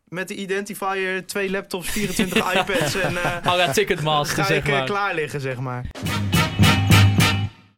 met 0.05 0.29
de 0.29 0.35
Identifier 0.35 1.27
twee 1.27 1.51
laptops, 1.51 1.91
24 1.91 2.53
iPads 2.61 2.95
en... 2.95 3.17
eh 3.17 3.25
Haga 3.43 3.73
Ticketmaster, 3.73 4.37
ga 4.37 4.45
zeg 4.45 4.59
ik 4.59 4.67
eh, 4.67 4.73
maar. 4.73 4.85
klaar 4.85 5.15
liggen, 5.15 5.41
zeg 5.41 5.57
maar. 5.59 5.87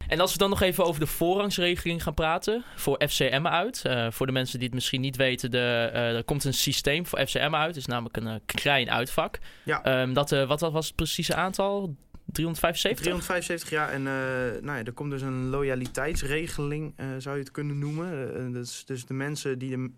En 0.07 0.19
als 0.19 0.31
we 0.31 0.37
dan 0.37 0.49
nog 0.49 0.61
even 0.61 0.85
over 0.85 0.99
de 0.99 1.07
voorrangsregeling 1.07 2.03
gaan 2.03 2.13
praten 2.13 2.63
voor 2.75 3.01
FCM 3.07 3.47
uit. 3.47 3.81
Voor 4.09 4.25
de 4.25 4.31
mensen 4.31 4.57
die 4.59 4.67
het 4.67 4.75
misschien 4.75 5.01
niet 5.01 5.15
weten, 5.15 5.51
de, 5.51 5.89
er 5.93 6.23
komt 6.23 6.43
een 6.43 6.53
systeem 6.53 7.05
voor 7.05 7.19
FCM 7.27 7.55
uit. 7.55 7.67
Het 7.67 7.75
is 7.75 7.85
namelijk 7.85 8.17
een 8.17 8.27
eh, 8.27 8.35
klein 8.45 8.91
uitvak. 8.91 9.37
Ja. 9.63 9.83
Ehm, 9.83 10.13
dat, 10.13 10.29
wat, 10.29 10.59
wat 10.61 10.71
was 10.71 10.85
het 10.87 10.95
precieze 10.95 11.35
aantal? 11.35 11.95
375? 12.25 13.05
375 13.05 13.69
jaar 13.69 13.89
en 13.89 14.07
eh, 14.07 14.61
nou 14.63 14.77
ja, 14.77 14.83
er 14.83 14.93
komt 14.93 15.11
dus 15.11 15.21
een 15.21 15.49
loyaliteitsregeling, 15.49 16.93
eh, 16.95 17.05
zou 17.17 17.35
je 17.35 17.41
het 17.41 17.51
kunnen 17.51 17.79
noemen. 17.79 18.55
Is 18.55 18.83
dus 18.85 19.05
de 19.05 19.13
mensen 19.13 19.59
die 19.59 19.69
de 19.69 19.91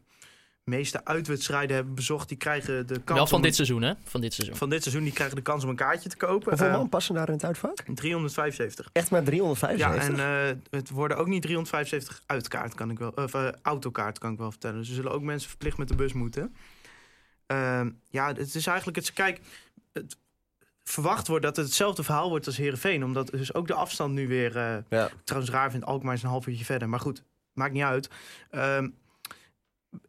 meeste 0.64 1.06
uitwedstrijden 1.06 1.76
hebben 1.76 1.96
bezocht, 1.96 2.28
die 2.28 2.38
krijgen 2.38 2.88
de 2.88 2.94
kans 2.94 3.18
Wel 3.20 3.28
van 3.28 3.38
om 3.38 3.44
dit 3.44 3.56
seizoen, 3.56 3.82
hè? 3.82 3.94
Van 4.04 4.22
dit 4.22 4.34
seizoen. 4.34 4.56
van 4.58 4.70
dit 4.70 4.82
seizoen 4.82 5.04
die 5.04 5.14
krijgen 5.14 5.36
de 5.36 5.42
kans 5.42 5.64
om 5.64 5.70
een 5.70 5.76
kaartje 5.76 6.10
te 6.10 6.18
kopen. 6.18 6.50
Hoeveel 6.50 6.78
man 6.78 6.90
passen 6.90 7.16
daar 7.16 7.28
in 7.28 7.34
het 7.34 7.44
uitvak? 7.44 7.76
375. 7.94 8.90
Echt 8.92 9.10
maar 9.12 9.20
Ja, 9.20 9.26
375? 9.26 10.26
en 10.26 10.50
eh, 10.50 10.80
het 10.80 10.90
worden 10.90 11.18
ook 11.18 11.28
niet 11.28 11.42
375 11.42 12.22
uitkaart, 12.26 12.74
kan 12.74 12.90
ik 12.92 13.00
wel, 13.00 13.10
of 13.10 13.34
autokaart 13.62 14.18
kan 14.18 14.32
ik 14.32 14.38
wel 14.38 14.52
vertellen. 14.52 14.78
Dus 14.78 14.90
er 14.90 14.96
zullen 14.96 15.12
ook 15.12 15.22
mensen 15.22 15.50
verplicht 15.50 15.78
met 15.78 15.88
de 15.88 15.96
bus 15.96 16.14
moeten. 16.14 16.56
Ehm, 17.46 17.90
ja, 18.10 18.28
het 18.28 18.56
is 18.56 18.68
eigenlijk 18.68 18.98
het. 18.98 19.14
Kijk, 19.14 19.40
het 19.94 20.18
verwacht 20.90 21.28
wordt 21.28 21.44
dat 21.44 21.56
het 21.56 21.66
hetzelfde 21.66 22.04
verhaal 22.04 22.30
wordt 22.30 22.46
als 22.46 22.58
Herenveen, 22.58 23.04
omdat 23.04 23.28
dus 23.28 23.54
ook 23.54 23.68
de 23.68 23.74
afstand 23.74 24.14
nu 24.14 24.28
weer. 24.28 24.58
eh, 24.58 24.78
Ja. 24.90 25.10
Trouwens, 25.24 25.54
raar 25.54 25.72
vindt 25.72 25.86
Alkmaar 25.86 26.14
is 26.14 26.24
een 26.24 26.30
half 26.30 26.48
uurtje 26.48 26.66
verder, 26.66 26.90
maar 26.90 27.00
goed, 27.00 27.24
maakt 27.54 27.74
niet 27.74 27.84
uit. 27.84 28.10
Ehm, 28.50 28.90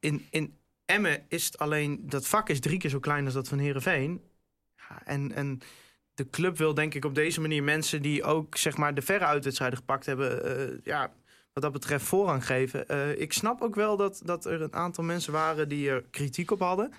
in, 0.00 0.26
in 0.30 0.56
Emmen 0.84 1.24
is 1.28 1.44
het 1.44 1.58
alleen 1.58 2.00
dat 2.08 2.26
vak 2.26 2.48
is 2.48 2.60
drie 2.60 2.78
keer 2.78 2.90
zo 2.90 2.98
klein 2.98 3.24
als 3.24 3.34
dat 3.34 3.48
van 3.48 3.58
Herenveen. 3.58 4.20
Ja, 4.76 5.00
en, 5.04 5.32
en 5.32 5.60
de 6.14 6.30
club 6.30 6.56
wil 6.56 6.74
denk 6.74 6.94
ik 6.94 7.04
op 7.04 7.14
deze 7.14 7.40
manier 7.40 7.62
mensen 7.62 8.02
die 8.02 8.24
ook 8.24 8.56
zeg 8.56 8.76
maar 8.76 8.94
de 8.94 9.02
verre 9.02 9.24
uitwedstrijden 9.24 9.78
gepakt 9.78 10.06
hebben, 10.06 10.44
eh, 10.44 10.78
ja, 10.84 11.12
wat 11.52 11.62
dat 11.62 11.72
betreft 11.72 12.04
voorrang 12.04 12.46
geven. 12.46 12.88
Eh, 12.88 13.20
ik 13.20 13.32
snap 13.32 13.62
ook 13.62 13.74
wel 13.74 13.96
dat, 13.96 14.20
dat 14.24 14.44
er 14.44 14.62
een 14.62 14.74
aantal 14.74 15.04
mensen 15.04 15.32
waren 15.32 15.68
die 15.68 15.90
er 15.90 16.04
kritiek 16.10 16.50
op 16.50 16.60
hadden. 16.60 16.92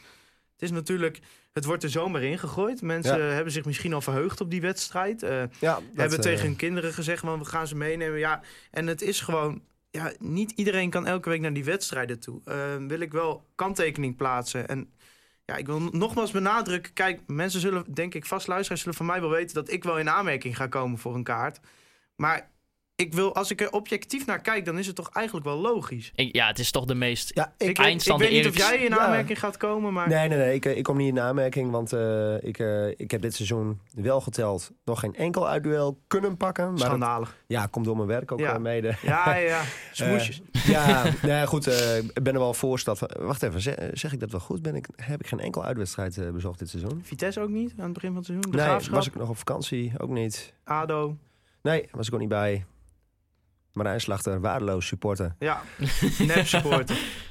Het 0.59 0.69
is 0.69 0.75
natuurlijk, 0.75 1.19
het 1.53 1.65
wordt 1.65 1.83
er 1.83 1.89
zomaar 1.89 2.23
ingegooid. 2.23 2.81
Mensen 2.81 3.17
Ja. 3.17 3.23
hebben 3.23 3.53
zich 3.53 3.65
misschien 3.65 3.93
al 3.93 4.01
verheugd 4.01 4.41
op 4.41 4.49
die 4.51 4.61
wedstrijd. 4.61 5.23
Eh, 5.23 5.43
Ja, 5.59 5.79
hebben 5.95 6.17
eh, 6.17 6.23
tegen 6.23 6.45
hun 6.45 6.55
kinderen 6.55 6.93
gezegd, 6.93 7.23
man, 7.23 7.39
we 7.39 7.45
gaan 7.45 7.67
ze 7.67 7.75
meenemen. 7.75 8.19
Ja, 8.19 8.41
en 8.71 8.87
het 8.87 9.01
is 9.01 9.21
gewoon, 9.21 9.61
ja, 9.91 10.11
niet 10.19 10.51
iedereen 10.51 10.89
kan 10.89 11.07
elke 11.07 11.29
week 11.29 11.41
naar 11.41 11.53
die 11.53 11.63
wedstrijden 11.63 12.19
toe. 12.19 12.41
Eh, 12.45 12.75
wil 12.87 12.99
ik 12.99 13.11
wel 13.11 13.43
kanttekening 13.55 14.15
plaatsen. 14.15 14.67
En 14.67 14.91
ja, 15.45 15.55
ik 15.55 15.65
wil 15.65 15.79
nogmaals 15.79 16.31
benadrukken, 16.31 16.93
kijk, 16.93 17.19
mensen 17.27 17.59
zullen, 17.59 17.93
denk 17.93 18.13
ik, 18.13 18.25
vast 18.25 18.47
luisteraars 18.47 18.81
zullen 18.81 18.97
van 18.97 19.05
mij 19.05 19.21
wel 19.21 19.29
weten 19.29 19.55
dat 19.55 19.71
ik 19.71 19.83
wel 19.83 19.99
in 19.99 20.09
aanmerking 20.09 20.55
ga 20.55 20.67
komen 20.67 20.97
voor 20.97 21.15
een 21.15 21.23
kaart. 21.23 21.59
Maar 22.15 22.49
ik 22.99 23.13
wil, 23.13 23.35
als 23.35 23.51
ik 23.51 23.61
er 23.61 23.71
objectief 23.71 24.25
naar 24.25 24.41
kijk, 24.41 24.65
dan 24.65 24.77
is 24.79 24.87
het 24.87 24.95
toch 24.95 25.09
eigenlijk 25.13 25.45
wel 25.45 25.57
logisch. 25.57 26.11
Ik- 26.15 26.35
ja, 26.35 26.47
het 26.47 26.59
is 26.59 26.71
toch 26.71 26.85
de 26.85 26.95
meest... 26.95 27.31
Ja, 27.33 27.45
ik, 27.45 27.51
Ik, 27.51 27.59
weet- 27.67 27.69
ik 27.69 27.77
Eindstand 27.85 28.19
weet 28.21 28.31
niet 28.31 28.47
of 28.47 28.57
jij 28.57 28.77
in 28.77 28.89
Ja. 28.89 28.97
aanmerking 28.97 29.39
gaat 29.39 29.57
komen, 29.57 29.93
maar... 29.93 30.07
Nee, 30.07 30.27
nee, 30.27 30.37
nee. 30.37 30.55
Ik, 30.55 30.65
eh, 30.65 30.77
ik 30.77 30.83
kom 30.83 30.97
niet 30.97 31.07
in 31.07 31.19
aanmerking, 31.19 31.71
want 31.71 31.93
eh, 31.93 32.43
ik, 32.43 32.59
eh, 32.59 32.87
ik 32.87 33.11
heb 33.11 33.21
dit 33.21 33.35
seizoen 33.35 33.79
wel 33.93 34.21
geteld 34.21 34.71
nog 34.85 34.99
geen 34.99 35.15
enkel 35.15 35.47
uitduel 35.47 35.99
kunnen 36.07 36.37
pakken. 36.37 36.63
Maar 36.63 36.73
dat, 36.73 36.85
Schandalig. 36.85 37.35
ja, 37.47 37.65
komt 37.65 37.85
door 37.85 37.95
mijn 37.95 38.07
werk 38.07 38.31
ook 38.31 38.39
Ja. 38.39 38.57
mede. 38.57 38.95
Ja, 39.01 39.35
ja, 39.35 39.35
ja. 39.35 39.61
Smoesjes. 39.91 40.41
ja, 40.51 41.03
nee, 41.21 41.45
goed. 41.47 41.67
eh, 41.67 41.97
Ik 41.97 42.23
ben 42.23 42.33
er 42.33 42.39
wel 42.39 42.53
voorstad. 42.53 42.97
van- 42.97 43.09
Wacht 43.19 43.43
even, 43.43 43.61
zeg, 43.61 43.75
zeg 43.93 44.13
ik 44.13 44.19
dat 44.19 44.31
wel 44.31 44.39
goed? 44.39 44.61
Ben 44.61 44.75
ik, 44.75 44.87
heb 44.95 45.19
ik 45.19 45.27
geen 45.27 45.39
enkel 45.39 45.63
uitwedstrijd 45.63 46.33
bezocht 46.33 46.59
dit 46.59 46.69
seizoen? 46.69 46.99
Vitesse 47.03 47.39
ook 47.39 47.49
niet 47.49 47.73
aan 47.77 47.83
het 47.83 47.93
begin 47.93 48.09
van 48.09 48.17
het 48.17 48.25
seizoen? 48.25 48.51
De 48.51 48.57
nee, 48.57 48.65
Graafschap, 48.65 48.95
was 48.95 49.07
ik 49.07 49.15
nog 49.15 49.29
op 49.29 49.37
vakantie? 49.37 49.93
Ook 49.97 50.09
niet. 50.09 50.53
ADO. 50.63 51.15
Nee, 51.61 51.87
was 51.91 52.07
ik 52.07 52.13
ook 52.13 52.19
niet 52.19 52.29
bij. 52.29 52.65
Marijn 53.79 54.01
Slachter, 54.01 54.39
waardeloos 54.39 54.87
supporter. 54.87 55.35
Ja, 55.39 55.61
nep 56.17 56.47
supporter. 56.47 56.97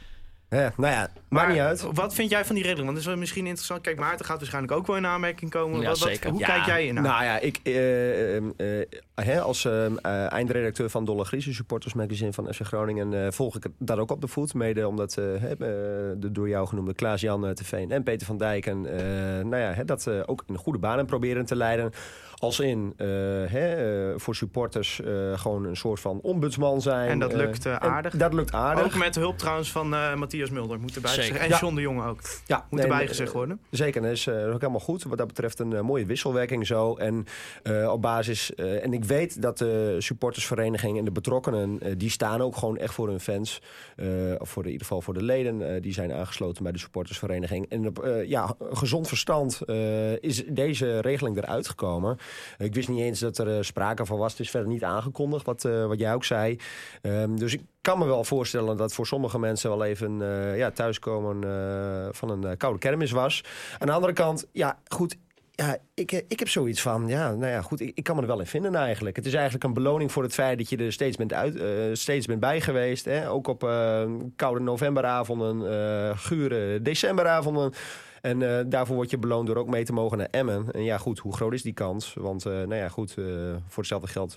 Ja, 0.51 0.73
nou 0.77 0.93
ja, 0.93 0.99
maakt 1.01 1.13
Maar 1.29 1.49
niet 1.49 1.59
uit. 1.59 1.83
Wat 1.93 2.15
vind 2.15 2.31
jij 2.31 2.45
van 2.45 2.55
die 2.55 2.65
regeling? 2.65 2.87
Want 2.87 2.97
dat 2.99 3.07
is 3.07 3.13
wel 3.13 3.21
misschien 3.21 3.47
interessant. 3.47 3.81
Kijk, 3.81 3.99
Maarten 3.99 4.25
gaat 4.27 4.37
waarschijnlijk 4.39 4.73
ook 4.75 4.87
wel 4.87 4.97
in 4.97 5.07
aanmerking 5.07 5.51
komen. 5.51 5.81
Ja, 5.81 5.89
Wat- 5.89 5.99
wat- 5.99 6.09
zeker. 6.09 6.31
Hoe 6.31 6.41
Ja, 6.41 6.47
kijk 6.47 6.65
jij 6.67 6.87
in? 6.87 6.95
Nou 6.95 7.25
ja, 7.25 7.39
ik, 7.39 7.61
eh, 7.63 8.37
eh, 8.37 8.43
eh, 8.81 8.87
hè, 9.15 9.41
als 9.41 9.65
eh, 9.65 9.87
eh, 9.87 10.33
eindredacteur 10.33 10.91
van 10.91 11.05
Dolle 11.05 11.25
Griezen 11.25 11.55
Supporters 11.55 11.95
Magazine 11.95 12.33
van 12.33 12.55
FC 12.55 12.61
Groningen 12.63 13.25
eh, 13.25 13.31
volg 13.33 13.57
ik 13.57 13.63
het- 13.63 13.73
dat 13.79 13.99
ook 13.99 14.11
op 14.11 14.21
de 14.21 14.29
voet. 14.29 14.55
Mede 14.55 14.89
omdat 14.89 15.15
hè, 15.15 15.57
de 16.19 16.33
door 16.33 16.49
jou 16.49 16.67
genoemde 16.67 16.95
Klaas-Jan 16.95 17.55
Teveen 17.55 17.91
en 17.91 18.03
Peter 18.03 18.27
van 18.27 18.37
Dijk 18.39 18.67
en, 18.67 18.87
eh, 18.87 19.05
nou 19.45 19.57
ja, 19.63 19.73
hè, 19.73 19.85
dat 19.85 20.07
eh, 20.07 20.21
ook 20.27 20.43
in 20.47 20.57
goede 20.57 20.79
banen 20.79 21.07
proberen 21.07 21.45
te 21.45 21.57
leiden. 21.57 21.91
Als 22.41 22.61
in 22.61 22.93
eh, 22.97 23.07
hè, 23.47 24.19
voor 24.21 24.35
supporters 24.35 25.01
eh, 25.01 25.39
gewoon 25.39 25.65
een 25.65 25.77
soort 25.77 26.01
van 26.01 26.19
ombudsman 26.23 26.81
zijn. 26.81 27.09
En 27.09 27.19
dat 27.19 27.33
lukt, 27.33 27.67
en 27.67 27.81
aardig. 27.81 28.17
Dat 28.17 28.33
lukt 28.35 28.53
aardig. 28.53 28.85
Ook 28.85 28.95
met 28.95 29.15
de 29.15 29.21
hulp 29.21 29.39
trouwens 29.39 29.73
van 29.73 29.95
eh, 29.95 30.15
Matthias 30.39 30.51
Mulder. 30.61 30.81
Moet 30.81 30.95
erbij 30.95 31.11
Zeker. 31.11 31.25
gezegd. 31.31 31.45
En 31.45 31.51
Ja. 31.55 31.59
John 31.61 31.75
de 31.75 31.81
Jonge 31.81 32.07
ook. 32.09 32.21
ja, 32.47 32.57
Moet 32.71 32.81
nee, 32.81 32.89
erbij 32.91 33.07
gezegd 33.09 33.33
worden. 33.33 33.61
Zeker, 33.71 34.03
dat 34.03 34.11
is 34.11 34.27
eh, 34.27 34.35
ook 34.47 34.61
helemaal 34.61 34.81
goed. 34.81 35.03
Wat 35.03 35.19
dat 35.19 35.27
betreft 35.27 35.59
een 35.59 35.73
eh, 35.73 35.81
mooie 35.81 36.07
wisselwerking 36.07 36.67
zo. 36.67 36.95
En 36.95 37.25
eh, 37.63 37.93
op 37.93 38.03
basis. 38.03 38.55
eh, 38.55 38.85
en 38.85 38.93
ik 38.93 39.05
weet 39.05 39.43
dat 39.43 39.59
de 39.59 39.97
supportersvereniging 39.99 40.99
en 40.99 41.05
de 41.05 41.11
betrokkenen. 41.11 41.81
eh, 41.81 41.93
die 41.97 42.11
staan 42.11 42.41
ook 42.41 42.57
gewoon 42.57 42.77
echt 42.79 42.95
voor 42.95 43.09
hun 43.09 43.21
fans. 43.21 43.63
eh, 43.97 44.07
of 44.39 44.49
voor 44.51 44.63
de, 44.63 44.69
in 44.69 44.75
ieder 44.75 44.87
geval 44.87 45.03
voor 45.03 45.15
de 45.15 45.23
leden. 45.23 45.75
eh, 45.75 45.83
die 45.83 45.93
zijn 45.93 46.13
aangesloten 46.13 46.63
bij 46.63 46.73
de 46.73 46.79
supportersvereniging. 46.79 47.67
En 47.69 47.87
op 47.87 47.99
eh, 48.05 48.29
ja, 48.29 48.55
gezond 48.71 49.09
verstand 49.09 49.61
eh, 49.63 50.23
is 50.23 50.45
deze 50.47 51.01
regeling 51.01 51.37
eruit 51.37 51.69
gekomen. 51.69 52.17
ik 52.59 52.75
wist 52.75 52.89
niet 52.89 53.01
eens 53.01 53.21
dat 53.21 53.39
er 53.39 53.57
eh, 53.57 53.63
sprake 53.63 54.07
van 54.07 54.19
was. 54.19 54.31
Het 54.33 54.41
is 54.41 54.51
verder 54.51 54.69
niet 54.69 54.85
aangekondigd, 54.85 55.47
wat, 55.47 55.65
eh, 55.65 55.87
wat 55.87 55.99
jij 55.99 56.15
ook 56.15 56.25
zei. 56.25 56.57
Ehm, 57.03 57.37
dus 57.37 57.53
ik 57.55 57.63
kan 57.89 57.99
me 57.99 58.07
wel 58.07 58.25
voorstellen 58.25 58.77
dat 58.77 58.95
voor 58.95 59.07
sommige 59.07 59.39
mensen 59.39 59.71
wel 59.71 59.85
even 59.85 60.23
eh, 60.23 60.59
ja, 60.59 60.71
thuiskomen 60.71 61.45
eh, 61.45 62.09
van 62.11 62.31
een 62.31 62.45
eh, 62.45 62.57
koude 62.57 62.79
kermis 62.79 63.11
was. 63.11 63.45
Aan 63.79 63.87
de 63.87 63.93
andere 63.93 64.13
kant, 64.13 64.47
ja, 64.53 64.79
goed. 64.89 65.17
Ja, 65.51 65.77
ik, 65.95 66.25
ik 66.29 66.39
heb 66.39 66.49
zoiets 66.49 66.83
van, 66.83 67.09
ja, 67.09 67.33
nou 67.33 67.53
ja, 67.53 67.63
goed, 67.63 67.81
ik, 67.81 68.03
kan 68.03 68.17
me 68.17 68.21
er 68.21 68.27
wel 68.27 68.41
in 68.41 68.47
vinden 68.47 68.75
eigenlijk. 68.75 69.17
Het 69.17 69.27
is 69.27 69.35
eigenlijk 69.35 69.65
een 69.65 69.73
beloning 69.73 70.13
voor 70.13 70.23
het 70.23 70.35
feit 70.35 70.59
dat 70.59 70.69
je 70.69 70.77
er 70.77 70.93
steeds 70.93 71.17
bent, 71.17 71.33
uit, 71.33 71.59
steeds 71.99 72.27
bent 72.27 72.41
bij 72.41 72.61
geweest. 72.61 73.05
Hè? 73.05 73.31
Ook 73.31 73.49
op 73.49 73.61
koude 74.37 74.61
novemberavonden, 74.61 76.19
gure 76.19 76.83
decemberavonden. 76.83 77.73
En 78.21 78.69
daarvoor 78.69 78.97
word 78.97 79.11
je 79.11 79.19
beloond 79.19 79.47
door 79.47 79.57
ook 79.57 79.69
mee 79.69 79.85
te 79.85 79.93
mogen 79.93 80.19
naar 80.19 80.29
Emmen. 80.31 80.71
En 80.73 80.85
ja, 80.85 80.99
goed, 80.99 81.19
hoe 81.19 81.37
groot 81.37 81.53
is 81.53 81.63
die 81.63 81.73
kans? 81.73 82.15
Want, 82.15 82.45
nou 82.45 82.75
ja, 82.75 82.89
goed, 82.89 83.13
voor 83.69 83.83
hetzelfde 83.83 84.09
geld 84.09 84.35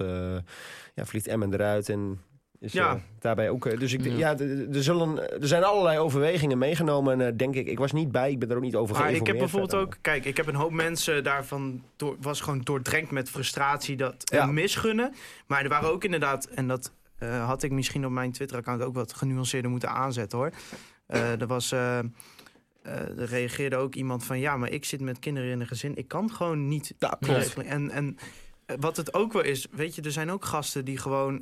ja, 0.94 1.06
vliegt 1.06 1.28
Emmen 1.28 1.54
eruit 1.54 1.90
en 1.90 2.20
is 2.62 2.74
Ja. 2.74 2.94
eh, 2.94 3.02
daarbij 3.20 3.50
ook. 3.50 3.66
eh, 3.66 3.80
dus 3.80 3.94
ik, 3.94 4.04
Ja. 4.06 4.18
ja, 4.18 4.38
er, 4.40 4.84
zullen, 4.84 5.42
er 5.42 5.48
zijn 5.48 5.64
allerlei 5.64 5.98
overwegingen 6.00 6.58
meegenomen, 6.58 7.22
eh, 7.22 7.32
denk 7.36 7.56
ik. 7.56 7.68
Ik 7.68 7.78
was 7.78 7.92
niet 7.92 8.12
bij, 8.12 8.32
ik 8.32 8.40
ben 8.40 8.50
er 8.50 8.56
ook 8.56 8.62
niet 8.62 8.76
over 8.76 8.96
Maar 8.96 9.10
ik 9.10 9.16
heb 9.16 9.26
geïnformeerd 9.26 9.52
bijvoorbeeld 9.52 9.96
ook... 9.96 10.02
Kijk, 10.02 10.26
ik 10.26 10.38
heb 10.38 10.48
een 10.48 10.56
hoop 10.56 10.72
mensen 10.72 11.24
daarvan... 11.24 11.84
Door, 11.96 12.16
was 12.20 12.42
gewoon 12.42 12.62
doordrenkt 12.62 13.12
met 13.12 13.30
frustratie 13.30 13.96
dat 13.96 14.32
Ja. 14.34 14.46
misgunnen. 14.46 15.14
Maar 15.48 15.64
er 15.64 15.70
waren 15.70 15.90
ook 15.92 16.04
inderdaad... 16.04 16.46
En 16.46 16.68
dat 16.68 16.92
had 17.20 17.64
ik 17.64 17.72
misschien 17.72 18.06
op 18.06 18.12
mijn 18.12 18.32
Twitter-account 18.32 18.82
ook 18.82 18.94
wat 18.94 19.14
genuanceerder 19.14 19.72
moeten 19.72 19.90
aanzetten, 19.90 20.38
hoor. 20.38 20.52
Er 21.08 21.48
was... 21.48 21.72
er 21.72 22.06
reageerde 23.16 23.76
ook 23.76 23.96
iemand 23.96 24.24
van... 24.24 24.40
Ja, 24.40 24.58
maar 24.58 24.70
ik 24.70 24.86
zit 24.86 25.02
met 25.02 25.20
kinderen 25.20 25.50
in 25.52 25.60
een 25.60 25.68
gezin. 25.68 25.96
Ik 25.96 26.08
kan 26.08 26.32
gewoon 26.32 26.68
niet 26.68 26.94
Ja, 27.00 27.18
klopt. 27.20 27.54
En, 27.54 27.90
en 27.90 28.18
wat 28.80 28.98
het 28.98 29.14
ook 29.14 29.34
wel 29.34 29.44
is... 29.44 29.68
Weet 29.72 29.96
je, 29.96 30.02
er 30.02 30.12
zijn 30.12 30.32
ook 30.32 30.46
gasten 30.46 30.86
die 30.86 30.98
gewoon... 30.98 31.42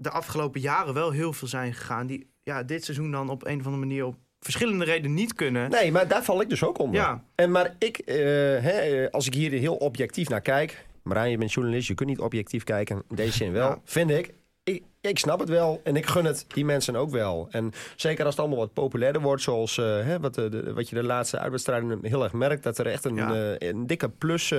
de 0.00 0.10
afgelopen 0.10 0.60
jaren 0.60 0.94
wel 0.94 1.10
heel 1.10 1.32
veel 1.32 1.48
zijn 1.48 1.74
gegaan. 1.74 2.06
Die 2.06 2.30
ja, 2.42 2.62
dit 2.62 2.84
seizoen 2.84 3.10
dan 3.10 3.30
op 3.30 3.46
een 3.46 3.60
of 3.60 3.64
andere 3.64 3.86
manier... 3.86 4.04
op 4.04 4.16
verschillende 4.40 4.84
redenen 4.84 5.14
niet 5.14 5.34
kunnen. 5.34 5.70
Nee, 5.70 5.92
maar 5.92 6.08
daar 6.08 6.24
val 6.24 6.40
ik 6.40 6.48
dus 6.48 6.64
ook 6.64 6.78
onder. 6.78 7.00
Ja. 7.00 7.24
En 7.34 7.50
maar 7.50 7.74
ik, 7.78 7.98
eh, 7.98 8.16
hè, 8.16 8.70
eh, 8.70 9.10
als 9.10 9.26
ik 9.26 9.34
hier 9.34 9.50
heel 9.50 9.76
objectief 9.76 10.28
naar 10.28 10.40
kijk... 10.40 10.86
Marijn, 11.02 11.30
je 11.30 11.38
bent 11.38 11.52
journalist, 11.52 11.88
je 11.88 11.94
kunt 11.94 12.08
niet 12.08 12.18
objectief 12.20 12.64
kijken. 12.64 13.02
Deze 13.08 13.32
zin 13.32 13.52
wel, 13.52 13.68
Ja. 13.68 13.78
vind 13.84 14.10
ik. 14.10 14.34
ik. 14.64 14.82
Ik 15.00 15.18
snap 15.18 15.38
het 15.38 15.48
wel 15.48 15.80
en 15.84 15.96
ik 15.96 16.06
gun 16.06 16.24
het 16.24 16.44
die 16.48 16.64
mensen 16.64 16.96
ook 16.96 17.10
wel. 17.10 17.48
En 17.50 17.72
zeker 17.96 18.24
als 18.24 18.34
het 18.34 18.40
allemaal 18.44 18.58
wat 18.64 18.72
populairder 18.72 19.22
wordt... 19.22 19.42
zoals 19.42 19.78
eh, 19.78 19.84
hè, 19.84 20.20
wat, 20.20 20.34
de, 20.34 20.72
wat 20.74 20.88
je 20.88 20.94
de 20.94 21.02
laatste 21.02 21.38
uitwedstrijden 21.38 21.98
heel 22.02 22.22
erg 22.22 22.32
merkt... 22.32 22.62
dat 22.62 22.78
er 22.78 22.86
echt 22.86 23.04
een, 23.04 23.14
Ja. 23.14 23.54
een 23.58 23.86
dikke 23.86 24.08
plus 24.08 24.52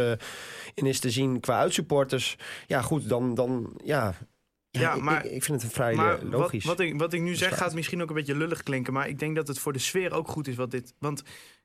in 0.73 0.85
is 0.85 0.99
te 0.99 1.09
zien 1.09 1.39
qua 1.39 1.59
uitsupporters. 1.59 2.37
Ja, 2.67 2.81
goed, 2.81 3.09
dan... 3.09 3.35
dan 3.35 3.73
ja, 3.83 4.13
ja, 4.71 4.95
maar- 4.95 5.25
ik, 5.25 5.31
ik 5.31 5.43
vind 5.43 5.61
het 5.61 5.63
een 5.69 5.75
vrij 5.75 5.95
Maar 5.95 6.13
eh, 6.15 6.21
wat, 6.21 6.31
logisch. 6.31 6.65
wat, 6.65 6.79
ik, 6.79 6.99
wat 6.99 7.13
ik 7.13 7.21
nu 7.21 7.35
zeg 7.35 7.57
gaat 7.57 7.73
misschien 7.73 8.01
ook 8.01 8.09
een 8.09 8.15
beetje 8.15 8.35
lullig 8.35 8.63
klinken. 8.63 8.93
Maar 8.93 9.07
ik 9.07 9.19
denk 9.19 9.35
dat 9.35 9.47
het 9.47 9.59
voor 9.59 9.73
de 9.73 9.79
sfeer 9.79 10.13
ook 10.13 10.27
goed 10.27 10.47
is 10.47 10.55
wat 10.55 10.71
dit... 10.71 10.93
Want 10.99 11.23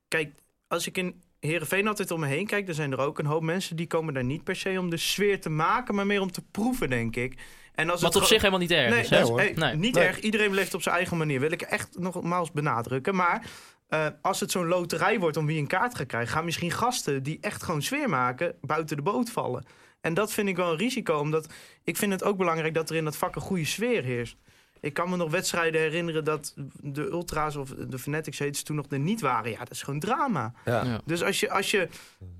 kijk, 0.08 0.34
als 0.68 0.86
ik 0.86 0.96
in 0.98 1.22
Heerenveen 1.40 1.88
altijd 1.88 2.10
om 2.10 2.20
me 2.20 2.26
heen 2.26 2.46
kijk... 2.46 2.66
dan 2.66 2.74
zijn 2.74 2.92
er 2.92 2.98
ook 2.98 3.18
een 3.18 3.26
hoop 3.26 3.42
mensen 3.42 3.76
die 3.76 3.86
komen 3.86 4.14
daar 4.14 4.24
niet 4.24 4.44
per 4.44 4.56
se 4.56 4.76
om 4.78 4.90
de 4.90 4.96
sfeer 4.96 5.40
te 5.40 5.48
maken... 5.50 5.94
maar 5.94 6.06
meer 6.06 6.20
om 6.20 6.30
te 6.32 6.42
proeven, 6.50 6.88
denk 6.90 7.16
ik. 7.16 7.38
En 7.74 7.90
als 7.90 8.02
Wat 8.02 8.14
het 8.14 8.22
op 8.22 8.28
zich 8.28 8.38
helemaal 8.38 8.60
niet 8.60 8.70
erg 8.70 8.90
Nee, 8.90 9.00
is. 9.00 9.08
hè? 9.08 9.34
hey, 9.34 9.52
Nee. 9.56 9.74
niet 9.76 9.94
Nee. 9.94 10.04
erg. 10.04 10.20
Iedereen 10.20 10.54
leeft 10.54 10.74
op 10.74 10.82
zijn 10.82 10.94
eigen 10.94 11.16
manier. 11.16 11.40
Wil 11.40 11.50
ik 11.52 11.62
echt 11.62 11.98
nogmaals 11.98 12.52
benadrukken. 12.52 13.14
Maar 13.14 13.46
eh, 13.88 14.06
als 14.22 14.40
het 14.40 14.50
zo'n 14.50 14.66
loterij 14.66 15.18
wordt 15.18 15.36
om 15.36 15.46
wie 15.46 15.58
een 15.58 15.66
kaart 15.66 15.94
gaat 15.94 16.06
krijgen... 16.06 16.32
gaan 16.32 16.44
misschien 16.44 16.70
gasten 16.70 17.22
die 17.22 17.38
echt 17.40 17.62
gewoon 17.62 17.82
sfeer 17.82 18.08
maken... 18.08 18.54
buiten 18.60 18.96
de 18.96 19.02
boot 19.02 19.30
vallen. 19.30 19.64
En 20.06 20.14
dat 20.14 20.32
vind 20.32 20.48
ik 20.48 20.56
wel 20.56 20.70
een 20.70 20.78
risico. 20.78 21.18
Omdat 21.18 21.48
ik 21.84 21.96
vind 21.96 22.12
het 22.12 22.24
ook 22.24 22.36
belangrijk 22.36 22.74
dat 22.74 22.90
er 22.90 22.96
in 22.96 23.04
dat 23.04 23.16
vak 23.16 23.34
een 23.34 23.42
goede 23.42 23.64
sfeer 23.64 24.02
heerst. 24.02 24.36
Ik 24.80 24.94
kan 24.94 25.10
me 25.10 25.16
nog 25.16 25.30
wedstrijden 25.30 25.80
herinneren 25.80 26.24
dat 26.24 26.54
de 26.80 27.02
Ultra's 27.02 27.56
of 27.56 27.70
de 27.70 27.98
Fanatics 27.98 28.38
heet 28.38 28.56
ze 28.56 28.62
toen 28.62 28.76
nog 28.76 28.86
er 28.90 28.98
niet 28.98 29.20
waren. 29.20 29.50
Ja, 29.50 29.58
dat 29.58 29.70
is 29.70 29.82
gewoon 29.82 30.00
drama. 30.00 30.52
Ja. 30.64 30.84
Ja. 30.84 31.00
Dus 31.04 31.22
als 31.22 31.40
je, 31.40 31.50
als 31.50 31.70
je 31.70 31.88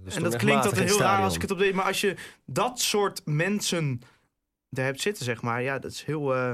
Dus 0.04 0.16
en 0.16 0.22
dat 0.22 0.36
klinkt 0.36 0.72
in 0.72 0.84
heel 0.84 0.98
raar 0.98 1.22
als 1.22 1.34
ik 1.34 1.42
het 1.42 1.50
op 1.50 1.58
deed, 1.58 1.74
maar 1.74 1.84
als 1.84 2.00
je 2.00 2.16
dat 2.44 2.80
soort 2.80 3.22
mensen 3.24 4.00
er 4.70 4.84
hebt 4.84 5.00
zitten, 5.00 5.24
zeg 5.24 5.42
maar, 5.42 5.62
ja, 5.62 5.78
dat 5.78 5.90
is 5.90 6.04
heel 6.04 6.34
eh, 6.34 6.52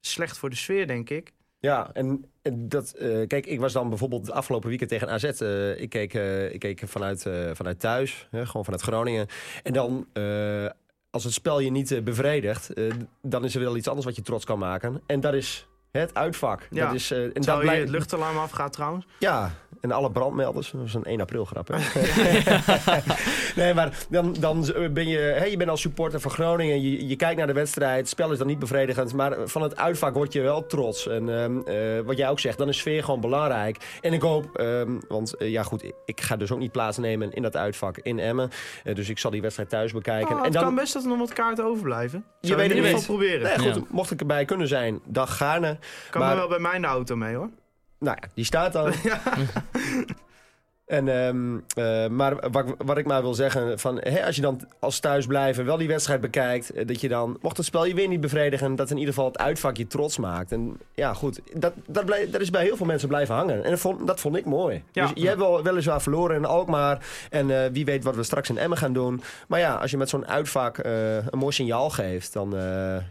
slecht 0.00 0.38
voor 0.38 0.50
de 0.50 0.56
sfeer, 0.56 0.86
denk 0.86 1.10
ik. 1.10 1.32
Ja, 1.58 1.90
en 1.92 2.30
dat, 2.54 2.92
eh, 2.92 3.26
kijk, 3.26 3.46
ik 3.46 3.60
was 3.60 3.72
dan 3.72 3.88
bijvoorbeeld 3.88 4.26
het 4.26 4.34
afgelopen 4.34 4.68
weekend 4.68 4.90
tegen 4.90 5.08
AZ. 5.08 5.24
eh, 5.24 5.80
ik, 5.80 5.88
keek, 5.88 6.14
eh, 6.14 6.52
ik 6.52 6.60
keek 6.60 6.82
vanuit, 6.84 7.26
vanuit 7.52 7.80
thuis, 7.80 8.28
hè, 8.30 8.46
gewoon 8.46 8.64
vanuit 8.64 8.82
Groningen. 8.82 9.26
En 9.62 9.72
dan, 9.72 10.06
als 11.10 11.24
het 11.24 11.32
spel 11.32 11.60
je 11.60 11.70
niet 11.70 12.04
bevredigt, 12.04 12.70
dan 13.22 13.44
is 13.44 13.54
er 13.54 13.60
wel 13.60 13.76
iets 13.76 13.88
anders 13.88 14.06
wat 14.06 14.16
je 14.16 14.22
trots 14.22 14.44
kan 14.44 14.58
maken. 14.58 15.02
En 15.06 15.20
dat 15.20 15.34
is 15.34 15.66
het 16.00 16.14
uitvak. 16.14 16.66
Ja. 16.70 16.86
Dat 16.86 16.94
is, 16.94 17.10
eh, 17.10 17.22
en 17.22 17.32
dat 17.32 17.42
Terwijl 17.42 17.72
je 17.72 17.80
het 17.80 17.88
luchtalarm 17.88 18.36
afgaat 18.38 18.72
trouwens. 18.72 19.06
Ja, 19.18 19.50
en 19.80 19.92
alle 19.92 20.10
brandmelders. 20.10 20.70
Dat 20.70 20.80
was 20.80 20.94
een 20.94 21.04
1 21.04 21.20
april 21.20 21.44
grap, 21.44 21.68
hè? 21.68 21.76
nee, 23.62 23.74
maar 23.74 23.92
dan, 24.08 24.36
dan 24.40 24.72
ben 24.92 25.08
je... 25.08 25.18
Hè, 25.18 25.44
je 25.44 25.56
bent 25.56 25.70
als 25.70 25.80
supporter 25.80 26.20
van 26.20 26.30
Groningen. 26.30 26.82
Je, 26.82 27.08
je 27.08 27.16
kijkt 27.16 27.36
naar 27.38 27.46
de 27.46 27.52
wedstrijd. 27.52 27.98
Het 27.98 28.08
spel 28.08 28.32
is 28.32 28.38
dan 28.38 28.46
niet 28.46 28.58
bevredigend. 28.58 29.12
Maar 29.14 29.36
van 29.44 29.62
het 29.62 29.76
uitvak 29.76 30.14
word 30.14 30.32
je 30.32 30.40
wel 30.40 30.66
trots. 30.66 31.08
En 31.08 31.42
ehm, 31.42 31.58
eh, 31.60 32.00
wat 32.04 32.16
jij 32.16 32.28
ook 32.28 32.40
zegt, 32.40 32.58
dan 32.58 32.68
is 32.68 32.78
sfeer 32.78 33.04
gewoon 33.04 33.20
belangrijk. 33.20 33.98
En 34.00 34.12
ik 34.12 34.22
hoop... 34.22 34.58
ehm, 34.58 34.90
want 35.08 35.34
eh, 35.34 35.50
ja, 35.50 35.62
goed, 35.62 35.92
ik, 36.04 36.20
ga 36.20 36.36
dus 36.36 36.52
ook 36.52 36.58
niet 36.58 36.72
plaatsnemen 36.72 37.32
in 37.32 37.42
dat 37.42 37.56
uitvak 37.56 37.98
in 37.98 38.18
Emmen. 38.18 38.50
Dus 38.94 39.08
ik 39.08 39.18
zal 39.18 39.30
die 39.30 39.42
wedstrijd 39.42 39.68
thuis 39.68 39.92
bekijken. 39.92 40.30
Oh, 40.30 40.38
en 40.38 40.44
het 40.44 40.52
dan, 40.52 40.62
kan 40.62 40.74
best 40.74 40.92
dat 40.92 41.02
er 41.02 41.08
nog 41.08 41.18
wat 41.18 41.32
kaarten 41.32 41.64
overblijven. 41.64 42.24
Je 42.40 42.46
Zou 42.46 42.60
weet 42.60 42.70
in 42.70 42.76
het 42.76 42.84
ieder 42.86 42.92
niet. 42.92 43.00
geval 43.00 43.16
proberen. 43.16 43.58
Nee, 43.58 43.72
goed, 43.72 43.82
Ja. 43.82 43.88
mocht 43.90 44.10
ik 44.10 44.20
erbij 44.20 44.44
kunnen 44.44 44.68
zijn, 44.68 45.00
dan 45.04 45.28
gaarne. 45.28 45.78
Kan 46.10 46.20
maar- 46.20 46.30
er 46.30 46.36
wel 46.36 46.48
bij 46.48 46.58
mijn 46.58 46.84
auto 46.84 47.16
mee 47.16 47.34
hoor. 47.34 47.50
Nou 47.98 48.16
ja, 48.20 48.28
die 48.34 48.44
staat 48.44 48.72
dan. 48.72 48.92
En, 50.86 51.08
ehm, 51.08 51.58
eh, 51.74 52.08
maar 52.08 52.50
wat, 52.50 52.74
wat 52.78 52.98
ik 52.98 53.06
maar 53.06 53.22
wil 53.22 53.34
zeggen, 53.34 53.78
van, 53.78 53.98
hè, 54.00 54.26
als 54.26 54.36
je 54.36 54.42
dan 54.42 54.60
als 54.78 55.00
thuisblijver 55.00 55.64
wel 55.64 55.76
die 55.76 55.88
wedstrijd 55.88 56.20
bekijkt, 56.20 56.70
eh, 56.70 56.86
dat 56.86 57.00
je 57.00 57.08
dan, 57.08 57.38
mocht 57.40 57.56
het 57.56 57.66
spel 57.66 57.84
je 57.84 57.94
weer 57.94 58.08
niet 58.08 58.20
bevredigen, 58.20 58.76
dat 58.76 58.90
in 58.90 58.96
ieder 58.96 59.14
geval 59.14 59.28
het 59.28 59.38
uitvak 59.38 59.76
je 59.76 59.86
trots 59.86 60.18
maakt. 60.18 60.52
En 60.52 60.80
ja, 60.94 61.14
goed, 61.14 61.40
dat, 61.54 61.72
dat, 61.86 62.04
blij, 62.04 62.30
dat 62.30 62.40
is 62.40 62.50
bij 62.50 62.62
heel 62.62 62.76
veel 62.76 62.86
mensen 62.86 63.08
blijven 63.08 63.34
hangen. 63.34 63.64
En 63.64 63.70
dat 63.70 63.80
vond, 63.80 64.06
dat 64.06 64.20
vond 64.20 64.36
ik 64.36 64.44
mooi. 64.44 64.82
Ja. 64.92 65.02
Dus 65.06 65.22
je 65.22 65.26
hebt 65.26 65.38
wel 65.38 65.62
weliswaar 65.62 66.02
verloren 66.02 66.36
in 66.36 66.44
Alkmaar. 66.44 67.06
En 67.30 67.62
eh, 67.62 67.70
wie 67.72 67.84
weet 67.84 68.04
wat 68.04 68.16
we 68.16 68.22
straks 68.22 68.48
in 68.48 68.58
Emmen 68.58 68.78
gaan 68.78 68.92
doen. 68.92 69.22
Maar 69.48 69.60
ja, 69.60 69.74
als 69.74 69.90
je 69.90 69.96
met 69.96 70.08
zo'n 70.08 70.26
uitvak 70.26 70.78
een 70.78 71.38
mooi 71.38 71.52
signaal 71.52 71.90
geeft, 71.90 72.32
dan 72.32 72.54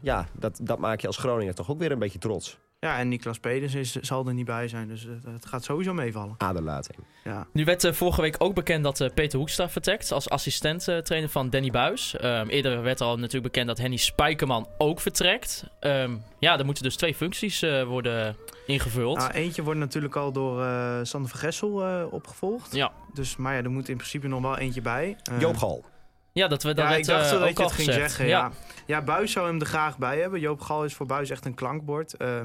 ja, 0.02 0.26
dat, 0.32 0.60
dat 0.62 0.80
maak 0.80 1.00
je 1.00 1.08
als 1.08 1.18
Groninger 1.18 1.56
toch 1.56 1.72
ook 1.72 1.80
weer 1.80 1.92
een 1.92 2.00
beetje 2.00 2.20
trots. 2.20 2.58
Ja, 2.86 2.98
en 2.98 3.10
Niklas 3.10 3.40
Peders 3.40 3.74
is, 3.74 3.96
zal 3.96 4.28
er 4.28 4.34
niet 4.34 4.46
bij 4.46 4.68
zijn, 4.68 4.88
dus 4.88 5.04
het, 5.04 5.24
het 5.26 5.46
gaat 5.46 5.64
sowieso 5.64 5.94
meevallen. 5.94 6.36
Aderlating. 6.38 6.98
Ja. 7.24 7.48
Nu 7.54 7.66
werd 7.66 7.84
eh, 7.84 7.94
vorige 7.94 8.22
week 8.22 8.36
ook 8.38 8.54
bekend 8.56 8.84
dat 8.84 9.02
eh, 9.02 9.10
Peter 9.14 9.38
Hoekstra 9.38 9.70
vertrekt 9.70 10.12
als 10.12 10.30
assistent-trainer 10.30 11.30
van 11.30 11.50
Danny 11.50 11.72
Buis. 11.72 12.16
Ehm, 12.18 12.48
eerder 12.48 12.82
werd 12.82 13.02
al 13.02 13.18
natuurlijk 13.18 13.44
bekend 13.44 13.68
dat 13.68 13.78
Henny 13.78 13.98
Spijkerman 13.98 14.68
ook 14.78 15.00
vertrekt. 15.00 15.66
Ehm, 15.80 16.16
ja, 16.40 16.60
er 16.60 16.66
moeten 16.66 16.84
dus 16.84 16.96
twee 16.96 17.16
functies 17.16 17.62
eh, 17.62 17.84
worden 17.84 18.36
ingevuld. 18.66 19.18
Nou, 19.18 19.32
eentje 19.32 19.64
wordt 19.64 19.80
natuurlijk 19.80 20.16
al 20.16 20.32
door 20.32 20.62
eh, 20.64 21.00
Sander 21.04 21.30
van 21.30 21.40
Gessel 21.40 21.84
eh, 21.86 22.04
opgevolgd. 22.14 22.76
Ja. 22.76 22.92
Dus, 23.14 23.36
maar 23.36 23.56
ja, 23.56 23.64
er 23.64 23.72
moet 23.72 23.90
in 23.90 23.98
principe 23.98 24.28
nog 24.28 24.42
wel 24.42 24.58
eentje 24.58 24.82
bij. 24.82 25.18
Eh, 25.24 25.40
Joop 25.40 25.58
Gal. 25.58 25.84
Ja, 26.32 26.48
dat 26.48 26.64
we 26.64 26.74
dat 26.74 26.84
ja, 26.84 26.90
werd, 26.90 27.00
ik 27.02 27.06
dacht 27.08 27.26
eh, 27.26 27.32
dat 27.32 27.42
ook 27.42 27.58
je 27.58 27.64
al 27.64 27.64
het 27.64 27.74
ging 27.74 27.88
gezegd. 27.88 28.10
zeggen. 28.10 28.28
Ja. 28.28 28.52
Ja. 28.86 29.02
Buis 29.02 29.32
zou 29.32 29.48
hem 29.48 29.60
er 29.60 29.66
graag 29.66 29.98
bij 29.98 30.20
hebben. 30.20 30.40
Joop 30.40 30.62
Gal 30.62 30.84
is 30.84 30.94
voor 30.94 31.06
Buis 31.06 31.30
echt 31.30 31.46
een 31.46 31.54
klankbord. 31.54 32.14
Eh, 32.18 32.42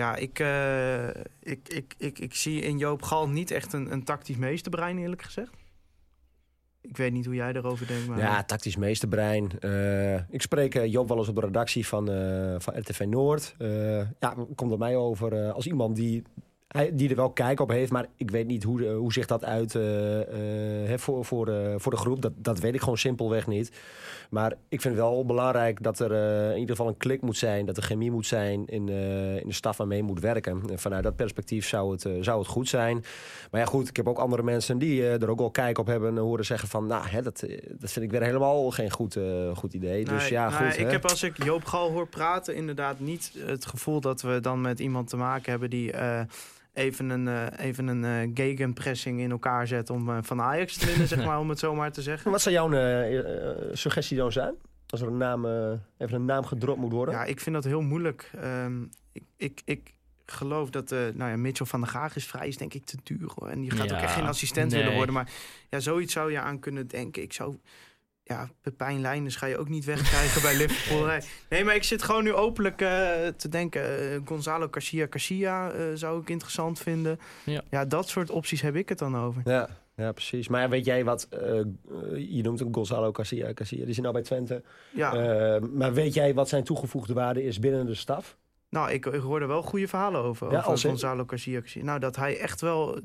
ja, 0.00 0.16
ik, 0.16 0.38
eh, 0.38 1.08
ik, 1.40 1.68
ik, 1.68 1.94
ik, 1.98 2.18
ik 2.18 2.34
zie 2.34 2.60
in 2.60 2.78
Joop 2.78 3.02
Gal 3.02 3.28
niet 3.28 3.50
echt 3.50 3.72
een, 3.72 3.92
een 3.92 4.04
tactisch 4.04 4.36
meesterbrein, 4.36 4.98
eerlijk 4.98 5.22
gezegd. 5.22 5.52
Ik 6.80 6.96
weet 6.96 7.12
niet 7.12 7.24
hoe 7.24 7.34
jij 7.34 7.52
daarover 7.52 7.86
denkt. 7.86 8.06
Maar... 8.06 8.18
Ja, 8.18 8.44
tactisch 8.44 8.76
meesterbrein. 8.76 9.60
Eh 9.60 10.14
ik 10.14 10.42
spreek 10.42 10.74
eh, 10.74 10.92
Joop 10.92 11.08
wel 11.08 11.18
eens 11.18 11.28
op 11.28 11.34
de 11.34 11.40
redactie 11.40 11.86
van, 11.86 12.06
van 12.60 12.78
RTV 12.78 13.04
Noord. 13.08 13.54
Ja, 14.18 14.34
komt 14.54 14.72
er 14.72 14.78
mij 14.78 14.96
over 14.96 15.52
als 15.52 15.66
iemand 15.66 15.96
die, 15.96 16.22
die 16.92 17.08
er 17.08 17.16
wel 17.16 17.30
kijk 17.30 17.60
op 17.60 17.68
heeft. 17.68 17.92
Maar 17.92 18.06
ik 18.16 18.30
weet 18.30 18.46
niet 18.46 18.62
hoe, 18.62 18.86
eh, 18.86 18.96
hoe 18.96 19.12
zich 19.12 19.26
dat 19.26 19.44
uit 19.44 19.74
eh, 19.74 20.92
eh, 20.92 20.98
voor, 20.98 21.24
voor, 21.24 21.44
de, 21.44 21.74
voor 21.76 21.92
de 21.92 21.98
groep. 21.98 22.22
Dat, 22.22 22.32
dat 22.36 22.58
weet 22.58 22.74
ik 22.74 22.80
gewoon 22.80 22.98
simpelweg 22.98 23.46
niet. 23.46 23.72
Maar 24.30 24.54
ik 24.68 24.80
vind 24.80 24.94
wel 24.94 25.24
belangrijk 25.26 25.82
dat 25.82 25.98
er 25.98 26.12
in 26.52 26.58
ieder 26.58 26.76
geval 26.76 26.90
een 26.90 26.96
klik 26.96 27.20
moet 27.20 27.36
zijn. 27.36 27.66
Dat 27.66 27.76
er 27.76 27.82
chemie 27.82 28.10
moet 28.10 28.26
zijn 28.26 28.66
in, 28.66 28.88
in 28.88 29.46
de 29.46 29.52
staf 29.52 29.76
waarmee 29.76 30.02
moet 30.02 30.20
werken. 30.20 30.62
En 30.70 30.78
vanuit 30.78 31.02
dat 31.02 31.16
perspectief 31.16 31.68
zou 31.68 31.92
het, 31.92 32.08
zou 32.20 32.38
het 32.38 32.48
goed 32.48 32.68
zijn. 32.68 33.04
Maar 33.50 33.60
ja, 33.60 33.66
goed, 33.66 33.88
ik 33.88 33.96
heb 33.96 34.08
ook 34.08 34.18
andere 34.18 34.42
mensen 34.42 34.78
die 34.78 35.08
er 35.08 35.30
ook 35.30 35.38
wel 35.38 35.50
kijk 35.50 35.78
op 35.78 35.86
hebben. 35.86 36.08
En 36.08 36.22
horen 36.22 36.44
zeggen 36.44 36.68
van, 36.68 36.86
nou, 36.86 37.06
hè, 37.06 37.22
dat, 37.22 37.44
dat 37.68 37.92
vind 37.92 38.04
ik 38.04 38.10
weer 38.10 38.22
helemaal 38.22 38.70
geen 38.70 38.90
goed, 38.90 39.18
goed 39.54 39.74
idee. 39.74 40.04
dus 40.04 40.28
ja, 40.28 40.48
nee, 40.48 40.58
goed. 40.58 40.78
ik 40.78 40.86
hè. 40.86 40.92
heb 40.92 41.04
als 41.04 41.22
ik 41.22 41.44
Joop 41.44 41.64
Gal 41.64 41.90
hoor 41.90 42.08
praten, 42.08 42.54
inderdaad 42.54 43.00
niet 43.00 43.32
het 43.38 43.66
gevoel 43.66 44.00
dat 44.00 44.22
we 44.22 44.40
dan 44.40 44.60
met 44.60 44.80
iemand 44.80 45.08
te 45.08 45.16
maken 45.16 45.50
hebben 45.50 45.70
die 45.70 45.92
even 46.72 47.10
een, 47.10 47.28
eh 47.28 47.66
even 47.66 47.86
een 47.86 48.04
eh, 48.04 48.30
gegenpressing 48.34 49.20
in 49.20 49.30
elkaar 49.30 49.66
zet 49.66 49.90
om 49.90 50.10
eh, 50.10 50.18
van 50.20 50.40
Ajax 50.40 50.76
te 50.76 50.86
winnen, 50.86 51.08
zeg 51.08 51.24
maar, 51.26 51.38
om 51.38 51.48
het 51.48 51.58
zo 51.58 51.74
maar 51.74 51.92
te 51.92 52.02
zeggen. 52.02 52.30
Wat 52.30 52.40
zou 52.40 52.54
jouw 52.54 53.72
suggestie 53.72 54.16
dan 54.16 54.32
zijn? 54.32 54.54
Als 54.86 55.00
er 55.00 55.06
een 55.06 55.16
naam, 55.16 55.46
even 55.98 56.14
een 56.14 56.24
naam 56.24 56.44
gedropt 56.44 56.80
moet 56.80 56.92
worden? 56.92 57.14
Ja, 57.14 57.24
ik 57.24 57.40
vind 57.40 57.54
dat 57.54 57.64
heel 57.64 57.80
moeilijk. 57.80 58.30
Ehm, 58.40 58.82
ik, 59.12 59.22
ik, 59.36 59.62
ik 59.64 59.94
geloof 60.26 60.70
dat 60.70 60.90
nou 60.90 61.30
ja, 61.30 61.36
Mitchell 61.36 61.66
van 61.66 61.80
der 61.80 61.88
Gaag 61.88 62.16
is 62.16 62.26
vrij, 62.26 62.48
is 62.48 62.56
denk 62.56 62.74
ik 62.74 62.84
te 62.84 62.96
duur. 63.02 63.30
Hoor. 63.34 63.48
En 63.48 63.60
die 63.60 63.70
gaat 63.70 63.88
Ja, 63.88 63.96
ook 63.96 64.02
echt 64.02 64.14
geen 64.14 64.26
assistent 64.26 64.70
nee. 64.70 64.80
willen 64.80 64.96
worden. 64.96 65.14
Maar 65.14 65.30
ja, 65.68 65.80
zoiets 65.80 66.12
zou 66.12 66.32
je 66.32 66.40
aan 66.40 66.58
kunnen 66.58 66.86
denken. 66.86 67.22
Ik 67.22 67.32
zou... 67.32 67.56
Ja, 68.30 68.48
Pepijn 68.60 69.00
Leijners 69.00 69.36
ga 69.36 69.46
je 69.46 69.58
ook 69.58 69.68
niet 69.68 69.84
wegkrijgen 69.84 70.42
bij 70.42 70.56
Liverpool. 70.56 71.04
Nee. 71.10 71.20
nee, 71.48 71.64
maar 71.64 71.74
ik 71.74 71.82
zit 71.84 72.02
gewoon 72.02 72.24
nu 72.24 72.32
openlijk 72.34 72.80
eh, 72.80 72.88
te 73.36 73.48
denken. 73.48 74.12
eh, 74.12 74.20
Gonzalo 74.24 74.68
Garcia 74.70 75.06
Garcia 75.10 75.70
eh, 75.70 75.82
zou 75.94 76.20
ik 76.20 76.30
interessant 76.30 76.78
vinden. 76.78 77.18
Ja. 77.44 77.62
ja, 77.70 77.84
dat 77.84 78.08
soort 78.08 78.30
opties 78.30 78.60
heb 78.60 78.76
ik 78.76 78.88
het 78.88 78.98
dan 78.98 79.16
over. 79.16 79.42
Ja, 79.44 79.68
ja, 79.96 80.12
precies. 80.12 80.48
Maar 80.48 80.68
weet 80.68 80.84
jij 80.84 81.04
wat, 81.04 81.26
je 82.16 82.40
noemt 82.42 82.60
een 82.60 82.74
Gonzalo 82.74 83.12
Garcia, 83.12 83.50
Garcia, 83.54 83.84
die 83.84 83.94
zit 83.94 84.02
nou 84.02 84.14
bij 84.14 84.22
Twente. 84.24 84.62
Ja, 84.90 85.12
Eh, 85.14 85.62
maar 85.72 85.92
weet 85.92 86.14
jij 86.14 86.34
wat 86.34 86.48
zijn 86.48 86.64
toegevoegde 86.64 87.12
waarde 87.14 87.44
is 87.44 87.58
binnen 87.58 87.86
de 87.86 87.94
staf? 87.94 88.36
nou, 88.68 88.90
ik, 88.90 89.06
ik 89.06 89.20
hoor 89.20 89.40
er 89.40 89.48
wel 89.48 89.62
goede 89.62 89.88
verhalen 89.88 90.20
over. 90.22 90.50
Ja, 90.52 90.62
over? 90.64 90.88
Gonzalo 90.88 91.24
Garcia 91.26 91.60
Garcia. 91.60 91.84
Nou, 91.84 91.98
dat 91.98 92.16
hij 92.16 92.38
echt 92.38 92.60
wel 92.60 93.00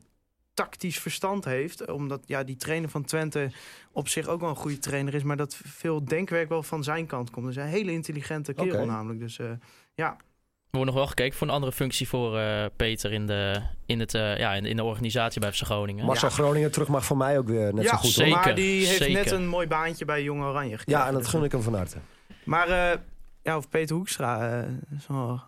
tactisch 0.56 1.00
verstand 1.00 1.46
heeft. 1.46 1.92
Omdat 1.92 2.22
ja, 2.26 2.44
die 2.44 2.56
trainer 2.56 2.90
van 2.90 3.04
Twente 3.04 3.52
op 3.92 4.08
zich 4.08 4.28
ook 4.28 4.40
wel 4.40 4.50
een 4.50 4.56
goede 4.56 4.80
trainer 4.80 5.14
is. 5.14 5.24
Maar 5.24 5.38
dat 5.38 5.56
veel 5.64 6.06
denkwerk 6.06 6.50
wel 6.50 6.64
van 6.64 6.84
zijn 6.84 7.06
kant 7.06 7.30
komt. 7.30 7.46
Dus 7.46 7.56
een 7.56 7.64
hele 7.64 7.92
intelligente 7.92 8.54
kerel 8.54 8.86
namelijk. 8.86 9.20
Dus 9.20 9.40
eh, 9.40 9.46
ja, 9.94 10.08
Er 10.10 10.82
wordt 10.82 10.86
nog 10.86 10.96
wel 10.96 11.08
gekeken 11.08 11.38
voor 11.38 11.48
een 11.48 11.54
andere 11.54 11.72
functie 11.72 12.08
voor 12.08 12.38
eh, 12.38 12.66
Peter 12.76 13.12
in 13.14 13.28
de, 13.28 13.62
in, 13.86 14.00
het, 14.00 14.14
eh, 14.14 14.38
ja, 14.38 14.54
in, 14.54 14.66
in 14.66 14.76
de 14.76 14.84
organisatie 14.84 15.42
bij 15.42 15.52
FC 15.54 15.62
Groningen. 15.64 16.06
Marcel 16.06 16.30
Groningen 16.30 16.72
terug 16.72 16.88
mag 16.88 17.06
voor 17.06 17.18
mij 17.18 17.38
ook 17.38 17.48
weer 17.48 17.74
net 17.74 17.84
ja 17.84 17.90
zo 17.90 17.98
goed. 17.98 18.10
zeker. 18.10 18.34
hoor. 18.34 18.44
maar 18.46 18.56
die 18.56 18.86
heeft 18.86 18.98
zeker. 18.98 19.14
net 19.24 19.32
een 19.32 19.48
mooi 19.48 19.68
baantje 19.68 20.06
bij 20.06 20.24
Jong 20.24 20.44
Oranje 20.44 20.78
gekregen. 20.78 21.02
Ja, 21.02 21.08
en 21.08 21.14
dat 21.14 21.22
Dus, 21.22 21.32
gun 21.32 21.44
ik 21.44 21.52
hem 21.52 21.62
van 21.62 21.74
harte. 21.76 21.98
Maar 22.44 22.68
eh, 22.70 23.00
ja, 23.42 23.54
over 23.56 23.70
Peter 23.70 23.96
Hoekstra, 23.96 24.62
eh, 24.64 24.70
wel- 25.08 25.42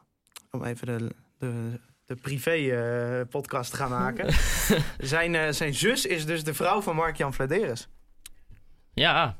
om 0.52 0.64
even 0.64 0.88
de, 0.88 1.10
de, 1.38 1.80
de 2.08 2.16
privé-podcast 2.16 3.72
te 3.72 3.78
gaan 3.78 3.90
maken. 3.90 4.34
zijn, 5.00 5.36
eh, 5.36 5.52
zijn 5.52 5.74
zus 5.74 6.06
is 6.06 6.26
dus 6.26 6.44
de 6.44 6.54
vrouw 6.54 6.82
van 6.82 6.96
Mark-Jan 6.96 7.34
Vladeres. 7.34 7.88
Ja, 8.94 9.36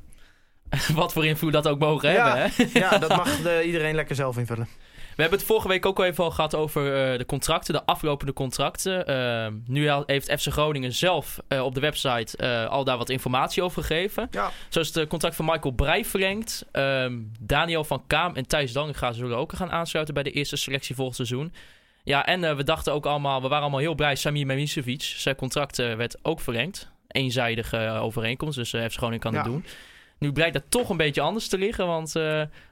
wat 0.94 1.12
voor 1.12 1.26
invloed 1.26 1.52
dat 1.52 1.68
ook 1.68 1.78
mogen 1.78 2.12
Ja. 2.12 2.36
hebben. 2.36 2.66
Hè? 2.72 2.78
Ja, 2.78 2.98
dat 2.98 3.16
mag 3.16 3.36
de- 3.42 3.62
iedereen 3.66 3.94
lekker 3.94 4.14
zelf 4.16 4.36
invullen. 4.38 4.68
We 5.16 5.24
hebben 5.24 5.38
het 5.42 5.48
vorige 5.48 5.68
week 5.68 5.86
ook 5.86 5.98
al 5.98 6.04
even 6.04 6.24
al 6.24 6.30
gehad 6.30 6.54
over 6.54 7.12
eh, 7.12 7.18
de 7.18 7.26
contracten, 7.26 7.74
de 7.74 7.84
aflopende 7.84 8.32
contracten. 8.32 9.06
Eh, 9.06 9.52
nu 9.66 9.90
heeft 10.06 10.32
FC 10.40 10.46
Groningen 10.52 10.92
zelf 10.92 11.38
eh, 11.48 11.64
op 11.64 11.74
de 11.74 11.80
website 11.80 12.36
eh, 12.36 12.64
al 12.68 12.84
daar 12.84 12.96
wat 12.96 13.08
informatie 13.10 13.62
over 13.62 13.82
gegeven. 13.82 14.28
Ja. 14.30 14.50
Zo 14.68 14.80
is 14.80 14.86
het 14.86 14.96
eh, 14.96 15.06
contract 15.06 15.36
van 15.36 15.44
Michael 15.44 15.74
Breij 15.74 16.04
verlengd. 16.04 16.64
Ehm, 16.72 17.18
Daniel 17.40 17.84
van 17.84 18.04
Kaam 18.06 18.34
en 18.36 18.46
Thijs 18.46 18.72
Dangenga 18.72 19.12
zullen 19.12 19.36
ook 19.36 19.52
gaan 19.52 19.70
aansluiten 19.70 20.14
bij 20.14 20.22
de 20.22 20.30
eerste 20.30 20.56
selectie 20.56 20.94
volgend 20.94 21.16
seizoen. 21.16 21.52
Ja, 22.08 22.26
en 22.26 22.44
eh, 22.44 22.56
we 22.56 22.64
dachten 22.64 22.92
ook 22.92 23.06
allemaal, 23.06 23.42
we 23.42 23.48
waren 23.48 23.62
allemaal 23.62 23.80
heel 23.80 23.94
blij. 23.94 24.14
Samir 24.14 24.46
Memisevic, 24.46 25.02
zijn 25.02 25.36
contract 25.36 25.78
eh, 25.78 25.94
werd 25.94 26.16
ook 26.22 26.40
verlengd. 26.40 26.90
Eenzijdige 27.08 27.76
eh, 27.76 28.02
overeenkomst, 28.02 28.56
dus 28.56 28.72
eh 28.72 28.84
FC 28.84 28.96
Groningen 28.96 29.20
kan 29.20 29.32
Ja. 29.32 29.38
het 29.38 29.46
doen. 29.46 29.64
Nu 30.18 30.32
blijkt 30.32 30.54
dat 30.54 30.62
toch 30.68 30.88
een 30.88 30.96
beetje 30.96 31.20
anders 31.20 31.48
te 31.48 31.58
liggen, 31.58 31.86
want 31.86 32.16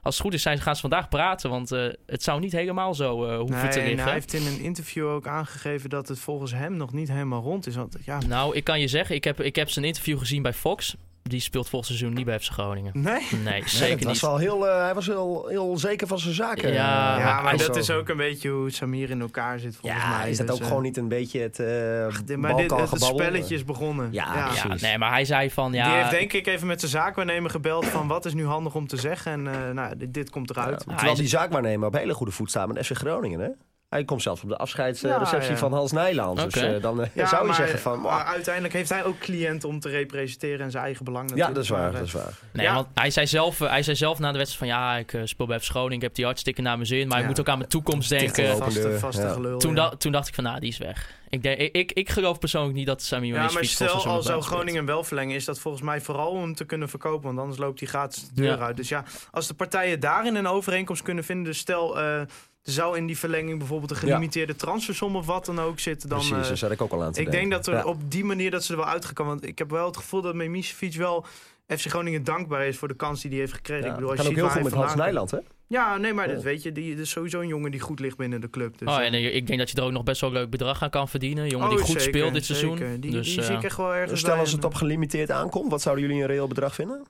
als 0.03 0.15
het 0.15 0.21
goed 0.21 0.35
is 0.35 0.43
zijn, 0.43 0.59
gaan 0.61 0.75
ze 0.75 0.81
vandaag 0.81 1.09
praten. 1.09 1.51
Want 1.51 1.69
het 2.07 2.23
zou 2.23 2.41
niet 2.41 2.53
helemaal 2.53 2.95
zo 2.95 3.37
hoeven 3.39 3.57
Nee, 3.63 3.69
te 3.73 3.81
en 3.81 3.87
liggen. 3.87 4.05
hij 4.05 4.13
heeft 4.13 4.33
in 4.33 4.47
een 4.47 4.61
interview 4.61 5.07
ook 5.09 5.27
aangegeven 5.27 5.91
dat 5.91 6.09
het 6.09 6.19
volgens 6.19 6.53
hem 6.53 6.77
nog 6.77 6.93
niet 6.93 7.09
helemaal 7.09 7.43
rond 7.43 7.67
is. 7.67 7.77
Want 7.77 7.97
ja, 8.05 8.19
Nou, 8.29 8.57
ik 8.57 8.65
kan 8.65 8.81
je 8.81 8.89
zeggen, 8.89 9.15
ik 9.15 9.25
heb, 9.25 9.41
ik 9.41 9.57
heb 9.57 9.71
zijn 9.71 9.85
interview 9.85 10.19
gezien 10.19 10.43
bij 10.43 10.53
Fox. 10.53 10.97
Die 11.29 11.41
speelt 11.41 11.69
volgend 11.69 11.91
seizoen 11.97 12.15
niet 12.17 12.25
bij 12.25 12.41
FC 12.41 12.51
Groningen. 12.53 12.93
Nee? 12.95 13.27
Nee, 13.45 13.63
zeker 13.67 14.05
was 14.05 14.13
niet. 14.13 14.21
wel 14.21 14.37
heel, 14.37 14.69
eh, 14.69 14.83
hij 14.83 14.95
was 14.95 15.07
heel, 15.07 15.47
heel 15.49 15.79
zeker 15.79 16.07
van 16.07 16.19
zijn 16.19 16.35
zaken. 16.35 16.73
Ja, 16.73 17.19
Ja, 17.19 17.35
hij 17.35 17.43
maar 17.43 17.57
dat 17.57 17.77
is 17.77 17.91
ook 17.91 18.09
een 18.09 18.17
beetje 18.17 18.49
hoe 18.51 18.71
Samir 18.71 19.11
in 19.11 19.21
elkaar 19.21 19.59
zit 19.59 19.77
volgens 19.77 20.03
Ja, 20.03 20.17
mij. 20.19 20.31
is 20.31 20.37
dat 20.37 20.47
Dus, 20.47 20.57
ook 20.57 20.61
eh, 20.63 20.67
gewoon 20.69 20.83
niet 20.83 20.97
een 20.97 21.09
beetje 21.09 21.41
het 21.41 21.59
uh, 21.59 22.37
Maar 22.37 22.57
dit, 22.57 22.71
het 22.91 23.03
spelletje 23.03 23.55
is 23.55 23.65
begonnen. 23.65 24.09
Ja, 24.13 24.35
Ja, 24.35 24.47
precies. 24.63 24.83
nee, 24.83 24.99
maar 24.99 25.11
hij 25.11 25.25
zei 25.25 25.51
van 25.51 25.73
ja. 25.73 25.85
Die 25.89 25.97
heeft 25.97 26.11
denk 26.11 26.33
ik 26.33 26.47
even 26.47 26.67
met 26.67 26.79
zijn 26.81 26.91
zaakwaarnemer 26.93 27.51
gebeld 27.51 27.87
van 27.87 28.07
wat 28.09 28.25
is 28.25 28.35
nu 28.35 28.47
handig 28.47 28.75
om 28.75 28.87
te 28.87 28.97
zeggen. 28.97 29.33
En 29.33 29.47
eh, 29.67 29.71
nou, 29.71 29.97
dit, 29.97 30.15
dit 30.15 30.31
komt 30.31 30.51
eruit. 30.51 30.85
Ja, 30.87 30.95
terwijl 30.95 31.17
die 31.17 31.29
zaakwaarnemer 31.29 31.89
op 31.89 31.95
hele 31.95 32.15
goede 32.15 32.33
voet 32.33 32.51
staat 32.51 32.69
met 32.73 32.87
FC 32.87 32.97
Groningen, 32.97 33.41
hè? 33.41 33.49
Hij 33.89 34.05
komt 34.05 34.23
zelfs 34.23 34.43
op 34.43 34.49
de 34.49 34.57
afscheidsreceptie 34.57 35.41
Ja, 35.41 35.49
ja. 35.49 35.57
van 35.57 35.73
Hans 35.73 35.93
Nijland. 35.93 36.43
Dus 36.53 36.55
eh, 36.63 36.83
dan 36.83 37.03
eh, 37.03 37.09
Ja, 37.15 37.27
zou 37.27 37.41
je 37.41 37.47
maar, 37.47 37.57
zeggen 37.57 37.79
van... 37.79 38.01
maar 38.01 38.13
"Mwah." 38.17 38.27
uiteindelijk 38.29 38.75
heeft 38.75 38.89
hij 38.89 39.05
ook 39.05 39.19
cliënten 39.19 39.69
om 39.69 39.81
te 39.81 39.89
representeren 39.89 40.61
en 40.61 40.71
zijn 40.71 40.85
eigen 40.85 41.05
belang 41.05 41.29
ja, 41.31 41.35
natuurlijk. 41.37 41.55
dat 41.55 41.65
is 41.65 41.71
waar, 41.71 41.91
dat 41.91 42.01
eh, 42.01 42.07
is 42.07 42.13
waar. 42.13 42.39
Nee, 42.53 42.67
Ja. 42.67 42.75
want 42.75 42.87
hij 42.95 43.11
zei, 43.11 43.27
zelf, 43.27 43.61
eh, 43.61 43.69
hij 43.69 43.83
zei 43.83 43.97
zelf 43.97 44.19
na 44.19 44.33
de 44.33 44.39
wedstrijd 44.39 44.71
van 44.73 44.81
ja, 44.81 44.97
ik 44.97 45.13
eh, 45.13 45.21
speel 45.25 45.47
bij 45.47 45.61
FC 45.61 45.69
Groningen, 45.71 45.97
ik 45.97 46.03
heb 46.03 46.15
die 46.15 46.25
hartstikke 46.25 46.63
naar 46.63 46.75
mijn 46.75 46.87
zin, 46.87 47.09
maar 47.09 47.17
ik 47.17 47.23
Ja. 47.23 47.29
moet 47.29 47.41
ook 47.41 47.49
aan 47.49 47.59
mijn 47.59 47.71
toekomst 47.71 48.09
denken. 48.09 48.35
gelopen. 48.45 48.65
Vaste, 48.65 48.81
deur, 48.81 48.99
vaste 48.99 49.23
ja. 49.23 49.33
gelul. 49.33 49.59
Toen, 49.59 49.75
ja. 49.75 49.89
da- 49.91 49.97
toen 49.97 50.13
dacht 50.13 50.29
ik 50.29 50.35
van 50.35 50.45
nou, 50.45 50.61
die 50.61 50.69
is 50.69 50.79
weg. 50.79 51.11
Ik, 51.29 51.43
denk, 51.43 51.59
ik, 51.59 51.77
ik, 51.77 51.93
ik 51.93 52.09
geloof 52.11 52.39
persoonlijk 52.39 52.75
niet 52.77 52.87
dat 52.87 53.03
Sammy 53.03 53.27
Ja, 53.27 53.51
maar 53.53 53.65
stel 53.65 54.05
al 54.05 54.23
zou 54.23 54.43
Groningen 54.43 54.85
wel 54.85 55.05
verlengen, 55.05 55.35
is 55.35 55.45
dat 55.45 55.59
volgens 55.59 55.83
mij 55.83 56.01
vooral 56.01 56.31
om 56.31 56.55
te 56.55 56.65
kunnen 56.65 56.89
verkopen. 56.89 57.27
Want 57.27 57.39
anders 57.39 57.59
loopt 57.59 57.81
hij 57.81 57.89
gratis 57.89 58.29
de 58.29 58.35
deur 58.43 58.57
Ja. 58.59 58.65
uit. 58.65 58.77
Dus 58.77 58.89
ja, 58.89 59.05
als 59.31 59.47
de 59.47 59.55
partijen 59.55 60.01
daarin 60.01 60.35
een 60.35 60.47
overeenkomst 60.47 61.03
kunnen 61.03 61.25
vinden. 61.25 61.45
Dus 61.45 61.59
stel, 61.59 62.01
eh, 62.01 62.21
er 62.67 62.73
zou 62.73 62.97
in 62.97 63.07
die 63.07 63.19
verlenging 63.19 63.59
bijvoorbeeld 63.59 63.91
een 63.91 63.97
gelimiteerde 63.97 64.57
transfersom 64.57 65.17
of 65.17 65.27
wat 65.27 65.45
dan 65.47 65.59
ook 65.61 65.79
zitten. 65.79 66.09
Dan, 66.09 66.19
Precies, 66.19 66.37
eh, 66.37 66.47
daar 66.49 66.57
zat 66.57 66.71
ik 66.71 66.81
ook 66.83 66.93
al 66.93 67.03
aan 67.03 67.13
te 67.13 67.21
ik 67.21 67.31
denken. 67.31 67.49
denk 67.51 67.65
dat 67.65 67.75
er 67.75 67.81
Ja. 67.81 67.85
op 67.91 68.11
die 68.11 68.25
manier 68.25 68.51
dat 68.51 68.65
ze 68.65 68.73
er 68.73 68.79
wel 68.79 68.89
uitgekomen. 68.89 69.33
Want 69.33 69.47
ik 69.47 69.59
heb 69.59 69.71
wel 69.71 69.87
het 69.87 69.97
gevoel 69.97 70.21
dat 70.23 70.35
Memisevic 70.35 70.95
wel 70.95 71.25
FC 71.67 71.87
Groningen 71.87 72.25
dankbaar 72.25 72.67
is 72.67 72.77
voor 72.79 72.89
de 72.89 72.95
kans 72.95 73.21
die 73.21 73.31
hij 73.31 73.41
heeft 73.41 73.53
gekregen. 73.53 73.83
Ja, 73.85 73.89
ik 73.91 73.95
bedoel, 73.95 74.11
als 74.11 74.19
kan 74.21 74.29
je 74.29 74.33
ook 74.33 74.37
heel 74.51 74.51
goed 74.51 74.63
met 74.71 74.73
Hans. 74.73 74.95
Nijland, 74.95 75.31
hè? 75.31 75.39
Ja, 75.69 75.97
nee, 75.97 76.13
maar 76.13 76.27
dat 76.29 76.37
Ja. 76.37 76.43
weet 76.43 76.63
je, 76.63 76.73
die 76.73 76.95
is 76.95 77.11
sowieso 77.11 77.41
een 77.41 77.47
jongen 77.47 77.71
die 77.71 77.81
goed 77.81 78.01
ligt 78.01 78.17
binnen 78.17 78.41
de 78.41 78.51
club. 78.51 78.79
Dus, 78.79 78.89
oh, 78.89 78.99
eh, 79.01 79.07
en 79.07 79.13
eh, 79.13 79.35
ik 79.35 79.47
denk 79.47 79.59
dat 79.59 79.71
je 79.71 79.77
er 79.77 79.83
ook 79.83 79.91
nog 79.93 80.03
best 80.05 80.21
wel 80.21 80.31
een 80.31 80.37
leuk 80.37 80.51
bedrag 80.51 80.83
aan 80.83 80.91
kan 80.91 81.09
verdienen. 81.09 81.45
Een 81.45 81.51
jongen 81.51 81.69
die 81.69 81.79
oh, 81.79 81.85
goed 81.85 82.01
zeker, 82.01 82.09
speelt 82.19 82.33
dit 82.35 82.45
zeker. 82.45 82.77
seizoen. 82.77 83.01
Die, 83.01 83.11
dus, 83.11 83.29
die 83.29 83.39
eh, 83.41 83.45
zie 83.47 83.57
ik 83.57 83.63
echt 83.63 83.77
wel 83.77 83.95
ergens 83.95 84.21
Stel 84.21 84.31
bij 84.33 84.41
als 84.41 84.53
het 84.53 84.65
op 84.65 84.75
gelimiteerd 84.75 85.31
aankomt, 85.31 85.71
wat 85.71 85.83
zouden 85.83 86.05
jullie 86.05 86.21
een 86.21 86.27
reëel 86.29 86.49
bedrag 86.49 86.75
vinden? 86.75 87.03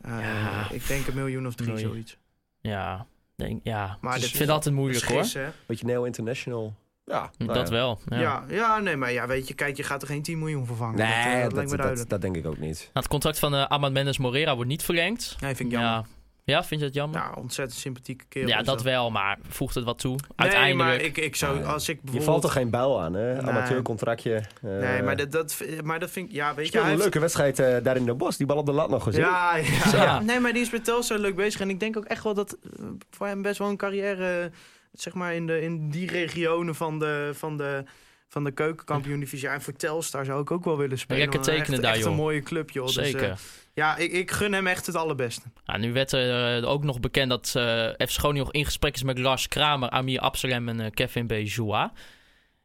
Eh, 0.00 0.18
Ja. 0.20 0.70
Ik 0.70 0.86
denk 0.86 1.06
een 1.06 1.14
miljoen 1.14 1.46
of 1.46 1.54
drie, 1.54 1.78
zoiets. 1.78 2.16
ja, 2.60 3.06
denk, 3.36 3.60
ja. 3.64 3.98
Maar 4.00 4.12
Dus 4.12 4.20
dit 4.22 4.30
ik 4.30 4.36
vind 4.36 4.48
dat 4.48 4.64
het 4.64 4.74
moeilijk 4.74 5.04
hoor. 5.04 5.24
Hè? 5.32 5.48
Beetje 5.66 5.86
Neo 5.86 6.04
International. 6.04 6.74
Ja, 7.04 7.30
nou 7.38 7.52
dat 7.52 7.68
ja. 7.68 7.74
wel. 7.74 7.98
Ja. 8.08 8.18
Ja. 8.20 8.44
Ja, 8.48 8.78
nee, 8.78 8.96
maar 8.96 9.12
ja, 9.12 9.26
weet 9.26 9.48
je, 9.48 9.54
kijk, 9.54 9.76
je 9.76 9.82
gaat 9.82 10.02
er 10.02 10.08
geen 10.08 10.22
10 10.22 10.38
miljoen 10.38 10.66
vervangen. 10.66 10.96
Nee, 10.96 11.06
dat, 11.08 11.24
eh, 11.24 11.32
dat, 11.32 11.42
dat 11.42 11.52
lijkt 11.52 11.70
me 11.70 11.76
dat, 11.76 11.78
duidelijk. 11.78 12.10
dat 12.10 12.20
denk 12.20 12.36
ik 12.36 12.46
ook 12.46 12.58
niet. 12.58 12.78
Nou, 12.78 12.90
het 12.92 13.08
contract 13.08 13.38
van 13.38 13.54
eh 13.54 13.66
Ahmad 13.66 13.92
Mendes 13.92 14.18
Morera 14.18 14.54
wordt 14.54 14.70
niet 14.70 14.82
verlengd. 14.82 15.36
Nee, 15.40 15.54
vind 15.54 15.72
ik 15.72 15.78
jammer. 15.78 15.90
Ja. 15.90 16.04
Ja, 16.52 16.64
vind 16.64 16.80
je 16.80 16.86
het 16.86 16.94
jammer? 16.94 17.20
Nou, 17.20 17.36
ontzettend 17.36 17.78
sympathieke 17.80 18.24
kerel. 18.28 18.48
Ja, 18.48 18.62
dat 18.62 18.82
wel, 18.82 19.10
maar 19.10 19.38
voegt 19.48 19.74
het 19.74 19.84
wat 19.84 19.98
toe? 19.98 20.10
Nee, 20.16 20.20
Uiteindelijk. 20.36 20.88
maar 20.88 21.00
ik, 21.00 21.16
ik 21.16 21.36
zou, 21.36 21.58
Ja. 21.58 21.64
als 21.72 21.88
ik 21.88 22.00
Je 22.12 22.22
valt 22.22 22.44
er 22.44 22.50
geen 22.50 22.70
buil 22.70 23.00
aan, 23.02 23.14
hè? 23.14 23.32
Nee. 23.32 23.42
Amateurcontractje. 23.50 24.34
eh, 24.34 24.44
Nee, 24.62 25.02
maar 25.02 25.16
dat, 25.16 25.32
dat, 25.32 25.62
maar 25.82 25.98
dat 26.00 26.10
vind 26.10 26.28
ik... 26.28 26.34
Ja, 26.34 26.54
weet 26.54 26.72
je, 26.72 26.78
een 26.78 26.86
heeft- 26.86 26.98
leuke 27.00 27.18
wedstrijd 27.20 27.58
eh, 27.58 27.76
daar 27.82 27.96
in 27.96 28.04
de 28.06 28.14
bos. 28.14 28.36
Die 28.36 28.46
bal 28.46 28.56
op 28.56 28.66
de 28.66 28.72
lat 28.72 28.90
nog 28.90 29.02
gezien. 29.02 29.20
Ja, 29.20 29.56
ja, 29.56 29.88
Zo. 29.88 29.96
ja. 29.96 30.20
Nee, 30.20 30.40
maar 30.40 30.52
die 30.52 30.62
is 30.62 30.70
met 30.70 30.84
Telstar 30.84 31.18
leuk 31.18 31.36
bezig. 31.36 31.60
En 31.60 31.70
ik 31.70 31.80
denk 31.80 31.96
ook 31.96 32.04
echt 32.04 32.22
wel 32.24 32.34
dat 32.34 32.52
eh, 32.62 32.84
voor 33.10 33.26
hem 33.26 33.42
best 33.42 33.58
wel 33.58 33.68
een 33.68 33.76
carrière... 33.76 34.50
zeg 34.92 35.14
maar 35.14 35.34
in, 35.34 35.46
de, 35.46 35.60
in 35.62 35.90
die 35.90 36.10
regionen 36.10 36.74
van 36.74 36.98
de, 36.98 37.30
van 37.34 37.56
de, 37.56 37.84
van 38.28 38.44
de 38.44 38.50
keukenkampioen-divisie. 38.50 39.48
En 39.48 39.62
voor 39.62 39.72
Telstar 39.72 40.24
zou 40.24 40.40
ik 40.42 40.50
ook 40.50 40.64
wel 40.64 40.76
willen 40.78 40.98
spelen. 40.98 41.22
Lekker 41.22 41.38
want 41.40 41.48
echt- 41.50 41.58
tekenen 41.58 41.82
daar, 41.82 41.94
echt 41.94 42.04
een 42.04 42.10
joh. 42.10 42.18
mooie 42.20 42.40
club, 42.42 42.70
joh. 42.70 42.84
Dus, 42.86 42.94
Zeker. 42.94 43.38
Ja, 43.76 43.96
ik, 43.96 44.12
ik 44.12 44.30
gun 44.30 44.52
hem 44.52 44.66
echt 44.66 44.86
het 44.86 44.94
allerbeste. 44.94 45.46
Nou, 45.64 45.78
nu 45.80 45.92
werd 45.92 46.12
er 46.12 46.58
eh, 46.62 46.68
ook 46.70 46.84
nog 46.84 47.00
bekend 47.00 47.30
dat 47.30 47.52
eh 47.56 47.88
FC 48.06 48.10
Groningen 48.18 48.44
nog 48.44 48.52
in 48.52 48.64
gesprek 48.64 48.94
is 48.94 49.02
met 49.02 49.18
Lars 49.18 49.48
Kramer, 49.48 49.90
Amir 49.90 50.20
Absalem 50.20 50.68
en 50.68 50.80
eh, 50.80 50.90
Kevin 50.90 51.26
Bejois. 51.26 51.90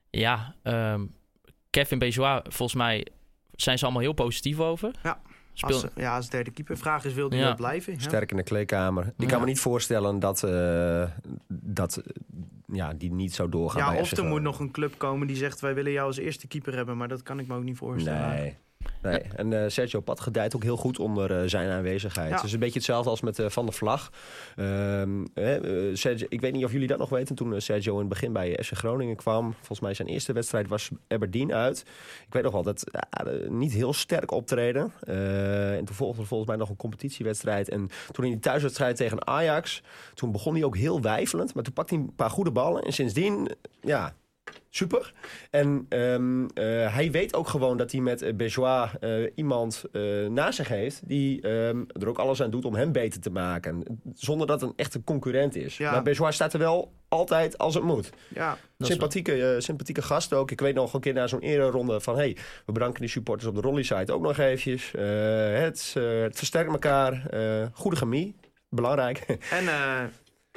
Ja, 0.10 0.56
ehm, 0.64 1.06
Kevin 1.70 2.00
Bejois, 2.00 2.42
volgens 2.44 2.74
mij 2.74 3.08
zijn 3.52 3.78
ze 3.78 3.84
allemaal 3.84 4.02
heel 4.04 4.14
positief 4.14 4.60
over. 4.60 4.92
Ja. 5.04 5.22
Speel... 5.54 5.76
Als, 5.76 5.86
ja, 5.96 6.16
als 6.16 6.30
derde 6.30 6.52
keeper. 6.52 6.78
Vraag 6.78 7.06
is, 7.06 7.14
wil 7.14 7.30
hij 7.30 7.38
Ja. 7.38 7.44
wel 7.46 7.56
blijven? 7.56 7.94
Ja. 7.94 8.00
Sterk 8.00 8.32
in 8.32 8.38
de 8.38 8.44
kleedkamer. 8.44 9.06
Ik 9.06 9.14
Ja. 9.18 9.28
kan 9.28 9.40
me 9.40 9.46
niet 9.46 9.60
voorstellen 9.60 10.20
dat, 10.20 10.44
eh, 10.44 11.04
dat 11.48 12.02
ja, 12.74 12.94
die 12.94 13.12
niet 13.12 13.34
zou 13.34 13.50
doorgaan 13.50 13.82
Ja, 13.82 13.92
bij 13.92 14.02
of 14.02 14.12
er 14.12 14.26
moet 14.26 14.42
nog 14.42 14.60
een 14.60 14.72
club 14.72 14.98
komen 14.98 15.28
die 15.28 15.36
zegt... 15.36 15.60
wij 15.60 15.74
willen 15.74 15.92
jou 15.92 16.08
als 16.08 16.18
eerste 16.18 16.48
keeper 16.48 16.76
hebben. 16.76 16.98
Maar 16.98 17.08
dat 17.08 17.24
kan 17.24 17.40
ik 17.40 17.48
me 17.48 17.56
ook 17.56 17.64
niet 17.64 17.78
voorstellen. 17.78 18.30
Nee. 18.30 18.58
Nee. 19.02 19.22
En 19.36 19.64
eh, 19.64 19.70
Sergio 19.70 20.00
Pat 20.00 20.20
gedijt 20.20 20.56
ook 20.56 20.64
heel 20.64 20.78
goed 20.78 21.00
onder 21.00 21.42
eh, 21.42 21.48
zijn 21.48 21.70
aanwezigheid. 21.70 22.30
Ja. 22.30 22.36
Het 22.36 22.44
is 22.46 22.54
een 22.54 22.60
beetje 22.60 22.76
hetzelfde 22.76 23.10
als 23.10 23.22
met 23.22 23.40
eh, 23.40 23.50
Van 23.50 23.66
der 23.66 23.74
Vlag. 23.74 24.12
Ehm, 24.56 25.26
eh, 25.34 25.56
eh, 25.56 25.96
Sergio, 25.96 26.26
ik 26.30 26.42
weet 26.42 26.54
niet 26.54 26.66
of 26.66 26.72
jullie 26.72 26.88
dat 26.88 26.98
nog 26.98 27.10
weten. 27.10 27.36
Toen 27.36 27.62
Sergio 27.62 27.94
in 27.94 28.00
het 28.00 28.10
begin 28.10 28.34
bij 28.34 28.60
FC 28.64 28.72
Groningen 28.72 29.16
kwam. 29.16 29.54
Volgens 29.54 29.80
mij 29.80 29.94
zijn 29.94 30.08
eerste 30.08 30.34
wedstrijd 30.34 30.68
was 30.68 30.90
Aberdeen 31.08 31.54
uit. 31.54 31.80
Ik 32.28 32.34
weet 32.34 32.44
nog 32.44 32.52
wel 32.52 32.64
dat 32.64 32.84
niet 33.50 33.74
heel 33.74 33.94
sterk 33.94 34.32
optreden. 34.32 34.92
En 35.78 35.86
toen 35.86 35.96
volgde 35.96 36.26
volgens 36.26 36.50
mij 36.50 36.58
nog 36.58 36.70
een 36.70 36.76
competitiewedstrijd. 36.76 37.70
En 37.70 37.90
toen 38.12 38.26
in 38.26 38.32
die 38.32 38.40
thuiswedstrijd 38.40 38.96
tegen 38.96 39.28
Ajax. 39.28 39.84
Toen 40.14 40.32
begon 40.32 40.54
hij 40.54 40.64
ook 40.64 40.78
heel 40.78 41.02
wijfelend. 41.02 41.54
Maar 41.54 41.64
toen 41.64 41.74
pakte 41.74 41.96
hij 41.96 42.04
een 42.04 42.16
paar 42.16 42.30
goede 42.30 42.52
ballen. 42.52 42.84
En 42.84 42.94
sindsdien, 42.94 43.52
ja, 43.82 44.14
super. 44.70 45.14
En 45.50 45.86
ehm, 45.90 46.46
eh, 46.46 46.94
hij 46.94 47.12
weet 47.12 47.34
ook 47.34 47.48
gewoon 47.48 47.78
dat 47.78 47.92
hij 47.92 48.02
met 48.02 48.22
uh, 48.22 48.34
Bejois 48.34 48.90
eh, 49.00 49.12
iemand 49.36 49.84
eh, 49.92 50.02
naast 50.30 50.56
zich 50.56 50.68
heeft... 50.68 51.02
die 51.08 51.42
ehm, 51.42 51.84
er 52.00 52.10
ook 52.10 52.18
alles 52.18 52.42
aan 52.42 52.50
doet 52.50 52.66
om 52.66 52.76
hem 52.76 52.92
beter 52.92 53.22
te 53.22 53.30
maken. 53.30 54.02
Zonder 54.16 54.48
dat 54.48 54.62
het 54.62 54.70
een 54.70 54.76
echte 54.78 55.04
concurrent 55.04 55.56
is. 55.56 55.78
Ja. 55.78 55.92
Maar 55.92 56.04
Bejois 56.04 56.36
staat 56.36 56.54
er 56.54 56.60
wel 56.60 56.92
altijd 57.12 57.58
als 57.58 57.74
het 57.74 57.84
moet. 57.84 58.10
Ja, 58.28 58.58
Sympathieke, 58.80 59.54
eh, 59.54 59.60
sympathieke 59.60 60.02
gast 60.02 60.34
ook. 60.34 60.52
Ik 60.52 60.60
weet 60.60 60.76
nog 60.76 60.94
een 60.94 61.00
keer 61.00 61.14
na 61.14 61.28
zo'n 61.28 61.40
eerdere 61.40 61.70
ronde 61.70 62.02
van... 62.02 62.16
hey, 62.16 62.38
we 62.66 62.72
bedanken 62.72 63.02
die 63.02 63.10
supporters 63.10 63.50
op 63.50 63.56
de 63.56 63.62
Rolly-site 63.62 64.14
ook 64.14 64.22
nog 64.22 64.38
eventjes. 64.38 64.94
Eh, 64.94 65.04
het, 65.54 65.94
eh, 65.98 66.22
het 66.22 66.38
versterkt 66.38 66.72
elkaar. 66.72 67.28
Eh, 67.30 67.66
goede 67.74 67.98
chemie. 67.98 68.36
Belangrijk. 68.70 69.18
en 69.28 69.68
eh, 69.68 70.04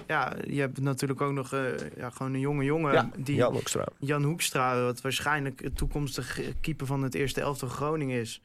ja, 0.07 0.33
je 0.47 0.61
hebt 0.61 0.81
natuurlijk 0.81 1.21
ook 1.21 1.33
nog 1.33 1.53
eh, 1.53 1.61
ja, 1.97 2.11
gewoon 2.11 2.35
een 2.35 2.41
jonge 2.41 2.65
jongen. 2.65 2.93
ja, 2.93 3.11
die, 3.17 3.35
Jan 3.37 3.53
Hoekstra. 3.53 3.87
Jan 3.99 4.23
Hoekstra, 4.23 4.83
wat 4.85 5.01
waarschijnlijk 5.01 5.63
het 5.63 5.77
toekomstig 5.77 6.41
keeper 6.61 6.87
van 6.87 7.03
het 7.03 7.15
eerste 7.15 7.41
elftal 7.41 7.69
Groningen 7.69 8.21
is. 8.21 8.41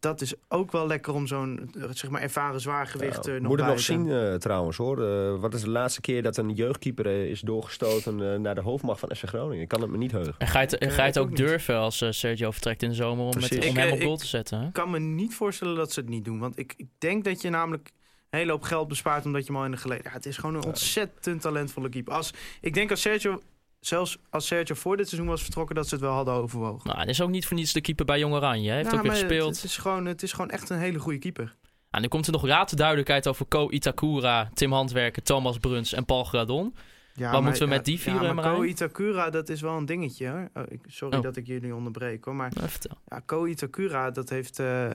Dat 0.00 0.20
is 0.20 0.34
ook 0.48 0.72
wel 0.72 0.86
lekker 0.86 1.14
om 1.14 1.26
zo'n 1.26 1.70
eh, 1.78 1.82
zeg 1.90 2.10
maar 2.10 2.20
ervaren 2.22 2.60
zwaargewicht 2.60 3.24
Ja, 3.24 3.32
er 3.32 3.40
nog 3.40 3.48
moet 3.48 3.58
het 3.58 3.66
bij 3.66 3.74
nog 3.76 3.84
te- 3.84 3.92
zien 3.92 4.10
eh, 4.10 4.34
trouwens 4.34 4.76
hoor. 4.76 5.02
Eh, 5.08 5.40
wat 5.40 5.54
is 5.54 5.60
de 5.60 5.70
laatste 5.70 6.00
keer 6.00 6.22
dat 6.22 6.36
een 6.36 6.50
jeugdkeeper 6.54 7.06
eh, 7.06 7.30
is 7.30 7.40
doorgestoten 7.40 8.32
eh, 8.32 8.38
naar 8.38 8.54
de 8.54 8.60
hoofdmacht 8.60 9.00
van 9.00 9.14
FC 9.16 9.22
Groningen? 9.28 9.62
Ik 9.62 9.68
kan 9.68 9.80
het 9.80 9.90
me 9.90 9.96
niet 9.96 10.12
heugen. 10.12 10.34
En 10.38 10.46
ga 10.46 10.60
je 10.60 10.66
het, 10.66 10.92
ga 10.92 11.00
je 11.02 11.06
het 11.08 11.16
eh, 11.16 11.22
ook 11.22 11.36
durven 11.36 11.76
als 11.76 12.00
eh, 12.00 12.10
Sergio 12.10 12.50
vertrekt 12.50 12.82
in 12.82 12.88
de 12.88 12.94
zomer 12.94 13.24
om, 13.24 13.40
met, 13.40 13.50
om 13.52 13.56
Ik, 13.58 13.76
hem 13.76 13.86
eh, 13.88 13.92
op 13.92 14.00
goal 14.02 14.16
te 14.16 14.26
zetten? 14.26 14.60
Hè? 14.60 14.66
Ik 14.66 14.72
kan 14.72 14.90
me 14.90 14.98
niet 14.98 15.34
voorstellen 15.34 15.76
dat 15.76 15.92
ze 15.92 16.00
het 16.00 16.08
niet 16.08 16.24
doen. 16.24 16.38
Want 16.38 16.58
ik, 16.58 16.74
ik 16.76 16.86
denk 16.98 17.24
dat 17.24 17.42
je 17.42 17.50
namelijk 17.50 17.90
een 18.30 18.38
hele 18.38 18.50
hoop 18.50 18.62
geld 18.62 18.88
bespaart 18.88 19.24
omdat 19.24 19.40
je 19.46 19.46
hem 19.52 19.56
al 19.56 19.64
in 19.64 19.70
de 19.70 19.76
geleden... 19.76 20.04
Ja, 20.04 20.12
het 20.12 20.26
is 20.26 20.36
gewoon 20.36 20.54
een 20.54 20.64
ontzettend 20.64 21.40
talentvolle 21.40 21.88
keeper. 21.88 22.12
Als, 22.14 22.32
ik 22.60 22.74
denk 22.74 22.90
als 22.90 23.00
Sergio, 23.00 23.42
zelfs 23.80 24.18
als 24.30 24.46
Sergio 24.46 24.74
voor 24.74 24.96
dit 24.96 25.08
seizoen 25.08 25.30
was 25.30 25.42
vertrokken... 25.42 25.74
dat 25.74 25.88
ze 25.88 25.94
het 25.94 26.02
wel 26.04 26.12
hadden 26.12 26.34
overwogen. 26.34 26.88
Nou, 26.90 27.00
en 27.00 27.08
is 27.08 27.20
ook 27.20 27.30
niet 27.30 27.46
voor 27.46 27.56
niets 27.56 27.72
de 27.72 27.80
keeper 27.80 28.04
bij 28.04 28.18
Jong 28.18 28.34
Oranje. 28.34 28.66
Hij 28.68 28.76
heeft 28.76 28.90
Nou, 28.90 28.96
ook 28.98 29.02
weer 29.02 29.12
maar 29.12 29.20
gespeeld. 29.20 29.46
Het, 29.54 29.56
het, 29.62 29.70
is 29.70 29.76
gewoon, 29.76 30.06
het 30.06 30.22
is 30.22 30.32
gewoon 30.32 30.50
echt 30.50 30.70
een 30.70 30.78
hele 30.78 30.98
goede 30.98 31.18
keeper. 31.18 31.54
Nou, 31.90 32.02
nu 32.02 32.08
komt 32.08 32.26
er 32.26 32.32
nog 32.32 32.46
raad 32.46 32.76
duidelijkheid 32.76 33.28
over 33.28 33.46
Ko 33.46 33.70
Itakura, 33.70 34.50
Tim 34.54 34.72
Handwerker, 34.72 35.22
Thomas 35.22 35.58
Bruns 35.58 35.92
en 35.92 36.04
Paul 36.04 36.24
Gradon. 36.24 36.74
Ja, 37.14 37.32
Wat 37.32 37.42
moeten 37.42 37.62
we 37.62 37.68
met 37.68 37.84
die 37.84 38.00
vier, 38.00 38.22
Ja, 38.22 38.32
maar 38.32 38.54
Ko? 38.54 38.62
Itakura, 38.62 39.30
dat 39.30 39.48
is 39.48 39.60
wel 39.60 39.76
een 39.76 39.86
dingetje. 39.86 40.28
Hoor. 40.28 40.50
Oh, 40.54 40.62
sorry 40.86 41.16
Oh. 41.16 41.22
dat 41.22 41.36
ik 41.36 41.46
jullie 41.46 41.74
onderbreek 41.74 42.24
hoor. 42.24 42.34
Maar 42.34 42.52
Nou, 42.54 42.68
ja, 43.06 43.20
Ko 43.20 43.44
Itakura, 43.46 44.10
dat 44.10 44.28
heeft... 44.28 44.58
eh, 44.58 44.90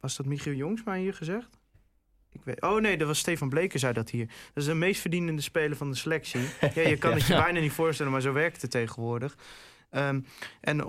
was 0.00 0.16
dat 0.16 0.26
Michiel 0.26 0.52
Jongsma 0.52 0.94
hier 0.94 1.14
gezegd? 1.14 1.48
Ik 2.32 2.40
weet, 2.44 2.62
oh 2.62 2.80
nee, 2.80 2.96
dat 2.96 3.06
was 3.06 3.18
Stefan 3.18 3.48
Bleker 3.48 3.78
zei 3.78 3.92
dat 3.92 4.10
hier. 4.10 4.26
Dat 4.26 4.62
is 4.62 4.64
de 4.64 4.74
meest 4.74 5.00
verdienende 5.00 5.42
speler 5.42 5.76
van 5.76 5.90
de 5.90 5.96
selectie. 5.96 6.40
Ja, 6.74 6.82
je 6.88 6.96
kan 6.96 7.12
het 7.12 7.26
je 7.26 7.34
bijna 7.34 7.60
niet 7.60 7.72
voorstellen, 7.72 8.12
maar 8.12 8.20
zo 8.20 8.32
werkt 8.32 8.62
het 8.62 8.70
tegenwoordig. 8.70 9.36
Ehm, 9.90 10.20
en 10.60 10.84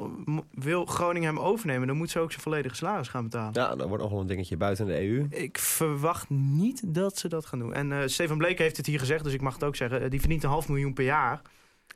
wil 0.52 0.86
Groningen 0.86 1.36
hem 1.36 1.40
overnemen, 1.40 1.88
dan 1.88 1.98
moet 1.98 2.10
ze 2.10 2.20
ook 2.20 2.32
zijn 2.32 2.44
volledige 2.44 2.76
salaris 2.76 3.08
gaan 3.08 3.24
betalen. 3.24 3.54
Ja, 3.54 3.76
dat 3.76 3.88
wordt 3.88 4.04
nog 4.04 4.12
wel 4.12 4.22
een 4.22 4.28
dingetje 4.28 4.58
buiten 4.58 4.86
de 4.86 5.02
EU. 5.02 5.28
Ik 5.30 5.58
verwacht 5.58 6.30
niet 6.30 6.82
dat 6.94 7.18
ze 7.18 7.28
dat 7.28 7.46
gaan 7.46 7.60
doen. 7.60 7.74
En 7.74 7.92
eh 7.92 8.00
Stefan 8.06 8.38
Bleker 8.38 8.64
heeft 8.64 8.78
het 8.78 8.86
hier 8.86 9.00
gezegd, 9.00 9.24
dus 9.24 9.34
ik 9.34 9.42
mag 9.42 9.54
het 9.54 9.64
ook 9.64 9.76
zeggen. 9.76 10.02
Eh, 10.02 10.10
die 10.10 10.20
verdient 10.20 10.44
een 10.44 10.50
half 10.50 10.68
miljoen 10.68 10.94
per 10.94 11.06
jaar. 11.06 11.42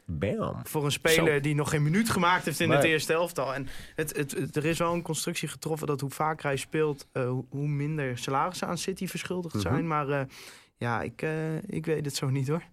Bam. 0.09 0.59
Voor 0.63 0.85
een 0.85 0.91
speler 0.91 1.33
Zo. 1.35 1.39
die 1.39 1.55
nog 1.55 1.69
geen 1.69 1.83
minuut 1.83 2.09
gemaakt 2.09 2.45
heeft 2.45 2.59
in 2.59 2.69
het 2.69 2.83
eerste 2.83 3.13
elftal. 3.13 3.53
En 3.53 3.67
het, 3.95 4.15
het, 4.17 4.31
het- 4.31 4.55
er 4.55 4.65
is 4.65 4.77
wel 4.77 4.93
een 4.93 5.01
constructie 5.01 5.47
getroffen 5.47 5.87
dat 5.87 6.01
hoe 6.01 6.09
vaker 6.09 6.45
hij 6.45 6.57
speelt, 6.57 7.07
eh, 7.11 7.29
hoe- 7.49 7.67
minder 7.67 8.17
salarissen 8.17 8.67
aan 8.67 8.77
City 8.77 9.07
verschuldigd 9.07 9.55
Mhm. 9.55 9.63
zijn. 9.63 9.87
Maar 9.87 10.09
eh, 10.09 10.21
ja, 10.77 11.01
ik, 11.01 11.21
eh, 11.21 11.55
ik 11.67 11.85
weet 11.85 12.05
het 12.05 12.15
zo 12.15 12.29
niet 12.29 12.47
hoor. 12.47 12.63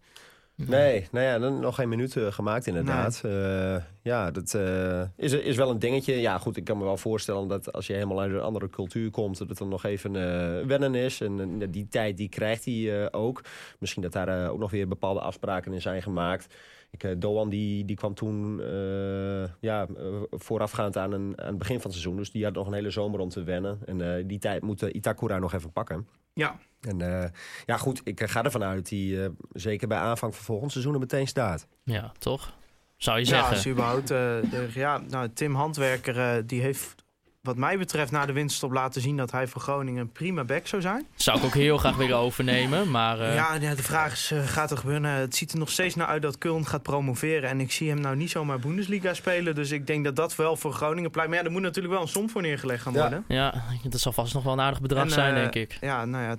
Nee, 0.56 1.08
nou 1.10 1.24
ja, 1.24 1.38
dan 1.38 1.60
nog 1.60 1.74
geen 1.74 1.88
minuut 1.88 2.16
gemaakt 2.18 2.66
inderdaad. 2.66 3.20
Eh, 3.24 3.76
ja, 4.02 4.30
dat 4.30 4.54
eh, 4.54 5.00
is, 5.16 5.32
is 5.32 5.56
wel 5.56 5.70
een 5.70 5.78
dingetje. 5.78 6.20
Ja, 6.20 6.38
goed, 6.38 6.56
ik 6.56 6.64
kan 6.64 6.78
me 6.78 6.84
wel 6.84 6.96
voorstellen 6.96 7.48
dat 7.48 7.72
als 7.72 7.86
je 7.86 7.92
helemaal 7.92 8.20
uit 8.20 8.32
een 8.32 8.40
andere 8.40 8.70
cultuur 8.70 9.10
komt... 9.10 9.38
dat 9.38 9.48
het 9.48 9.58
dan 9.58 9.68
nog 9.68 9.84
even 9.84 10.16
eh, 10.16 10.66
wennen 10.66 10.94
is. 10.94 11.20
En 11.20 11.58
die 11.70 11.88
tijd, 11.88 12.16
die 12.16 12.28
krijgt 12.28 12.64
hij 12.64 13.02
eh, 13.02 13.08
ook. 13.10 13.40
Misschien 13.78 14.02
dat 14.02 14.12
daar 14.12 14.50
ook 14.50 14.58
nog 14.58 14.70
weer 14.70 14.88
bepaalde 14.88 15.20
afspraken 15.20 15.72
in 15.72 15.80
zijn 15.80 16.02
gemaakt. 16.02 16.54
Ik, 16.94 17.02
eh, 17.04 17.10
Doan 17.18 17.48
die, 17.48 17.84
die 17.84 17.96
kwam 17.96 18.14
toen 18.14 18.60
eh, 18.60 19.44
ja, 19.60 19.86
eh, 19.96 20.04
voorafgaand 20.30 20.96
aan, 20.96 21.12
een, 21.12 21.32
aan 21.40 21.46
het 21.46 21.58
begin 21.58 21.74
van 21.80 21.90
het 21.90 21.92
seizoen. 22.00 22.16
Dus 22.16 22.30
die 22.30 22.44
had 22.44 22.54
nog 22.54 22.66
een 22.66 22.72
hele 22.72 22.90
zomer 22.90 23.20
om 23.20 23.28
te 23.28 23.42
wennen. 23.42 23.78
En 23.86 24.16
eh, 24.16 24.24
die 24.26 24.38
tijd 24.38 24.62
moet 24.62 24.82
eh, 24.82 24.94
Itakura 24.94 25.38
nog 25.38 25.52
even 25.52 25.72
pakken. 25.72 26.06
Ja, 26.34 26.56
En 26.80 27.00
eh, 27.22 27.30
ja, 27.66 27.76
goed, 27.76 28.00
ik 28.04 28.20
ga 28.22 28.42
ervan 28.44 28.62
uit 28.64 28.76
dat 28.76 28.88
hij 28.88 29.24
eh, 29.24 29.28
zeker 29.52 29.88
bij 29.88 29.98
aanvang 29.98 30.34
van 30.34 30.44
volgend 30.44 30.72
seizoen 30.72 30.92
er 30.94 30.98
meteen 31.00 31.26
staat. 31.28 31.66
Ja, 31.84 32.12
toch? 32.18 32.54
Zou 32.96 33.18
je 33.18 33.24
ja 33.24 33.30
zeggen. 33.30 33.54
als 33.54 33.66
überhaupt. 33.66 34.10
eh, 34.10 34.16
de, 34.50 34.68
ja, 34.74 34.98
nou, 35.08 35.28
Tim 35.32 35.54
Handwerker 35.54 36.18
eh, 36.18 36.42
die 36.46 36.60
heeft 36.60 37.03
wat 37.44 37.56
mij 37.56 37.78
betreft 37.78 38.10
na 38.10 38.26
de 38.26 38.32
winststop 38.32 38.72
laten 38.72 39.00
zien 39.00 39.16
dat 39.16 39.30
hij 39.30 39.46
voor 39.46 39.60
Groningen 39.60 40.00
een 40.00 40.12
prima 40.12 40.44
back 40.44 40.66
zou 40.66 40.82
zijn. 40.82 41.06
Zou 41.14 41.38
ik 41.38 41.44
ook 41.44 41.54
heel 41.54 41.78
graag 41.78 41.96
willen 41.96 42.16
overnemen. 42.16 42.90
Maar 42.90 43.20
eh, 43.20 43.34
Ja, 43.34 43.54
ja, 43.54 43.74
de 43.74 43.82
vraag 43.82 44.12
is, 44.12 44.30
eh, 44.30 44.46
gaat 44.46 44.70
er 44.70 44.76
gebeuren? 44.76 45.02
Nou, 45.02 45.20
het 45.20 45.34
ziet 45.36 45.52
er 45.52 45.58
nog 45.58 45.70
steeds 45.70 45.94
naar 45.94 46.06
uit 46.06 46.22
dat 46.22 46.38
Köln 46.46 46.60
gaat 46.66 46.82
promoveren. 46.82 47.48
En 47.48 47.60
ik 47.60 47.72
zie 47.72 47.88
hem 47.88 48.00
nou 48.00 48.16
niet 48.16 48.30
zomaar 48.30 48.58
Bundesliga 48.58 49.14
spelen. 49.14 49.54
Dus 49.54 49.70
ik 49.70 49.86
denk 49.86 50.04
dat 50.04 50.16
dat 50.16 50.36
wel 50.36 50.56
voor 50.56 50.72
Groningen 50.72 51.10
pleit. 51.10 51.28
Maar 51.28 51.38
ja, 51.38 51.44
er 51.44 51.50
moet 51.50 51.62
natuurlijk 51.62 51.94
wel 51.94 52.02
een 52.02 52.08
som 52.08 52.30
voor 52.30 52.42
neergelegd 52.42 52.82
gaan 52.82 52.92
Ja. 52.92 53.00
worden. 53.00 53.24
ja, 53.28 53.54
dat 53.88 54.00
zal 54.00 54.12
vast 54.12 54.34
nog 54.34 54.42
wel 54.44 54.52
een 54.52 54.60
aardig 54.60 54.80
bedrag 54.80 55.04
En, 55.04 55.10
zijn, 55.10 55.34
eh, 55.34 55.40
denk 55.40 55.54
ik. 55.54 55.78
Ja, 55.80 56.04
nou 56.04 56.24
ja, 56.24 56.36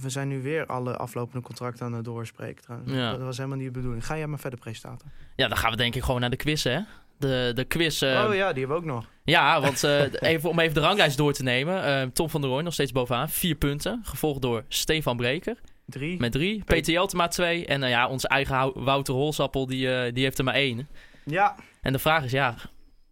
we 0.00 0.10
zijn 0.10 0.28
nu 0.28 0.42
weer 0.42 0.66
alle 0.66 0.96
aflopende 0.96 1.46
contracten 1.46 1.86
aan 1.86 1.92
het 1.92 2.04
doorspreken. 2.04 2.82
Ja. 2.84 3.10
Dat 3.10 3.20
was 3.20 3.36
helemaal 3.36 3.58
niet 3.58 3.66
de 3.66 3.72
bedoeling. 3.72 4.06
Ga 4.06 4.16
jij 4.16 4.26
maar 4.26 4.38
verder, 4.38 4.58
presentator. 4.58 5.08
Ja, 5.36 5.48
dan 5.48 5.56
gaan 5.56 5.70
we 5.70 5.76
denk 5.76 5.94
ik 5.94 6.02
gewoon 6.02 6.20
naar 6.20 6.30
de 6.30 6.36
quiz, 6.36 6.62
hè? 6.64 6.80
De, 7.18 7.52
de 7.54 7.64
quiz. 7.64 8.02
oh 8.02 8.08
ja, 8.08 8.28
die 8.28 8.38
hebben 8.38 8.68
we 8.68 8.74
ook 8.74 8.84
nog. 8.84 9.04
Ja, 9.24 9.60
want 9.60 9.84
eh, 9.84 10.00
even, 10.32 10.50
om 10.50 10.58
even 10.60 10.74
de 10.74 10.80
ranglijst 10.80 11.16
door 11.16 11.32
te 11.32 11.42
nemen. 11.42 11.84
eh, 11.84 12.02
Tom 12.12 12.30
van 12.30 12.40
der 12.40 12.50
Rooij 12.50 12.64
nog 12.64 12.72
steeds 12.72 12.92
bovenaan. 12.92 13.28
Vier 13.28 13.54
punten. 13.54 14.00
Gevolgd 14.04 14.42
door 14.42 14.64
Stefan 14.68 15.16
Breker 15.16 15.56
Drie. 15.86 16.18
met 16.20 16.32
drie. 16.32 16.62
Peter 16.64 16.92
Jeltema 16.92 17.28
twee. 17.28 17.66
En 17.66 17.80
nou 17.80 17.92
ja, 17.92 18.08
onze 18.08 18.28
eigen 18.28 18.84
Wouter 18.84 19.14
Holsappel, 19.14 19.66
die, 19.66 19.94
eh, 19.94 20.12
die 20.14 20.24
heeft 20.24 20.38
er 20.38 20.44
maar 20.44 20.54
één. 20.54 20.88
Ja, 21.24 21.54
En 21.82 21.92
de 21.92 21.98
vraag 21.98 22.24
is, 22.24 22.30
ja, 22.30 22.54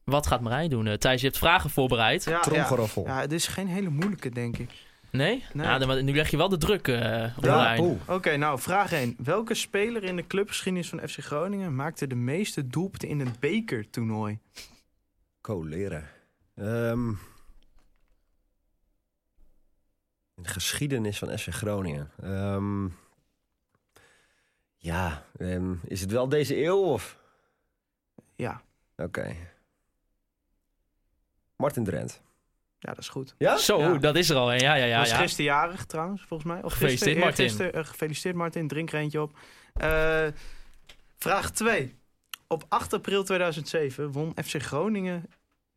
wat 0.04 0.26
gaat 0.26 0.40
Marijn 0.40 0.70
doen? 0.70 0.96
Thijs, 0.98 1.20
je 1.20 1.26
hebt 1.26 1.38
vragen 1.38 1.70
voorbereid. 1.70 2.24
ja, 2.24 2.40
ja, 3.06 3.20
het 3.20 3.32
is 3.32 3.46
geen 3.46 3.68
hele 3.68 3.88
moeilijke, 3.90 4.30
denk 4.30 4.56
ik. 4.58 4.70
Nee? 5.16 5.44
Nee. 5.52 5.66
Ja, 5.66 5.78
dan, 5.78 6.04
nu 6.04 6.14
leg 6.14 6.30
je 6.30 6.36
wel 6.36 6.48
de 6.48 6.58
druk 6.58 6.88
eh 6.88 7.36
op 7.36 7.44
Ja. 7.44 7.78
Oké, 8.06 8.36
nou, 8.36 8.60
vraag 8.60 8.92
1. 8.92 9.16
Welke 9.18 9.54
speler 9.54 10.04
in 10.04 10.16
de 10.16 10.26
clubgeschiedenis 10.26 10.88
van 10.88 11.08
FC 11.08 11.18
Groningen 11.18 11.74
maakte 11.74 12.06
de 12.06 12.14
meeste 12.14 12.66
doelpunten 12.66 13.08
in 13.08 13.20
een 13.20 13.34
bekertoernooi? 13.40 14.38
Coleren. 15.40 16.08
Ehm 16.54 17.10
in 20.36 20.42
de 20.42 20.48
geschiedenis 20.48 21.18
van 21.18 21.38
SC 21.38 21.48
Groningen. 21.50 22.10
Ehm, 22.22 22.88
ja, 24.76 25.26
ehm, 25.36 25.74
is 25.84 26.00
het 26.00 26.10
wel 26.10 26.28
deze 26.28 26.64
eeuw 26.64 26.82
of? 26.82 27.18
Ja, 28.34 28.62
Oké. 28.96 29.36
Martin 31.56 31.84
Drent. 31.84 32.20
Ja 32.86 32.92
dat 32.92 32.98
is 33.02 33.08
goed. 33.08 33.34
Ja? 33.38 33.56
Zo, 33.56 33.78
Ja. 33.80 33.98
dat 33.98 34.16
is 34.16 34.30
er 34.30 34.36
al. 34.36 34.46
hè. 34.48 34.54
Ja, 34.54 34.74
ja, 34.74 34.84
ja. 34.84 34.98
was 34.98 35.08
ja. 35.08 35.16
gisteren 35.16 35.44
jarig 35.44 35.84
trouwens, 35.84 36.22
volgens 36.22 36.48
mij. 36.52 36.62
Of 36.62 36.72
Gefeliciteerd, 36.72 36.98
gisteren, 37.16 37.18
Martin. 37.24 37.44
eergisteren, 37.44 37.72
eh, 37.82 37.88
gefeliciteerd 37.90 38.34
Martin, 38.34 38.68
drink 38.68 38.92
er 38.92 38.98
eentje 38.98 39.20
op. 39.22 39.38
Eh, 39.72 40.26
vraag 41.18 41.50
2. 41.50 41.94
Op 42.48 42.64
8 42.68 42.92
april 42.92 43.24
2007 43.24 44.12
won 44.12 44.32
FC 44.44 44.62
Groningen 44.62 45.24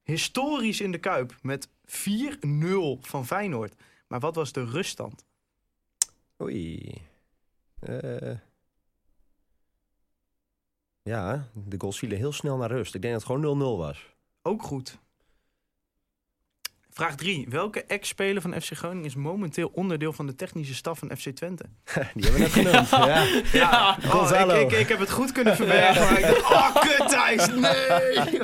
historisch 0.03 0.81
in 0.81 0.91
de 0.91 0.97
Kuip 0.97 1.35
met 1.41 1.69
4-0 1.85 2.97
van 3.01 3.25
Feyenoord. 3.25 3.73
Maar 4.07 4.19
wat 4.19 4.35
was 4.35 4.51
de 4.51 4.65
ruststand? 4.65 5.25
Oei. 6.41 7.01
Eh, 7.79 8.31
ja, 11.01 11.47
de 11.53 11.75
goals 11.79 11.97
vielen 11.97 12.17
heel 12.17 12.31
snel 12.33 12.57
naar 12.57 12.71
rust. 12.71 12.95
Ik 12.95 13.01
denk 13.01 13.13
dat 13.13 13.23
het 13.23 13.31
gewoon 13.31 13.57
0-0 13.59 13.77
was. 13.77 14.05
Ook 14.41 14.63
goed. 14.63 14.97
Vraag 16.99 17.15
3. 17.15 17.45
Welke 17.49 17.83
ex-speler 17.83 18.41
van 18.41 18.61
FC 18.61 18.71
Groningen 18.73 19.05
is 19.05 19.15
momenteel 19.15 19.71
onderdeel 19.73 20.13
van 20.13 20.25
de 20.25 20.35
technische 20.35 20.73
staf 20.75 20.99
van 20.99 21.11
FC 21.17 21.29
Twente? 21.29 21.63
Die 22.13 22.23
hebben 22.23 22.31
we 22.33 22.39
net 22.39 22.51
genoemd. 22.51 22.89
ja. 23.11 23.23
Ja. 23.51 23.97
Oh, 24.13 24.31
ik, 24.59 24.71
ik, 24.71 24.79
ik 24.79 24.87
heb 24.87 24.99
het 24.99 25.11
goed 25.11 25.31
kunnen 25.31 25.55
verbergen, 25.55 26.01
maar 26.03 26.19
ik 26.19 26.25
dacht, 26.25 26.41
oh 26.51 26.75
kut 26.75 27.09
Thijs, 27.09 27.47
nee! 27.55 28.39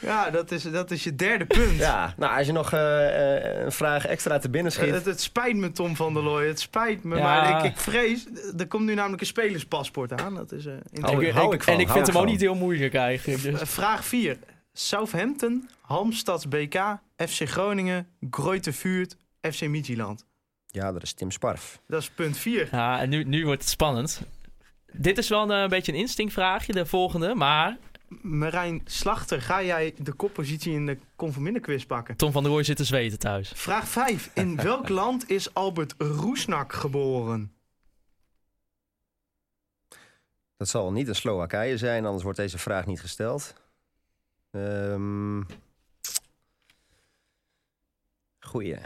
ja, 0.00 0.30
dat 0.30 0.50
is, 0.50 0.62
dat 0.62 0.90
is 0.90 1.04
je 1.04 1.14
derde 1.14 1.46
punt. 1.46 1.78
ja, 1.78 2.14
nou 2.16 2.36
als 2.38 2.46
je 2.46 2.52
nog 2.52 2.72
eh, 2.72 3.36
eh, 3.58 3.64
een 3.64 3.72
vraag 3.72 4.06
extra 4.06 4.38
te 4.38 4.50
binnen 4.50 4.72
Eh, 4.72 4.78
schiet. 4.78 4.94
Het, 4.94 5.04
het 5.04 5.20
spijt 5.20 5.56
me, 5.56 5.72
Tom 5.72 5.96
van 5.96 6.14
der 6.14 6.22
Looy. 6.22 6.46
Het 6.46 6.60
spijt 6.60 7.04
me. 7.04 7.16
Ja. 7.16 7.22
Maar 7.22 7.64
ik, 7.64 7.70
ik 7.72 7.78
vrees, 7.78 8.26
er 8.58 8.66
komt 8.66 8.84
nu 8.84 8.94
namelijk 8.94 9.20
een 9.20 9.26
spelerspaspoort 9.26 10.20
aan. 10.22 10.34
Dat 10.34 10.52
is, 10.52 10.66
eh, 10.66 10.72
interessant. 10.72 11.10
Hou 11.10 11.22
ik- 11.22 11.28
Ik- 11.28 11.34
hou 11.34 11.46
ik- 11.46 11.52
ik 11.54 11.62
van, 11.62 11.74
en 11.74 11.80
ik 11.80 11.88
vind 11.90 12.06
ik 12.08 12.12
hem 12.12 12.22
ook 12.22 12.28
niet 12.28 12.40
heel 12.40 12.54
moeilijk 12.54 12.94
eigenlijk. 12.94 13.42
Dus. 13.42 13.60
Eh, 13.60 13.66
Vraag 13.66 14.04
4. 14.04 14.36
Southampton, 14.72 15.68
Halmstads 15.84 16.48
BK, 16.48 16.98
FC 17.16 17.48
Groningen, 17.48 18.08
Greuther 18.30 18.72
Vuurt, 18.72 19.16
FC 19.40 19.68
Midtjylland. 19.68 20.26
Ja, 20.66 20.92
dat 20.92 21.02
is 21.02 21.12
Tim 21.12 21.30
Sparf. 21.30 21.80
Dat 21.86 22.00
is 22.00 22.10
punt 22.10 22.36
4. 22.36 22.68
Ja, 22.70 23.00
en 23.00 23.08
nu, 23.08 23.24
nu 23.24 23.44
wordt 23.44 23.60
het 23.60 23.70
spannend. 23.70 24.22
Dit 24.92 25.18
is 25.18 25.28
wel 25.28 25.42
een, 25.42 25.62
eh, 25.64 25.68
beetje 25.68 25.92
een 25.92 25.98
instinctvraagje, 25.98 26.72
de 26.72 26.86
volgende. 26.86 27.34
Maar 27.34 27.78
Marijn 28.22 28.80
Slachter, 28.84 29.42
ga 29.42 29.62
jij 29.62 29.94
de 29.98 30.12
koppositie 30.12 30.72
in 30.72 30.86
de 30.86 30.98
Conforminder 31.16 31.62
quiz 31.62 31.84
pakken? 31.84 32.16
Tom 32.16 32.32
van 32.32 32.42
der 32.42 32.50
Rooij 32.50 32.64
zit 32.64 32.76
te 32.76 32.84
zweten 32.84 33.18
thuis. 33.18 33.52
Vraag 33.54 33.88
5. 33.88 34.30
In 34.34 34.56
welk 34.62 34.88
land 34.88 35.30
is 35.30 35.54
Albert 35.54 35.94
Roesnak 35.98 36.72
geboren? 36.72 37.52
Dat 40.56 40.68
zal 40.68 40.92
niet 40.92 41.08
in 41.08 41.14
Slowakije 41.14 41.78
zijn, 41.78 42.04
anders 42.04 42.22
wordt 42.22 42.38
deze 42.38 42.58
vraag 42.58 42.86
niet 42.86 43.00
gesteld. 43.00 43.54
Ehm 44.50 45.42
goeie. 48.54 48.76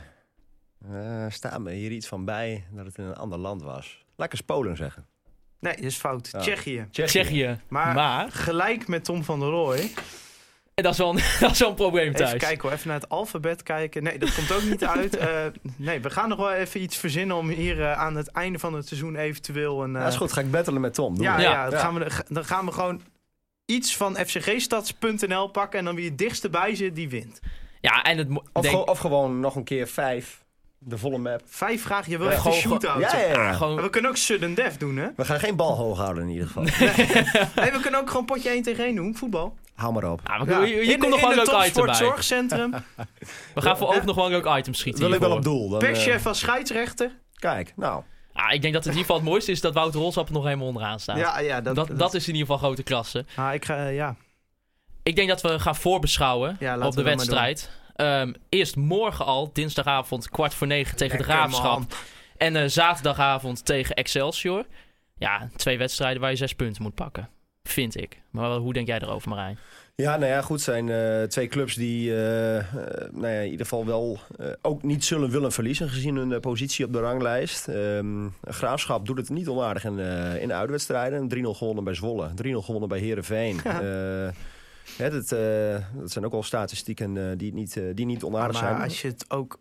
Eh 0.90 1.24
staat 1.28 1.60
me 1.60 1.72
hier 1.72 1.90
iets 1.90 2.06
van 2.06 2.24
bij 2.24 2.64
dat 2.70 2.86
het 2.86 2.98
in 2.98 3.04
een 3.04 3.16
ander 3.16 3.38
land 3.38 3.62
was. 3.62 4.04
Laat 4.16 4.26
ik 4.26 4.32
eens 4.32 4.42
Polen 4.42 4.76
zeggen. 4.76 5.06
Nee, 5.60 5.74
dat 5.74 5.84
is 5.84 5.96
fout. 5.96 6.30
Oh. 6.34 6.40
Tsjechië. 6.40 6.86
Tsjechië. 6.90 7.60
Maar- 7.68 7.94
Maar, 7.94 8.30
Gelijk 8.30 8.88
met 8.88 9.04
Tom 9.04 9.24
van 9.24 9.40
der 9.40 9.48
Rooij. 9.48 9.90
en 10.74 10.82
dat, 10.82 10.92
is 10.92 10.98
wel 10.98 11.08
een, 11.10 11.16
dat 11.40 11.50
is 11.50 11.58
wel 11.58 11.68
een 11.68 11.74
probleem 11.74 12.12
thuis. 12.14 12.28
Even 12.28 12.40
kijken 12.40 12.62
hoor, 12.62 12.72
even 12.72 12.88
naar 12.88 13.00
het 13.00 13.08
alfabet 13.08 13.62
kijken. 13.62 14.02
Nee, 14.02 14.18
dat 14.18 14.34
komt 14.34 14.52
ook 14.52 14.62
niet 14.62 14.84
uit. 14.84 15.16
Eh, 15.28 15.46
nee, 15.76 16.00
we 16.00 16.10
gaan 16.10 16.28
nog 16.28 16.38
wel 16.38 16.52
even 16.52 16.82
iets 16.82 16.96
verzinnen 16.96 17.36
om 17.36 17.48
hier 17.48 17.80
eh, 17.82 17.92
aan 17.92 18.16
het 18.16 18.28
einde 18.28 18.58
van 18.58 18.74
het 18.74 18.86
seizoen 18.86 19.16
eventueel 19.16 19.82
een... 19.84 19.92
Ja, 19.92 20.00
eh, 20.02 20.06
is 20.08 20.16
goed, 20.16 20.32
ga 20.32 20.40
ik 20.40 20.50
battelen 20.50 20.80
met 20.80 20.94
Tom. 20.94 21.14
Doe 21.14 21.24
Ja, 21.24 21.32
maar. 21.32 21.40
ja, 21.40 21.50
Ja. 21.50 21.70
dan, 21.70 21.80
Gaan 21.80 21.94
we, 21.98 22.06
dan 22.28 22.44
gaan 22.44 22.64
we 22.66 22.72
gewoon 22.72 23.02
iets 23.64 23.96
van 23.96 24.16
fcgstads.nl 24.16 25.46
pakken. 25.48 25.78
En 25.78 25.84
dan 25.84 25.94
wie 25.94 26.04
het 26.08 26.18
dichtst 26.18 26.50
bij 26.50 26.74
zit, 26.74 26.94
die 26.94 27.08
wint. 27.08 27.40
Ja, 27.80 28.02
en 28.02 28.18
het... 28.18 28.28
Of, 28.52 28.62
denk- 28.62 28.74
ge- 28.76 28.84
of 28.86 28.98
gewoon 28.98 29.40
nog 29.40 29.56
een 29.56 29.64
keer 29.64 29.86
vijf. 29.86 30.46
De 30.80 30.98
volle 30.98 31.18
map. 31.18 31.40
Vijf 31.46 31.82
vragen, 31.82 32.10
je 32.10 32.18
wil 32.18 32.26
Ja, 32.26 32.32
echt 32.32 32.44
een 32.44 32.52
gewoon- 32.52 32.80
shootout. 32.80 33.00
Ja, 33.12 33.18
ja, 33.18 33.26
ja. 33.42 33.52
Gewoon, 33.52 33.74
Maar 33.74 33.82
we 33.84 33.90
kunnen 33.90 34.10
ook 34.10 34.16
sudden 34.16 34.54
death 34.54 34.80
doen, 34.80 34.96
hè? 34.96 35.08
We 35.16 35.24
gaan 35.24 35.38
geen 35.40 35.56
bal 35.56 35.76
hoog 35.76 35.98
houden 35.98 36.22
in 36.22 36.28
ieder 36.28 36.46
geval. 36.46 36.64
hey, 37.62 37.72
we 37.72 37.78
kunnen 37.80 38.00
ook 38.00 38.10
gewoon 38.10 38.24
potje 38.24 38.48
1 38.48 38.62
tegen 38.62 38.84
1 38.84 38.94
doen, 38.94 39.16
voetbal. 39.16 39.54
Hou 39.74 39.92
maar 39.92 40.10
op. 40.12 40.20
Ah, 40.24 40.42
maar 40.42 40.62
hier 40.62 40.82
in 40.82 40.98
komt 40.98 41.10
nog 41.10 41.20
wel 41.20 41.32
een 41.32 41.38
het 41.38 41.46
leuk 41.50 41.66
item 41.66 41.86
bij. 42.70 42.80
We 43.54 43.60
gaan 43.60 43.76
voor 43.78 43.94
ook 43.94 44.04
nog 44.04 44.16
wel 44.16 44.24
een 44.24 44.30
leuk 44.30 44.56
item 44.58 44.74
schieten 44.74 45.02
Wil 45.02 45.12
ik 45.12 45.20
wel 45.20 45.32
op 45.32 45.42
doel. 45.42 45.68
Dan, 45.68 45.80
eh, 45.80 45.86
Perschef 45.88 46.26
als 46.26 46.38
scheidsrechter. 46.38 47.10
kijk, 47.34 47.72
nou. 47.76 48.02
Ah, 48.32 48.52
ik 48.52 48.62
denk 48.62 48.74
dat 48.74 48.84
het 48.84 48.92
in 48.94 48.98
ieder 48.98 49.00
geval 49.00 49.16
het 49.16 49.24
mooiste 49.24 49.50
is 49.50 49.60
dat 49.60 49.74
Wouter 49.74 50.00
Holsappel 50.00 50.34
nog 50.34 50.44
helemaal 50.44 50.66
onderaan 50.66 51.00
staat. 51.00 51.16
Ja, 51.18 51.38
ja, 51.38 51.60
dat, 51.60 51.74
dat, 51.74 51.98
dat, 51.98 52.14
is 52.14 52.28
in 52.28 52.34
ieder 52.34 52.46
geval 52.46 52.58
grote 52.66 52.82
klasse. 52.82 53.24
Ah, 53.36 53.54
ik 53.54 53.64
ga, 53.64 53.76
eh, 53.86 53.94
ja. 53.94 54.16
Ik 55.08 55.16
denk 55.16 55.28
dat 55.28 55.40
we 55.40 55.58
gaan 55.58 55.76
voorbeschouwen 55.76 56.56
Ja, 56.60 56.86
op 56.86 56.94
de 56.94 57.02
wedstrijd. 57.02 57.70
Ehm, 57.94 58.32
eerst 58.48 58.76
morgen 58.76 59.24
al, 59.24 59.50
dinsdagavond, 59.52 60.30
kwart 60.30 60.54
voor 60.54 60.66
negen 60.66 60.96
tegen 60.96 61.18
de 61.18 61.24
Lekker, 61.24 61.42
Graafschap. 61.42 61.78
man. 61.78 61.88
En 62.36 62.56
eh, 62.56 62.68
zaterdagavond 62.68 63.64
tegen 63.64 63.94
Excelsior. 63.94 64.64
Ja, 65.18 65.48
twee 65.56 65.78
wedstrijden 65.78 66.20
waar 66.20 66.30
je 66.30 66.36
zes 66.36 66.54
punten 66.54 66.82
moet 66.82 66.94
pakken. 66.94 67.28
Vind 67.62 67.96
ik. 68.00 68.20
Maar 68.30 68.50
hoe 68.50 68.72
denk 68.72 68.86
jij 68.86 68.98
erover, 69.00 69.28
Marijn? 69.28 69.58
Ja, 69.94 70.16
nou 70.16 70.32
ja, 70.32 70.42
goed. 70.42 70.60
zijn 70.60 70.88
eh, 70.88 71.22
twee 71.22 71.46
clubs 71.46 71.74
die 71.74 72.10
eh, 72.16 72.64
nou 73.12 73.26
ja, 73.26 73.40
in 73.40 73.50
ieder 73.50 73.66
geval 73.66 73.86
wel 73.86 74.18
eh, 74.38 74.46
ook 74.62 74.82
niet 74.82 75.04
zullen 75.04 75.30
willen 75.30 75.52
verliezen 75.52 75.88
gezien 75.88 76.16
hun 76.16 76.40
positie 76.40 76.84
op 76.84 76.92
de 76.92 77.00
ranglijst. 77.00 77.68
Ehm, 77.68 78.28
Graafschap 78.44 79.06
doet 79.06 79.18
het 79.18 79.28
niet 79.28 79.48
onaardig 79.48 79.84
in, 79.84 79.98
eh, 79.98 80.42
in 80.42 80.48
de 80.48 80.54
uitwedstrijden. 80.54 81.28
3-0 81.28 81.54
gewonnen 81.54 81.84
bij 81.84 81.94
Zwolle, 81.94 82.30
3-0 82.34 82.62
gewonnen 82.62 82.88
bij 82.88 82.98
Herenveen. 82.98 83.60
Ja. 83.64 84.32
dat, 84.96 85.32
eh, 85.32 85.76
dat 86.00 86.10
zijn 86.10 86.24
ook 86.24 86.32
al 86.32 86.42
statistieken 86.42 87.16
eh, 87.30 87.36
die, 87.38 87.52
niet, 87.54 87.76
eh, 87.76 87.84
die 87.94 88.06
niet 88.06 88.22
onaardig 88.24 88.60
maar 88.60 88.70
zijn. 88.70 88.82
als 88.82 89.02
je 89.02 89.08
het 89.08 89.30
ook 89.30 89.58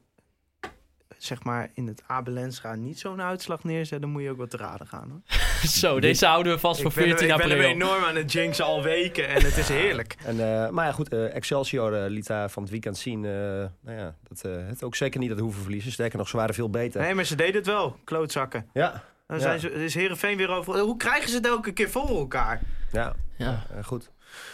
zeg 1.18 1.44
maar 1.44 1.70
in 1.74 1.88
het 1.88 2.04
Abelensra 2.08 2.76
niet 2.76 3.00
zo'n 3.00 3.22
uitslag 3.22 3.64
neerzet, 3.64 4.02
dan 4.02 4.10
moet 4.10 4.22
je 4.22 4.30
ook 4.30 4.38
wat 4.38 4.50
te 4.50 4.58
raden 4.58 4.88
gaan. 4.88 5.10
Hoor. 5.10 5.22
Zo, 5.68 6.00
deze 6.00 6.26
houden 6.26 6.54
we 6.54 6.60
vast 6.60 6.82
voor 6.82 6.90
ik 6.92 6.96
ben, 6.98 7.06
14 7.06 7.30
ik 7.30 7.36
ben 7.38 7.46
april. 7.52 7.70
enorm 7.70 8.04
aan 8.04 8.16
het 8.16 8.32
jinxen 8.32 8.66
al 8.66 8.84
weken 8.84 9.28
en 9.28 9.44
het 9.44 9.58
is 9.58 9.68
heerlijk. 9.70 10.16
En, 10.26 10.40
eh, 10.40 10.70
maar 10.70 10.86
ja, 10.86 10.92
goed, 10.92 11.10
eh, 11.10 11.36
Excelsior 11.36 11.94
eh, 12.04 12.10
liet 12.10 12.28
daar 12.28 12.50
van 12.50 12.64
het 12.64 12.72
weekend 12.72 12.98
zien 12.98 13.26
eh, 13.26 13.32
nou 13.32 13.70
ja, 13.98 14.16
dat 14.28 14.42
eh, 14.42 14.52
het 14.68 14.84
ook 14.84 14.96
zeker 14.96 15.20
niet 15.20 15.30
dat 15.30 15.40
hoeven 15.40 15.62
verliezen. 15.62 15.92
Sterker 15.92 16.18
nog, 16.18 16.28
ze 16.28 16.38
waren 16.38 16.56
veel 16.56 16.70
beter. 16.70 17.02
Nee, 17.02 17.14
maar 17.14 17.26
ze 17.26 17.36
deden 17.36 17.56
het 17.56 17.66
wel, 17.66 17.96
klootzakken. 18.04 18.70
Ja, 18.74 19.04
Dan 19.28 19.38
Ja. 19.38 19.44
zijn 19.44 19.60
ze, 19.60 19.72
is 19.72 19.94
Heerenveen 19.94 20.38
weer 20.38 20.50
over... 20.50 20.80
Hoe 20.80 20.98
krijgen 20.98 21.30
ze 21.30 21.36
het 21.36 21.46
elke 21.48 21.72
keer 21.72 21.90
voor 21.90 22.08
elkaar? 22.10 22.62
ja, 22.92 23.16
Ja. 23.38 23.66
goed. 23.84 24.12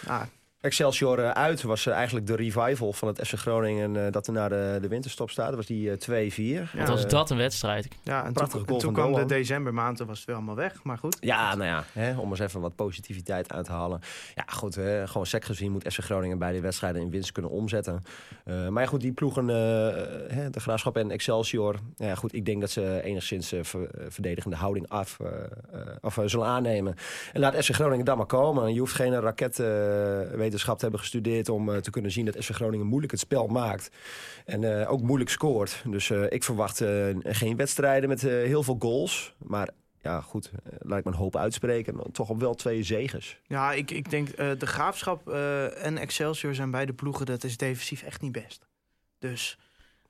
Ah, 0.07 0.21
Excelsior 0.63 1.19
eh, 1.19 1.29
uit 1.29 1.61
was 1.61 1.85
eh, 1.85 1.93
eigenlijk 1.93 2.27
de 2.27 2.35
revival 2.35 2.93
van 2.93 3.07
het 3.07 3.27
FC 3.27 3.33
Groningen 3.33 4.05
eh, 4.05 4.11
dat 4.11 4.27
er 4.27 4.33
naar 4.33 4.49
de, 4.49 4.77
de 4.81 4.87
winterstop 4.87 5.29
staat. 5.29 5.47
Dat 5.47 5.55
was 5.55 5.65
die 5.65 5.91
eh, 5.91 6.31
2-4. 6.31 6.35
Ja. 6.35 6.63
Wat 6.77 6.87
was 6.87 7.07
dat 7.07 7.29
een 7.29 7.37
wedstrijd. 7.37 7.87
ja, 8.03 8.17
en 8.19 8.23
toen, 8.23 8.33
Prachtige 8.33 8.65
toen 8.65 8.79
van 8.81 8.93
kwam 8.93 9.11
de 9.11 9.15
Doan. 9.15 9.27
decembermaand, 9.27 9.97
toen 9.97 10.07
was 10.07 10.17
het 10.17 10.25
weer 10.27 10.35
allemaal 10.35 10.55
weg. 10.55 10.83
Maar 10.83 10.97
goed. 10.97 11.17
Ja, 11.19 11.55
nou 11.55 11.67
ja, 11.69 11.83
hè, 11.93 12.17
om 12.17 12.29
eens 12.29 12.39
even 12.39 12.61
wat 12.61 12.75
positiviteit 12.75 13.53
uit 13.53 13.65
te 13.65 13.71
halen. 13.71 13.99
Ja, 14.35 14.43
goed, 14.47 14.75
hè, 14.75 15.07
gewoon 15.07 15.25
sec 15.25 15.45
gezien 15.45 15.71
moet 15.71 15.93
FC 15.93 15.99
Groningen 15.99 16.37
beide 16.37 16.61
wedstrijden 16.61 17.01
in 17.01 17.09
winst 17.09 17.31
kunnen 17.31 17.51
omzetten. 17.51 18.03
Eh, 18.45 18.67
maar 18.67 18.83
ja, 18.83 18.89
goed, 18.89 19.01
die 19.01 19.11
ploegen, 19.13 19.49
eh, 19.49 19.55
hè, 20.35 20.49
de 20.49 20.59
Graafschap 20.59 20.97
en 20.97 21.11
Excelsior. 21.11 21.75
Ja, 21.95 22.15
goed, 22.15 22.33
ik 22.33 22.45
denk 22.45 22.61
dat 22.61 22.69
ze 22.69 23.01
enigszins 23.03 23.53
ver- 23.61 23.89
verdedigende 24.07 24.55
houding 24.55 24.89
af, 24.89 25.19
eh, 25.19 25.27
eh, 25.71 25.87
of, 26.01 26.19
zullen 26.25 26.47
aannemen. 26.47 26.95
En 27.33 27.39
laat 27.39 27.55
FC 27.55 27.73
Groningen 27.73 28.05
dan 28.05 28.17
maar 28.17 28.25
komen. 28.25 28.73
Je 28.73 28.79
hoeft 28.79 28.93
geen 28.95 29.19
raketwetenschap 29.19 30.51
te 30.61 30.75
hebben 30.77 30.99
gestudeerd 30.99 31.49
om 31.49 31.69
eh, 31.69 31.77
te 31.77 31.91
kunnen 31.91 32.11
zien 32.11 32.25
dat 32.25 32.45
FC 32.45 32.49
Groningen 32.49 32.85
moeilijk 32.85 33.11
het 33.11 33.21
spel 33.21 33.47
maakt. 33.47 33.89
En 34.45 34.79
eh, 34.79 34.91
ook 34.91 35.01
moeilijk 35.01 35.29
scoort. 35.29 35.81
Dus 35.85 36.09
eh, 36.09 36.23
ik 36.29 36.43
verwacht 36.43 36.83
geen 37.23 37.57
wedstrijden 37.57 38.09
met 38.09 38.21
heel 38.21 38.63
veel 38.63 38.75
goals. 38.79 39.35
Maar 39.37 39.69
ja, 40.01 40.21
goed, 40.21 40.51
laat 40.79 40.97
ik 40.97 41.03
mijn 41.03 41.15
hoop 41.15 41.35
uitspreken. 41.37 41.97
Dan 41.97 42.11
Toch 42.11 42.29
op 42.29 42.39
wel 42.39 42.53
twee 42.53 42.83
zegens. 42.83 43.39
Ja, 43.47 43.73
ik, 43.73 43.91
ik 43.91 44.09
denk 44.09 44.37
de 44.37 44.67
Graafschap 44.67 45.29
en 45.77 45.97
Excelsior 45.97 46.55
zijn 46.55 46.71
beide 46.71 46.93
ploegen. 46.93 47.25
Dat 47.25 47.43
is 47.43 47.57
defensief 47.57 48.03
echt 48.03 48.21
niet 48.21 48.31
best. 48.31 48.67
Dus 49.19 49.57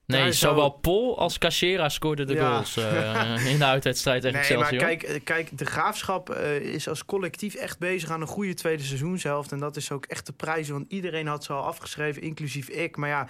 Nee, 0.06 0.32
zowel 0.32 0.70
Pol 0.70 1.20
als 1.20 1.38
Cachera 1.38 1.90
scoorden 1.90 2.28
de 2.28 2.34
Ja. 2.34 2.52
goals 2.52 2.78
eh, 2.78 3.46
in 3.52 3.58
de 3.58 3.66
uitwedstrijd 3.66 4.22
tegen 4.22 4.40
Nee, 4.50 4.58
maar 4.58 4.76
kijk, 4.76 5.04
eh, 5.04 5.20
kijk 5.24 5.58
de 5.58 5.66
Graafschap 5.66 6.30
eh, 6.30 6.56
is 6.56 6.88
als 6.88 7.06
collectief 7.06 7.56
echt 7.56 7.80
bezig 7.80 8.10
aan 8.10 8.22
een 8.22 8.28
goede 8.28 8.54
tweede 8.54 8.84
seizoenshelft. 8.84 9.52
En 9.52 9.60
dat 9.60 9.76
is 9.76 9.92
ook 9.92 10.06
echt 10.06 10.26
de 10.26 10.34
prijs, 10.34 10.70
want 10.70 10.86
iedereen 10.88 11.28
had 11.28 11.44
ze 11.44 11.54
al 11.54 11.64
afgeschreven, 11.64 12.22
inclusief 12.22 12.70
ik. 12.70 12.98
Maar 12.98 13.10
ja, 13.10 13.28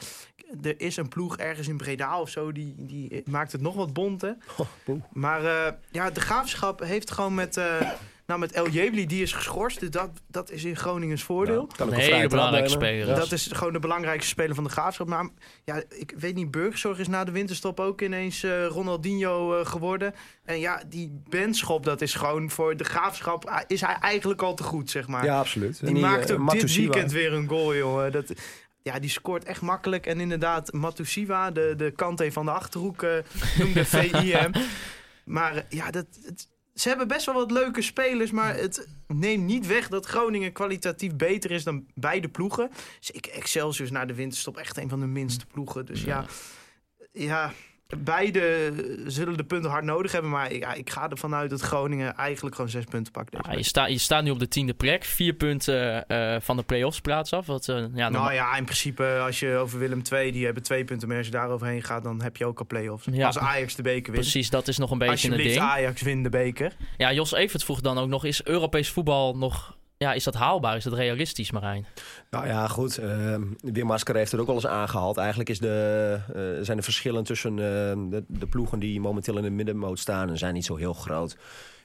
er 0.64 0.80
is 0.82 0.98
een 0.98 1.08
ploeg 1.08 1.38
ergens 1.38 1.68
in 1.68 1.78
Breda 1.78 2.22
of 2.22 2.30
zo, 2.30 2.52
die, 2.52 2.76
die 2.78 3.24
maakt 3.26 3.52
het 3.52 3.62
nog 3.62 3.76
wat 3.76 3.94
poeh. 3.94 4.22
maar 5.12 5.46
eh, 5.46 5.74
ja, 5.92 6.10
de 6.10 6.20
Graafschap 6.22 6.80
heeft 6.80 7.12
gewoon 7.12 7.36
met, 7.36 7.58
eh 7.58 7.90
nou, 8.38 8.46
met 8.46 8.52
El 8.52 8.70
Jebli, 8.70 9.06
die 9.06 9.22
is 9.22 9.34
geschorst. 9.34 9.80
Dus 9.80 9.90
dat, 9.90 10.10
dat 10.28 10.52
is 10.52 10.64
in 10.64 10.76
Groningens 10.76 11.24
voordeel. 11.24 11.66
Ja, 11.70 11.76
kan 11.76 11.88
ook 11.88 11.94
een 11.94 12.00
hele 12.00 12.28
belangrijke 12.28 12.70
speler. 12.70 13.08
Ja. 13.08 13.16
Dat 13.16 13.32
is 13.32 13.48
gewoon 13.52 13.74
de 13.74 13.80
belangrijkste 13.80 14.30
speler 14.30 14.56
van 14.56 14.64
de 14.64 14.70
graafschap. 14.70 15.08
Maar 15.08 15.28
ja, 15.64 15.84
ik 15.90 16.14
weet 16.18 16.36
niet, 16.36 16.52
Burgzorg 16.52 17.00
is 17.00 17.08
na 17.08 17.24
de 17.24 17.32
winterstop 17.32 17.80
ook 17.80 18.02
ineens 18.02 18.44
eh, 18.44 18.66
Ronaldinho 18.66 19.60
eh, 19.60 19.66
geworden. 19.66 20.14
En 20.46 20.60
ja, 20.60 20.82
die 20.88 21.22
Benschop, 21.30 21.86
dat 21.86 22.02
is 22.02 22.14
gewoon 22.14 22.50
voor 22.50 22.78
de 22.78 22.84
graafschap, 22.84 23.46
ah, 23.46 23.62
is 23.68 23.82
hij 23.82 23.98
eigenlijk 24.00 24.42
al 24.42 24.54
te 24.54 24.64
goed, 24.64 24.90
zeg 24.90 25.08
maar. 25.08 25.26
Ja, 25.26 25.40
absoluut. 25.40 25.80
die 25.80 25.96
En 25.96 26.00
maakt 26.00 26.30
eh, 26.30 26.42
ook 26.42 26.52
dit 26.52 26.76
weekend 26.76 27.12
weer 27.12 27.34
een 27.34 27.48
goal, 27.48 27.76
jongen. 27.76 28.12
Dat, 28.12 28.34
ja, 28.82 29.00
die 29.00 29.10
scoort 29.10 29.44
echt 29.44 29.62
makkelijk. 29.62 30.06
En 30.06 30.20
inderdaad, 30.20 30.72
Matusiwa, 30.74 31.52
de, 31.52 31.74
de 31.78 31.92
kante 31.92 32.32
van 32.32 32.46
de 32.46 32.52
Achterhoek, 32.52 33.04
eh, 33.04 33.12
noemde 33.60 33.86
VIM. 33.96 34.52
Maar 35.26 35.66
ja, 35.70 35.92
dat, 35.92 36.06
het- 36.26 36.48
ze 36.74 36.88
hebben 36.88 37.08
best 37.08 37.26
wel 37.26 37.36
wat 37.36 37.52
leuke 37.52 37.82
spelers, 37.82 38.32
maar 38.32 38.56
het 38.56 38.88
neemt 39.08 39.44
niet 39.44 39.68
weg 39.68 39.88
dat 39.88 40.06
Groningen 40.06 40.52
kwalitatief 40.52 41.16
beter 41.16 41.52
is 41.52 41.64
dan 41.64 41.86
beide 41.96 42.30
ploegen. 42.30 42.70
Zeker 43.00 43.32
Excelsior 43.32 43.86
is 43.86 43.92
na 43.92 44.06
de 44.06 44.14
winterstop 44.14 44.58
echt 44.58 44.78
een 44.78 44.90
van 44.90 45.00
de 45.00 45.06
minste 45.06 45.46
ploegen. 45.46 45.86
Dus 45.86 46.04
ja, 46.04 46.26
ja 47.12 47.54
beide 47.98 48.74
zullen 49.08 49.38
de 49.38 49.44
punten 49.44 49.72
hard 49.72 49.84
nodig 49.84 50.12
hebben. 50.12 50.32
Maar 50.32 50.54
ja, 50.54 50.74
ik 50.74 50.90
ga 50.90 51.10
ervan 51.10 51.36
uit 51.36 51.50
dat 51.50 51.62
Groningen 51.62 52.16
eigenlijk 52.16 52.56
gewoon 52.56 52.70
zes 52.72 52.84
punten 52.84 53.12
pakt. 53.12 53.34
Ja, 53.34 53.50
je, 53.50 53.56
week. 53.56 53.66
sta, 53.66 53.86
je 53.86 53.98
staat 53.98 54.24
nu 54.24 54.32
op 54.32 54.40
de 54.40 54.48
tiende 54.48 54.74
plek. 54.74 55.04
Vier 55.04 55.34
punten 55.34 56.08
eh, 56.08 56.36
van 56.40 56.58
de 56.58 56.64
play-offs 56.64 57.02
plaats 57.02 57.34
af. 57.34 57.46
Wat, 57.46 57.68
eh, 57.70 57.86
ja, 57.94 58.10
Nou 58.10 58.34
ja, 58.34 58.58
in 58.58 58.64
principe 58.64 59.22
als 59.26 59.40
je 59.40 59.56
over 59.56 59.80
Willem 59.80 60.02
II, 60.12 60.32
die 60.32 60.46
hebben 60.46 60.64
twee 60.64 60.84
punten. 60.84 61.08
Maar 61.08 61.18
als 61.18 61.26
je 61.26 61.32
daar 61.32 61.50
overheen 61.50 61.84
gaat, 61.84 62.04
dan 62.04 62.22
heb 62.22 62.38
je 62.38 62.46
ook 62.46 62.60
al 62.60 62.66
play-offs. 62.66 63.08
Ja. 63.12 63.26
Als 63.26 63.38
Ajax 63.38 63.76
de 63.76 63.82
beker 63.82 64.12
wint. 64.12 64.24
Precies, 64.24 64.50
dat 64.50 64.68
is 64.68 64.78
nog 64.78 64.92
een 64.92 64.98
beetje 64.98 65.32
een 65.32 65.38
ding. 65.38 65.60
Ajax 65.60 66.02
wint 66.02 66.24
de 66.24 66.30
beker. 66.30 66.76
Ja, 66.98 67.14
Jos 67.14 67.34
Evert 67.34 67.64
vroeg 67.64 67.82
dan 67.82 67.98
ook 67.98 68.08
nog, 68.08 68.26
is 68.26 68.44
Europees 68.44 68.90
voetbal 68.90 69.38
nog... 69.38 69.78
Ja, 70.04 70.14
is 70.14 70.24
dat 70.24 70.34
haalbaar? 70.34 70.76
Is 70.76 70.84
dat 70.84 70.94
realistisch, 70.94 71.52
Marijn? 71.52 71.86
Nou 72.30 72.48
ja, 72.48 72.68
goed. 72.68 72.98
eh 72.98 73.36
Wim 73.62 73.86
Masker 73.86 74.16
heeft 74.16 74.32
het 74.32 74.40
ook 74.42 74.46
wel 74.48 74.56
eens 74.56 74.68
aangehaald. 74.68 75.18
Eigenlijk 75.18 75.50
is 75.50 75.60
de, 75.60 76.20
eh, 76.34 76.42
zijn 76.66 76.78
de 76.78 76.84
verschillen 76.84 77.24
tussen 77.24 77.52
eh, 77.52 77.66
de, 78.10 78.24
de 78.28 78.48
ploegen 78.48 78.80
die 78.80 79.00
momenteel 79.00 79.38
in 79.38 79.44
de 79.44 79.50
middenmoot 79.50 80.00
staan... 80.00 80.30
en 80.30 80.38
zijn 80.38 80.54
niet 80.54 80.66
zo 80.66 80.76
heel 80.76 80.94
groot. 80.94 81.38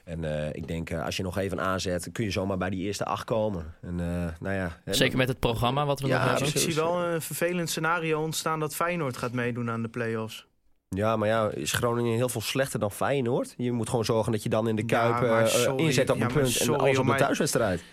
En 0.03 0.23
eh, 0.23 0.49
ik 0.53 0.67
denk, 0.67 0.89
eh, 0.89 1.05
als 1.05 1.17
je 1.17 1.23
nog 1.23 1.37
even 1.37 1.59
aanzet, 1.61 2.09
kun 2.11 2.23
je 2.23 2.31
zomaar 2.31 2.57
bij 2.57 2.69
die 2.69 2.85
eerste 2.85 3.05
acht 3.05 3.23
komen. 3.23 3.73
En, 3.81 3.99
eh, 3.99 4.05
nou 4.39 4.55
ja, 4.55 4.77
hè, 4.83 4.93
Zeker 4.93 5.17
met 5.17 5.27
het 5.27 5.39
programma 5.39 5.85
wat 5.85 5.99
we 5.99 6.07
Ja, 6.07 6.19
nog 6.19 6.29
hebben. 6.29 6.47
Ik 6.47 6.57
zie 6.57 6.75
wel 6.75 7.03
een 7.03 7.21
vervelend 7.21 7.69
scenario 7.69 8.21
ontstaan 8.21 8.59
dat 8.59 8.75
Feyenoord 8.75 9.17
gaat 9.17 9.31
meedoen 9.33 9.69
aan 9.69 9.81
de 9.81 9.87
play-offs. 9.89 10.47
Ja, 10.95 11.15
maar 11.15 11.27
ja, 11.27 11.49
is 11.49 11.71
Groningen 11.71 12.15
heel 12.15 12.29
veel 12.29 12.41
slechter 12.41 12.79
dan 12.79 12.91
Feyenoord? 12.91 13.53
Je 13.57 13.71
moet 13.71 13.89
gewoon 13.89 14.05
zorgen 14.05 14.31
dat 14.31 14.43
je 14.43 14.49
dan 14.49 14.67
in 14.67 14.75
de 14.75 14.85
Kuip 14.85 15.23
eh, 15.23 15.45
sorry. 15.45 15.83
inzet 15.85 16.09
op 16.09 16.21
een 16.21 16.27
punt 16.27 16.45
en 16.45 16.51
sorry, 16.51 16.79
alles 16.81 16.97
op 16.97 17.05
maar- 17.05 17.17
de 17.17 17.23
thuiswedstrijd. 17.23 17.83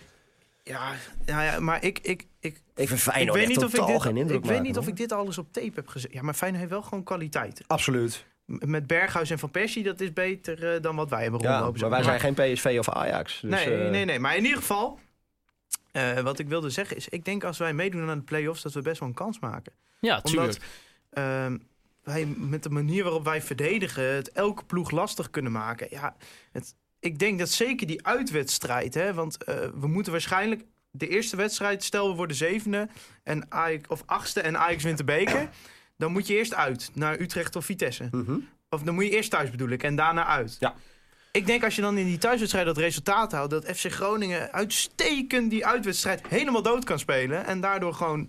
Ja, 0.68 0.92
ja, 1.26 1.42
ja 1.42 1.60
maar 1.60 1.84
ik, 1.84 1.98
ik, 1.98 2.26
ik, 2.40 2.54
Ik 2.56 2.60
vind 2.74 2.90
ik 2.90 2.98
Feyenoord 2.98 3.38
weet 3.38 3.48
niet 3.48 3.64
of 3.64 3.74
ik 3.74 3.86
dit, 3.86 4.02
geen 4.02 4.16
indruk 4.16 4.38
ik 4.44 4.50
weet 4.50 4.62
niet 4.62 4.76
of 4.76 4.86
ik 4.88 4.96
dit 4.96 5.12
alles 5.12 5.38
op 5.38 5.52
tape 5.52 5.72
heb 5.74 5.88
gezet. 5.88 6.12
Ja, 6.12 6.22
maar 6.22 6.34
Feyenoord 6.34 6.62
heeft 6.62 6.74
wel 6.74 6.82
gewoon 6.88 7.04
kwaliteit. 7.04 7.64
Absoluut. 7.66 8.24
M- 8.44 8.70
Met 8.70 8.86
Berghuis 8.86 9.30
en 9.30 9.38
Van 9.38 9.50
Persie, 9.50 9.82
dat 9.82 10.00
is 10.00 10.12
beter 10.12 10.74
eh, 10.74 10.82
dan 10.82 10.96
wat 10.96 11.10
wij 11.10 11.22
hebben 11.22 11.40
Ja, 11.40 11.58
rondlopen. 11.58 11.80
maar 11.80 11.90
wij 11.90 12.02
zijn 12.02 12.20
geen 12.20 12.34
PSV 12.54 12.76
of 12.78 12.88
Ajax. 12.88 13.40
Dus, 13.40 13.50
nee, 13.50 13.84
eh, 13.84 13.90
nee, 13.90 14.04
nee. 14.04 14.18
Maar 14.18 14.36
in 14.36 14.42
ieder 14.44 14.58
geval, 14.58 14.98
eh, 15.92 16.20
wat 16.20 16.38
ik 16.38 16.48
wilde 16.48 16.70
zeggen 16.70 16.96
is... 16.96 17.08
ik 17.08 17.24
denk 17.24 17.44
als 17.44 17.58
wij 17.58 17.72
meedoen 17.72 18.08
aan 18.08 18.18
de 18.18 18.24
play-offs... 18.24 18.62
dat 18.62 18.72
we 18.72 18.82
best 18.82 19.00
wel 19.00 19.08
een 19.08 19.14
kans 19.14 19.38
maken. 19.38 19.72
Ja, 20.00 20.20
tuurlijk. 20.20 20.46
Omdat 20.46 20.62
ehm, 21.10 21.58
wij 22.02 22.26
met 22.26 22.62
de 22.62 22.70
manier 22.70 23.02
waarop 23.02 23.24
wij 23.24 23.42
verdedigen... 23.42 24.04
het 24.14 24.32
elke 24.32 24.64
ploeg 24.64 24.90
lastig 24.90 25.30
kunnen 25.30 25.52
maken. 25.52 25.86
Ja, 25.90 26.16
het, 26.52 26.74
ik 27.06 27.18
denk 27.18 27.38
dat 27.38 27.50
zeker 27.50 27.86
die 27.86 28.06
uitwedstrijd... 28.06 28.94
Hè, 28.94 29.14
want 29.14 29.44
eh, 29.44 29.54
we 29.74 29.86
moeten 29.86 30.12
waarschijnlijk... 30.12 30.64
de 30.90 31.08
eerste 31.08 31.36
wedstrijd, 31.36 31.84
stel 31.84 32.08
we 32.08 32.16
worden 32.16 32.36
zevende... 32.36 32.88
En 33.22 33.46
Ajax, 33.48 33.88
of 33.88 34.02
achtste 34.06 34.40
en 34.40 34.58
Ajax 34.58 34.82
wint 34.82 34.98
de 34.98 35.04
beker... 35.04 35.48
dan 35.96 36.12
moet 36.12 36.26
je 36.26 36.36
eerst 36.36 36.54
uit 36.54 36.90
naar 36.94 37.20
Utrecht 37.20 37.56
of 37.56 37.64
Vitesse. 37.64 38.08
mhm. 38.10 38.38
Of 38.70 38.82
dan 38.82 38.94
moet 38.94 39.04
je 39.04 39.10
eerst 39.10 39.30
thuis 39.30 39.50
bedoel 39.50 39.68
ik 39.68 39.82
en 39.82 39.96
daarna 39.96 40.26
uit. 40.26 40.56
Ja. 40.58 40.74
Ik 41.32 41.46
denk 41.46 41.64
als 41.64 41.76
je 41.76 41.82
dan 41.82 41.98
in 41.98 42.06
die 42.06 42.18
thuiswedstrijd 42.18 42.66
dat 42.66 42.78
resultaat 42.78 43.32
houdt... 43.32 43.50
dat 43.50 43.76
FC 43.76 43.92
Groningen 43.92 44.52
uitstekend 44.52 45.50
die 45.50 45.66
uitwedstrijd 45.66 46.26
helemaal 46.26 46.62
dood 46.62 46.84
kan 46.84 46.98
spelen... 46.98 47.46
en 47.46 47.60
daardoor 47.60 47.94
gewoon 47.94 48.28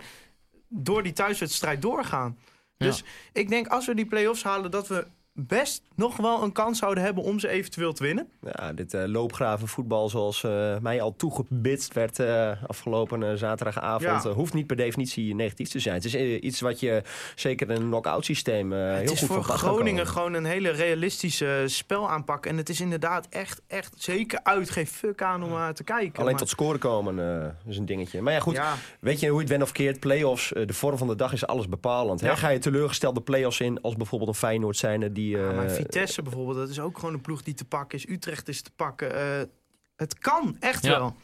door 0.67 1.03
die 1.03 1.13
thuiswedstrijd 1.13 1.81
doorgaan. 1.81 2.37
Dus 2.77 3.03
ik 3.33 3.49
denk 3.49 3.67
als 3.67 3.85
we 3.85 3.95
die 3.95 4.05
play-offs 4.05 4.43
halen... 4.43 4.71
dat 4.71 4.87
we 4.87 5.07
best 5.39 5.81
nog 5.95 6.17
wel 6.17 6.43
een 6.43 6.51
kans 6.51 6.79
zouden 6.79 7.03
hebben 7.03 7.23
om 7.23 7.39
ze 7.39 7.47
eventueel 7.47 7.93
te 7.93 8.03
winnen. 8.03 8.27
Ja, 8.41 8.73
dit 8.73 8.93
eh, 8.93 9.03
loopgraven 9.05 9.67
voetbal 9.67 10.09
zoals 10.09 10.43
eh, 10.43 10.77
mij 10.77 11.01
al 11.01 11.15
toegebitst 11.15 11.93
werd 11.93 12.19
eh, 12.19 12.51
afgelopen 12.67 13.37
zaterdagavond... 13.37 14.23
Ja. 14.23 14.31
hoeft 14.31 14.53
niet 14.53 14.67
per 14.67 14.75
definitie 14.75 15.35
negatief 15.35 15.69
te 15.69 15.79
zijn. 15.79 15.95
Het 15.95 16.05
is 16.05 16.15
iets 16.15 16.61
wat 16.61 16.79
je 16.79 17.01
zeker 17.35 17.69
in 17.69 17.75
een 17.81 17.87
knock-out 17.87 18.25
systeem 18.25 18.71
heel 18.71 18.81
het 18.81 19.11
is 19.11 19.19
goed 19.19 19.27
voor 19.27 19.27
van 19.27 19.45
pas 19.45 19.61
kan 19.61 19.69
Groningen 19.69 19.95
komen. 19.95 20.11
gewoon 20.13 20.33
een 20.33 20.45
hele 20.45 20.69
realistische 20.69 21.63
spel 21.65 22.09
aanpakken. 22.09 22.51
En 22.51 22.57
het 22.57 22.69
is 22.69 22.81
inderdaad 22.81 23.27
echt, 23.29 23.61
echt 23.67 23.93
zeker 23.97 24.39
uit. 24.43 24.69
Geen 24.69 24.87
fuck 24.87 25.21
aan 25.21 25.43
om 25.43 25.49
naar 25.49 25.73
te 25.73 25.83
kijken. 25.83 26.19
Alleen 26.19 26.31
Maar- 26.31 26.39
tot 26.39 26.49
scoren 26.49 26.79
komen 26.79 27.55
is 27.67 27.77
een 27.77 27.85
dingetje. 27.85 28.21
Maar 28.21 28.33
ja, 28.33 28.39
goed. 28.39 28.55
Ja, 28.55 28.75
Weet 28.99 29.19
je 29.19 29.27
hoe 29.27 29.35
je 29.35 29.41
het 29.41 29.49
bent 29.49 29.63
of 29.63 29.71
keert? 29.71 29.99
Play-offs, 29.99 30.49
de 30.49 30.73
vorm 30.73 30.97
van 30.97 31.07
de 31.07 31.15
dag 31.15 31.33
is 31.33 31.47
alles 31.47 31.69
bepalend. 31.69 32.21
Hè? 32.21 32.35
Ga 32.35 32.49
je 32.49 32.59
teleurgesteld 32.59 33.15
de 33.15 33.21
play-offs 33.21 33.59
in 33.59 33.81
als 33.81 33.95
bijvoorbeeld 33.95 34.29
een 34.29 34.35
Feyenoord 34.35 34.77
zijn 34.77 35.13
die... 35.13 35.26
Ja, 35.29 35.49
eh, 35.49 35.55
maar 35.55 35.69
Vitesse 35.69 36.21
bijvoorbeeld, 36.21 36.57
dat 36.57 36.69
is 36.69 36.79
ook 36.79 36.99
gewoon 36.99 37.13
een 37.13 37.21
ploeg 37.21 37.41
die 37.43 37.53
te 37.53 37.65
pakken 37.65 37.97
is. 37.97 38.07
Utrecht 38.09 38.47
is 38.47 38.61
te 38.61 38.71
pakken. 38.75 39.15
Eh, 39.15 39.47
het 39.95 40.17
kan, 40.19 40.57
echt 40.59 40.83
Ja. 40.85 40.89
wel. 40.99 41.15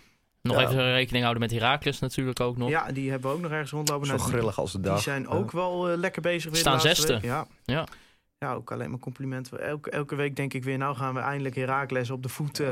Nog 0.41 0.60
Ja. 0.60 0.68
even 0.68 0.91
rekening 0.91 1.24
houden 1.24 1.43
met 1.43 1.51
Heracles 1.51 1.99
natuurlijk 1.99 2.39
ook 2.39 2.58
nog. 2.58 2.70
Ja, 2.70 2.91
die 2.91 3.10
hebben 3.12 3.30
we 3.30 3.36
ook 3.36 3.41
nog 3.41 3.51
ergens 3.51 3.72
rondlopen. 3.72 4.08
zo 4.08 4.14
Nou, 4.14 4.26
die- 4.26 4.36
grillig 4.38 4.60
als 4.60 4.72
de 4.72 4.80
dag. 4.80 4.93
Die 4.93 5.04
zijn 5.04 5.28
ook 5.28 5.51
wel 5.51 5.89
eh, 5.89 5.97
lekker 5.97 6.22
bezig. 6.22 6.51
Weer 6.51 6.60
Staan 6.60 6.82
zesde. 6.82 7.20
Ja. 7.22 7.45
Ja. 7.64 7.86
ja, 8.38 8.54
ook 8.54 8.72
alleen 8.72 8.89
maar 8.89 8.99
complimenten. 8.99 9.60
Elke, 9.62 9.89
elke 9.89 10.16
week 10.16 10.36
denk 10.36 10.54
ik 10.54 10.64
weer, 10.64 10.78
nou 10.78 10.95
gaan 10.95 11.14
we 11.14 11.20
eindelijk 11.20 11.56
Herakles 11.56 12.10
op 12.10 12.24
de 12.24 12.30
voet. 12.30 12.60
eh, 12.60 12.68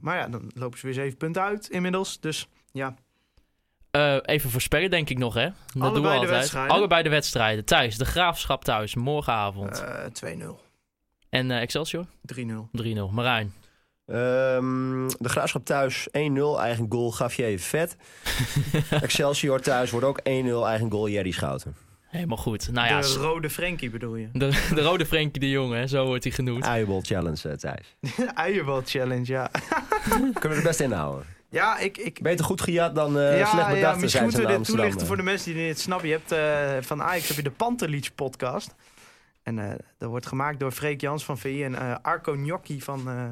maar 0.00 0.16
ja, 0.16 0.28
dan 0.28 0.50
lopen 0.54 0.78
ze 0.78 0.86
weer 0.86 0.94
zeven 0.94 1.16
punten 1.16 1.42
uit 1.42 1.68
inmiddels. 1.68 2.20
Dus 2.20 2.48
ja, 2.72 2.94
Eh, 3.90 4.16
even 4.22 4.50
voorspellen 4.50 4.90
denk 4.90 5.10
ik 5.10 5.18
nog, 5.18 5.34
hè? 5.34 5.44
Dat 5.44 5.54
doen 5.72 5.82
we 5.82 5.86
Allebei 5.88 6.02
de 6.02 6.08
altijd. 6.18 6.30
wedstrijden. 6.30 6.72
Allebei 6.76 7.02
de 7.02 7.08
wedstrijden. 7.08 7.64
Thuis, 7.64 7.96
de 7.98 8.04
Graafschap 8.04 8.64
thuis, 8.64 8.94
morgenavond. 8.94 9.80
eh 9.82 10.04
2-0, 10.12 10.60
en 11.34 11.50
eh, 11.50 11.60
Excelsior? 11.60 12.04
3-0. 12.34 12.38
3-0. 12.82 13.10
Marijn. 13.10 13.52
Ehm, 14.06 15.08
de 15.18 15.28
Graafschap 15.28 15.64
thuis 15.64 16.08
1-0 16.08 16.12
eigen 16.58 16.86
goal 16.88 17.12
Gavier 17.12 17.58
Vet. 17.58 17.96
Excelsior 18.90 19.60
thuis 19.60 19.90
wordt 19.90 20.06
ook 20.06 20.18
1-0 20.18 20.22
eigen 20.64 20.90
goal 20.90 21.08
Jerry 21.08 21.30
Schouten. 21.30 21.76
Helemaal 22.06 22.36
goed. 22.36 22.72
Nou 22.72 22.88
ja, 22.88 23.00
de 23.00 23.14
rode 23.14 23.50
Frenkie 23.50 23.90
bedoel 23.90 24.16
je? 24.16 24.28
de, 24.32 24.70
de 24.74 24.80
rode 24.82 25.06
Frenkie 25.06 25.40
de 25.40 25.50
Jong, 25.50 25.72
hè, 25.72 25.86
zo 25.86 26.06
wordt 26.06 26.24
hij 26.24 26.32
genoemd. 26.32 26.64
Uienbol 26.64 27.00
challenge 27.00 27.48
eh, 27.48 27.56
Thijs. 27.56 27.96
Eierbal 28.34 28.82
challenge, 28.84 29.32
ja. 29.32 29.50
Kunnen 30.40 30.50
we 30.50 30.54
er 30.54 30.62
best 30.62 30.80
in 30.80 30.92
houden. 30.92 31.26
Ja, 31.50 31.78
ik... 31.78 31.98
ik 31.98 32.22
Beter 32.22 32.44
goed 32.44 32.60
gejat 32.60 32.94
dan 32.94 33.18
eh 33.18 33.38
ja, 33.38 33.46
slecht 33.46 33.66
ja, 33.66 33.74
bedacht. 33.74 34.00
misschien 34.00 34.08
zijn 34.10 34.30
ze 34.30 34.36
moeten 34.36 34.56
we 34.56 34.58
dit 34.58 34.76
toelichten 34.76 35.06
voor 35.06 35.16
de 35.16 35.22
mensen 35.22 35.54
die 35.54 35.66
dit 35.66 35.78
snappen. 35.80 36.08
Je 36.08 36.14
hebt 36.14 36.32
eh, 36.32 36.86
van 36.88 37.02
Ajax 37.02 37.28
heb 37.28 37.36
je 37.36 37.42
de 37.42 37.50
Panterliedje 37.50 38.10
podcast. 38.14 38.74
En 39.44 39.58
eh, 39.58 39.78
dat 39.98 40.08
wordt 40.08 40.26
gemaakt 40.26 40.60
door 40.60 40.72
Freek 40.72 41.00
Jans 41.00 41.24
van 41.24 41.38
VI 41.38 41.64
en 41.64 41.74
eh, 41.74 41.94
Arco 42.02 42.32
Gnocchi 42.32 42.80
van, 42.82 43.08
eh, 43.08 43.24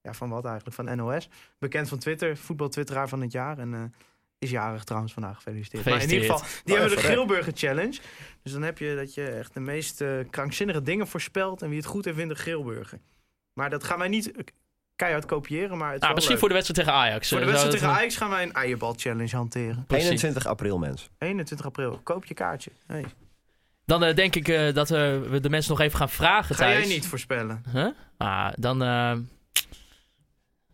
ja, 0.00 0.12
van 0.12 0.28
wat 0.28 0.44
eigenlijk, 0.44 0.76
van 0.76 0.96
NOS. 0.96 1.28
Bekend 1.58 1.88
van 1.88 1.98
Twitter, 1.98 2.36
voetbaltwitteraar 2.36 3.08
van 3.08 3.20
het 3.20 3.32
jaar. 3.32 3.58
En 3.58 3.74
eh, 3.74 3.80
is 4.38 4.50
jarig 4.50 4.84
trouwens 4.84 5.12
vandaag, 5.12 5.36
gefeliciteerd. 5.36 5.84
Maar 5.84 6.02
in 6.02 6.10
ieder 6.10 6.20
geval, 6.30 6.46
die 6.64 6.74
Oh, 6.74 6.80
hebben 6.80 6.98
de? 6.98 7.04
Grilburger 7.04 7.52
Challenge. 7.56 7.98
Dus 8.42 8.52
dan 8.52 8.62
heb 8.62 8.78
je 8.78 8.94
dat 8.96 9.14
je 9.14 9.26
echt 9.28 9.54
de 9.54 9.60
meest 9.60 10.04
krankzinnige 10.30 10.82
dingen 10.82 11.06
voorspelt. 11.06 11.62
En 11.62 11.68
wie 11.68 11.78
het 11.78 11.86
goed 11.86 12.04
heeft, 12.04 12.16
wint 12.16 12.28
de 12.30 12.34
Grilburger. 12.36 12.98
Maar 13.52 13.70
dat 13.70 13.84
gaan 13.84 13.98
wij 13.98 14.08
niet 14.08 14.32
keihard 14.96 15.24
kopiëren, 15.26 15.78
maar 15.78 15.86
het 15.86 15.94
is 15.96 16.00
Ah, 16.00 16.06
wel 16.06 16.14
misschien 16.14 16.30
leuk. 16.30 16.38
voor 16.38 16.48
de 16.48 16.54
wedstrijd 16.54 16.86
tegen 16.86 17.00
Ajax. 17.00 17.28
Voor 17.28 17.38
de 17.38 17.44
wedstrijd 17.46 17.74
tegen 17.74 17.88
Ajax 17.94 18.16
gaan 18.16 18.30
wij 18.30 18.42
een 18.42 18.52
eierbal 18.52 18.94
challenge 18.96 19.36
hanteren. 19.36 19.84
Precies. 19.86 20.06
21 20.08 20.46
april, 20.46 20.78
mensen. 20.78 21.08
21 21.18 21.66
april. 21.66 22.00
Koop 22.02 22.24
je 22.24 22.34
kaartje. 22.34 22.70
Hey. 22.86 23.04
Dan 23.90 24.04
eh, 24.04 24.14
denk 24.14 24.34
ik 24.36 24.48
eh, 24.48 24.74
dat 24.74 24.90
eh, 24.90 25.20
we 25.20 25.40
de 25.40 25.50
mensen 25.50 25.70
nog 25.70 25.80
even 25.80 25.98
gaan 25.98 26.08
vragen, 26.08 26.54
Ga 26.54 26.68
jij 26.68 26.86
niet 26.86 27.06
voorspellen? 27.06 27.62
Huh? 27.72 27.88
Ah, 28.16 28.48
dan 28.54 28.82
eh, 28.82 29.16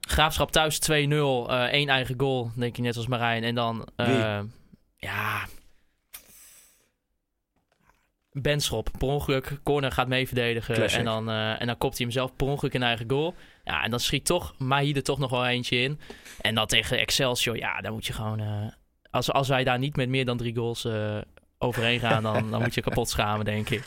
Graafschap 0.00 0.50
thuis 0.52 0.80
2-0. 0.90 0.92
eh 0.92 1.62
één 1.62 1.88
eigen 1.88 2.14
goal, 2.18 2.50
denk 2.56 2.76
ik 2.76 2.84
net 2.84 2.96
als 2.96 3.06
Marijn. 3.06 3.44
En 3.44 3.54
dan... 3.54 3.86
eh, 3.96 4.40
ja... 4.96 5.46
Benschop, 8.32 8.88
per 8.98 9.08
ongeluk. 9.08 9.58
Corner 9.62 9.92
gaat 9.92 10.08
mee 10.08 10.26
verdedigen. 10.26 10.74
Classic. 10.74 10.98
En 10.98 11.04
dan, 11.04 11.30
eh, 11.30 11.60
en 11.60 11.66
dan 11.66 11.78
kopt 11.78 11.96
hij 11.96 12.06
hem 12.06 12.14
zelf 12.14 12.36
per 12.36 12.46
ongeluk 12.46 12.74
in 12.74 12.82
eigen 12.82 13.10
goal. 13.10 13.34
Ja, 13.64 13.82
en 13.82 13.90
dan 13.90 14.00
schiet 14.00 14.24
toch 14.26 14.54
Mahi 14.58 14.92
er 14.92 15.02
toch 15.02 15.18
nog 15.18 15.30
wel 15.30 15.46
eentje 15.46 15.76
in. 15.76 16.00
En 16.40 16.54
dan 16.54 16.66
tegen 16.66 16.98
Excelsior, 16.98 17.56
ja, 17.56 17.80
dan 17.80 17.92
moet 17.92 18.06
je 18.06 18.12
gewoon... 18.12 18.40
eh, 18.40 18.66
als, 19.10 19.32
als 19.32 19.48
wij 19.48 19.64
daar 19.64 19.78
niet 19.78 19.96
met 19.96 20.08
meer 20.08 20.24
dan 20.24 20.36
drie 20.36 20.54
goals 20.56 20.84
eh, 20.84 21.18
overheen 21.58 22.00
gaan, 22.00 22.22
dan, 22.22 22.50
dan 22.50 22.62
moet 22.62 22.74
je 22.74 22.80
kapot 22.80 23.08
schamen, 23.08 23.44
denk 23.44 23.70
ik. 23.70 23.82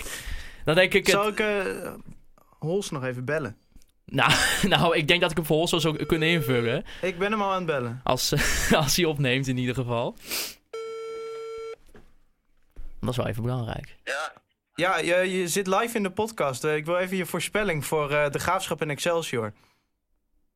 Dan 0.66 0.76
denk 0.76 0.94
ik... 0.94 1.06
het- 1.06 1.16
Zal 1.16 1.28
ik 1.28 1.40
eh 1.40 1.94
Hols 2.60 2.90
nog 2.92 3.04
even 3.04 3.26
bellen? 3.26 3.58
nou, 4.06 4.32
nou, 4.68 4.96
ik 4.98 5.08
denk 5.08 5.22
dat 5.22 5.32
ik 5.32 5.38
hem 5.38 5.46
voor 5.46 5.56
Hols 5.58 5.72
wel 5.72 5.80
zou 5.80 6.06
kunnen 6.06 6.28
invullen. 6.30 6.86
Ik 7.02 7.18
ben 7.20 7.32
hem 7.32 7.42
al 7.42 7.50
aan 7.52 7.56
het 7.58 7.66
bellen. 7.66 8.02
Als, 8.04 8.34
als 8.84 8.96
hij 8.96 9.06
opneemt 9.06 9.48
in 9.48 9.58
ieder 9.58 9.76
geval. 9.76 10.16
Dat 13.00 13.10
is 13.10 13.18
wel 13.18 13.28
even 13.28 13.44
belangrijk. 13.44 13.96
Ja, 14.04 14.34
Ja, 14.76 14.98
je, 14.98 15.16
je 15.38 15.48
zit 15.48 15.68
live 15.68 15.96
in 15.98 16.04
de 16.04 16.12
podcast. 16.12 16.64
Eh, 16.64 16.76
ik 16.76 16.86
wil 16.86 16.98
even 16.98 17.18
je 17.18 17.26
voorspelling 17.26 17.86
voor 17.86 18.12
eh, 18.12 18.30
de 18.30 18.40
Graafschap 18.40 18.82
en 18.82 18.90
Excelsior. 18.90 19.54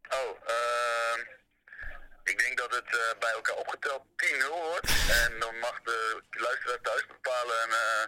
oh, 0.09 0.17
ehm, 0.45 1.19
ik 2.23 2.39
denk 2.45 2.57
dat 2.57 2.62
bij 3.23 3.33
elkaar 3.39 3.55
opgeteld 3.63 4.01
10-0 4.15 4.53
wordt. 4.69 4.87
en 5.23 5.31
dan 5.39 5.53
mag 5.65 5.75
de 5.89 5.97
luisteraar 6.47 6.81
thuis 6.81 7.05
bepalen 7.07 7.55
en, 7.65 7.69
eh, 7.83 8.03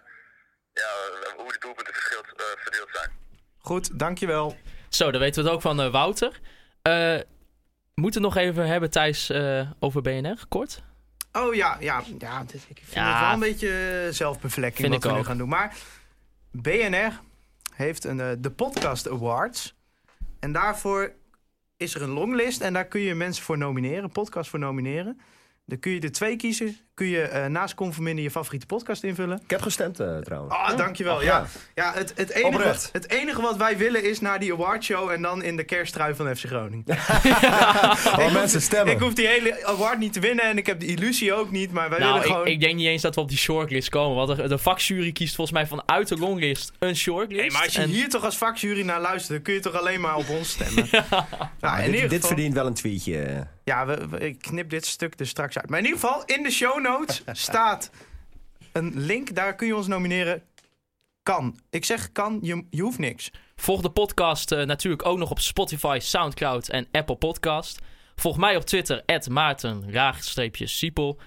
ja, 0.82 0.90
hoe 1.38 1.52
de 1.52 1.60
doelpunten 1.60 1.94
verschild, 1.94 2.26
eh, 2.36 2.46
verdeeld 2.58 2.90
zijn. 2.92 3.12
Goed, 3.58 4.00
dankjewel. 4.00 4.58
Zo, 4.90 5.12
dan 5.12 5.22
weten 5.22 5.38
we 5.44 5.48
het 5.50 5.56
ook 5.58 5.64
van 5.70 5.82
eh, 5.82 5.92
Wouter. 5.92 6.40
Eh 6.82 7.20
moeten 7.96 8.22
we 8.22 8.28
het 8.28 8.36
nog 8.36 8.44
even 8.44 8.68
hebben, 8.68 8.90
Thijs, 8.90 9.30
eh, 9.30 9.70
over 9.80 10.02
BNR, 10.02 10.40
kort? 10.50 10.82
Oh 11.32 11.54
ja, 11.56 11.78
ja, 11.80 12.04
ja 12.20 12.44
dit- 12.44 12.66
ik 12.68 12.78
vind 12.78 12.94
Ja. 12.94 13.12
het 13.12 13.20
wel 13.22 13.34
een 13.34 13.40
beetje 13.40 14.08
zelfbevlekking 14.12 14.80
Vind 14.90 14.94
wat 14.94 15.04
ik 15.04 15.10
we 15.12 15.18
nu 15.18 15.24
gaan 15.26 15.38
doen. 15.38 15.50
Maar 15.50 15.76
BNR 16.52 17.20
heeft 17.76 18.04
een, 18.04 18.42
de 18.42 18.52
Podcast 18.52 19.10
Awards. 19.10 19.76
En 20.40 20.52
daarvoor 20.52 21.14
is 21.78 21.96
er 21.96 22.02
een 22.02 22.10
longlist 22.10 22.62
en 22.62 22.74
daar 22.74 22.88
kun 22.88 23.02
je 23.02 23.16
mensen 23.16 23.44
voor 23.44 23.58
nomineren, 23.58 24.12
podcast 24.12 24.50
voor 24.50 24.60
nomineren. 24.60 25.20
Dan 25.66 25.80
kun 25.80 25.92
je 25.92 26.00
er 26.00 26.12
twee 26.12 26.36
kiezen. 26.36 26.78
Kun 26.96 27.08
je 27.08 27.22
eh, 27.22 27.46
naast 27.46 27.76
Conforminder 27.76 28.24
je 28.24 28.32
favoriete 28.32 28.66
podcast 28.66 29.04
invullen. 29.04 29.40
Ik 29.44 29.50
heb 29.50 29.62
gestemd 29.62 30.00
eh, 30.00 30.18
trouwens. 30.18 30.54
Ah, 30.54 30.78
dankjewel. 30.78 31.16
Och, 31.16 31.24
ja. 31.24 31.28
ja. 31.38 31.46
Ja, 31.84 31.92
het, 31.96 32.14
het, 32.16 32.30
enige, 32.30 32.48
Oprecht. 32.56 32.90
het 32.92 33.10
enige 33.12 33.42
wat 33.42 33.58
wij 33.58 33.78
willen 33.78 34.04
is 34.04 34.20
naar 34.20 34.40
die 34.40 34.54
awardshow 34.54 35.10
en 35.10 35.22
dan 35.22 35.44
in 35.44 35.56
de 35.58 35.64
kersttrui 35.64 36.16
van 36.16 36.36
FC 36.36 36.46
Groningen. 36.46 36.84
Oh, 38.20 38.34
mensen 38.34 38.62
stemmen. 38.62 38.94
Ik 38.94 39.00
hoef 39.00 39.14
die 39.14 39.28
hele 39.28 39.66
award 39.66 39.98
niet 40.00 40.14
te 40.14 40.20
winnen 40.20 40.46
en 40.46 40.58
ik 40.58 40.66
heb 40.66 40.80
de 40.80 40.86
illusie 40.86 41.34
ook 41.34 41.52
niet, 41.52 41.72
maar 41.72 41.90
wij 41.90 42.00
nou, 42.00 42.12
willen 42.12 42.28
ik, 42.28 42.34
gewoon... 42.34 42.48
ik 42.48 42.60
denk 42.60 42.76
niet 42.76 42.88
eens 42.88 43.02
dat 43.02 43.16
we 43.16 43.22
op 43.22 43.30
die 43.30 43.38
shortlist 43.38 43.90
komen. 43.90 44.16
Want 44.26 44.40
de, 44.40 44.48
de 44.48 44.58
vakjury 44.58 45.12
kiest 45.12 45.36
volgens 45.36 45.58
mij 45.58 45.68
vanuit 45.68 46.08
de 46.08 46.18
longlist 46.18 46.72
een 46.80 46.96
shortlist. 46.96 47.42
Hey, 47.42 47.50
maar 47.50 47.64
als 47.64 47.74
je 47.74 47.82
En- 47.82 47.90
hier 47.90 48.10
toch 48.10 48.24
als 48.24 48.38
vakjury 48.38 48.82
naar 48.82 49.02
luistert, 49.02 49.30
dan 49.34 49.42
kun 49.42 49.54
je 49.54 49.60
toch 49.60 49.80
alleen 49.80 50.02
maar 50.02 50.16
op 50.16 50.30
ons 50.30 50.50
stemmen. 50.50 50.90
dit, 52.10 52.28
verdient 52.28 52.54
wel 52.54 52.66
een 52.66 52.74
tweetje. 52.74 53.48
Ja, 53.64 53.86
we, 53.86 54.08
we- 54.10 54.20
ik 54.20 54.42
knip 54.42 54.70
dit 54.70 54.86
stuk 54.86 55.14
er 55.20 55.28
straks 55.28 55.58
uit. 55.58 55.70
Maar 55.70 55.80
in 55.80 55.86
ieder 55.86 56.00
geval, 56.00 56.24
in 56.26 56.44
de 56.44 56.52
show 56.52 56.82
notes 56.86 57.24
staat 57.32 57.90
een 58.72 58.92
link. 58.96 59.36
Daar 59.36 59.56
kun 59.56 59.68
je 59.68 59.76
ons 59.76 59.88
nomineren. 59.88 60.44
Kan. 61.24 61.60
Ik 61.70 61.86
zeg 61.86 62.12
kan, 62.12 62.40
je, 62.42 62.66
je 62.70 62.82
hoeft 62.82 63.00
niks. 63.00 63.32
Volg 63.56 63.82
de 63.82 63.90
podcast 63.90 64.52
eh, 64.52 64.66
natuurlijk 64.66 65.06
ook 65.06 65.18
nog 65.18 65.32
op 65.32 65.40
Spotify, 65.40 65.98
Soundcloud 66.02 66.70
en 66.70 66.88
Apple 66.92 67.16
Podcast. 67.16 67.80
Volg 68.16 68.38
mij 68.38 68.56
op 68.56 68.64
Twitter, 68.64 69.04
Maarten, 69.30 69.92
raagstreepje-siepel, 69.92 71.20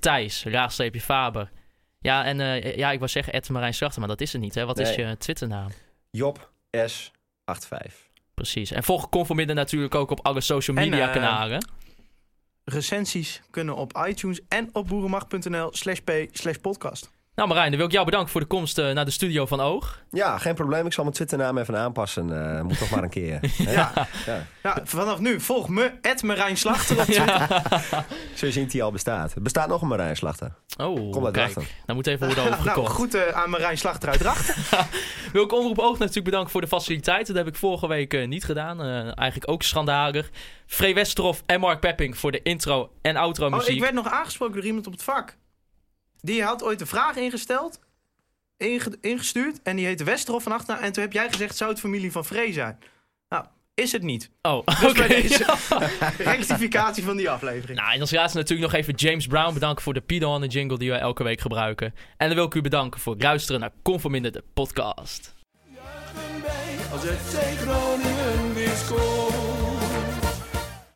Thijs, 0.00 0.44
raagstreepje-faber. 0.44 1.50
Ja, 1.98 2.24
en 2.24 2.40
eh, 2.40 2.76
ja, 2.76 2.90
ik 2.90 2.98
wou 2.98 3.10
zeggen 3.10 3.42
Marijn 3.52 3.74
Slachter, 3.74 4.00
maar 4.00 4.08
dat 4.08 4.20
is 4.20 4.32
het 4.32 4.42
niet, 4.42 4.54
hè? 4.54 4.64
Wat 4.64 4.78
is 4.78 4.94
je 4.94 5.16
Twitternaam? 5.16 5.70
Job 6.10 6.52
S85. 6.76 8.10
Precies. 8.34 8.70
En 8.70 8.82
volg 8.82 9.08
Conforminder 9.08 9.54
natuurlijk 9.54 9.94
ook 9.94 10.10
op 10.10 10.26
alle 10.26 10.40
social 10.40 10.76
En, 10.76 10.90
media 10.90 11.06
eh, 11.06 11.12
kanalen. 11.12 11.64
Recensies 12.64 13.42
kunnen 13.50 13.76
op 13.76 14.04
iTunes 14.08 14.40
en 14.48 14.68
op 14.72 14.88
boerenmacht.nl 14.88 15.68
slash 15.72 15.98
p 15.98 16.10
slash 16.32 16.56
podcast. 16.56 17.10
Nou 17.34 17.48
Marijn, 17.48 17.68
dan 17.68 17.76
wil 17.76 17.86
ik 17.86 17.92
jou 17.92 18.04
bedanken 18.04 18.30
voor 18.30 18.40
de 18.40 18.46
komst 18.46 18.78
eh, 18.78 18.90
naar 18.92 19.04
de 19.04 19.10
studio 19.10 19.46
van 19.46 19.60
Oog. 19.60 20.02
Ja, 20.10 20.38
geen 20.38 20.54
probleem. 20.54 20.86
Ik 20.86 20.92
zal 20.92 21.04
mijn 21.04 21.16
Twitternaam 21.16 21.58
even 21.58 21.76
aanpassen. 21.78 22.56
Eh, 22.56 22.62
moet 22.62 22.78
toch 22.78 22.90
maar 22.90 23.02
een 23.02 23.10
keer. 23.10 23.40
Ja. 23.58 23.92
Ja. 24.26 24.46
Ja, 24.62 24.78
vanaf 24.84 25.18
nu 25.18 25.40
volg 25.40 25.68
me, 25.68 25.92
Marijn 26.24 26.56
Slachter 26.56 26.98
op 26.98 27.04
Twitter. 27.12 27.46
Zo 28.34 28.46
je 28.46 28.52
ziet 28.52 28.70
die 28.70 28.82
al 28.82 28.92
bestaat. 28.92 29.34
Er 29.34 29.42
bestaat 29.42 29.68
nog 29.68 29.82
een 29.82 29.88
Marijn 29.88 30.16
Slachter. 30.16 30.52
Oh, 30.76 31.10
Kom 31.12 31.24
uit 31.24 31.34
kijk. 31.34 31.52
Drachten. 31.52 31.74
Daar 31.86 31.96
moet 31.96 32.06
even 32.06 32.26
worden 32.26 32.44
Nou, 32.44 32.56
overgekocht. 32.56 32.92
goed 32.94 33.14
eh, 33.14 33.28
aan 33.42 33.50
Marijn 33.50 33.78
Slachter 33.78 34.08
uit 34.08 34.18
Drachten. 34.20 34.54
Wil 35.32 35.44
ik 35.44 35.52
Omroep 35.52 35.78
Oog 35.78 35.98
natuurlijk 35.98 36.24
bedanken 36.24 36.50
voor 36.50 36.60
de 36.60 36.66
faciliteiten. 36.66 37.34
Dat 37.34 37.44
heb 37.44 37.52
ik 37.52 37.58
vorige 37.60 37.88
week 37.88 38.14
eh, 38.14 38.26
niet 38.28 38.44
gedaan. 38.44 38.80
Eh, 38.82 39.18
eigenlijk 39.18 39.50
ook 39.50 39.62
schandalig. 39.62 40.30
Free 40.66 40.94
Westerhof 40.94 41.42
en 41.46 41.60
Mark 41.60 41.80
Pepping 41.80 42.18
voor 42.18 42.30
de 42.32 42.42
intro 42.42 42.90
en 43.02 43.16
outro 43.16 43.46
Oh, 43.46 43.52
muziek. 43.52 43.74
ik 43.74 43.80
werd 43.80 43.94
nog 43.94 44.06
aangesproken 44.10 44.54
door 44.54 44.64
iemand 44.64 44.86
op 44.86 44.92
het 44.92 45.02
vak. 45.02 45.36
Die 46.24 46.42
had 46.42 46.62
ooit 46.62 46.80
een 46.80 46.86
vraag 46.86 47.16
ingesteld, 47.16 47.80
inge- 48.56 48.96
ingestuurd. 49.00 49.62
En 49.62 49.76
die 49.76 49.86
heette 49.86 50.04
Westerhof 50.04 50.42
van 50.42 50.52
achternaam. 50.52 50.82
En 50.82 50.92
toen 50.92 51.02
heb 51.02 51.12
jij 51.12 51.28
gezegd, 51.30 51.56
zou 51.56 51.70
het 51.70 51.80
familie 51.80 52.12
van 52.12 52.24
Vree 52.24 52.52
zijn? 52.52 52.78
Nou, 53.28 53.44
is 53.74 53.92
het 53.92 54.02
niet. 54.02 54.30
Oh, 54.42 54.66
Dus 54.66 54.90
oké. 54.90 55.02
rectificatie 56.32 57.04
van 57.04 57.16
die 57.16 57.30
aflevering. 57.30 57.78
Nou, 57.78 57.92
en 57.94 58.00
als 58.00 58.10
laatste 58.10 58.38
natuurlijk 58.38 58.70
nog 58.72 58.80
even 58.80 58.94
James 58.94 59.26
Brown 59.26 59.52
bedanken 59.54 59.82
voor 59.82 59.94
de 59.94 60.00
Pido 60.00 60.38
de 60.38 60.46
jingle 60.46 60.78
die 60.78 60.90
wij 60.90 60.98
elke 61.00 61.22
week 61.22 61.40
gebruiken. 61.40 61.94
En 62.16 62.26
dan 62.26 62.36
wil 62.36 62.46
ik 62.46 62.54
u 62.54 62.60
bedanken 62.60 63.00
voor 63.00 63.12
het 63.12 63.22
luisteren 63.22 63.60
naar 63.60 63.72
Conforminder 63.82 64.32
de 64.32 64.44
podcast. 64.54 65.34
Juichen 65.74 66.42
wij 66.42 66.76
als 66.92 67.02
FC 67.02 67.60
Groningen 67.60 68.54
weer 68.54 68.68
scoort. 68.68 69.41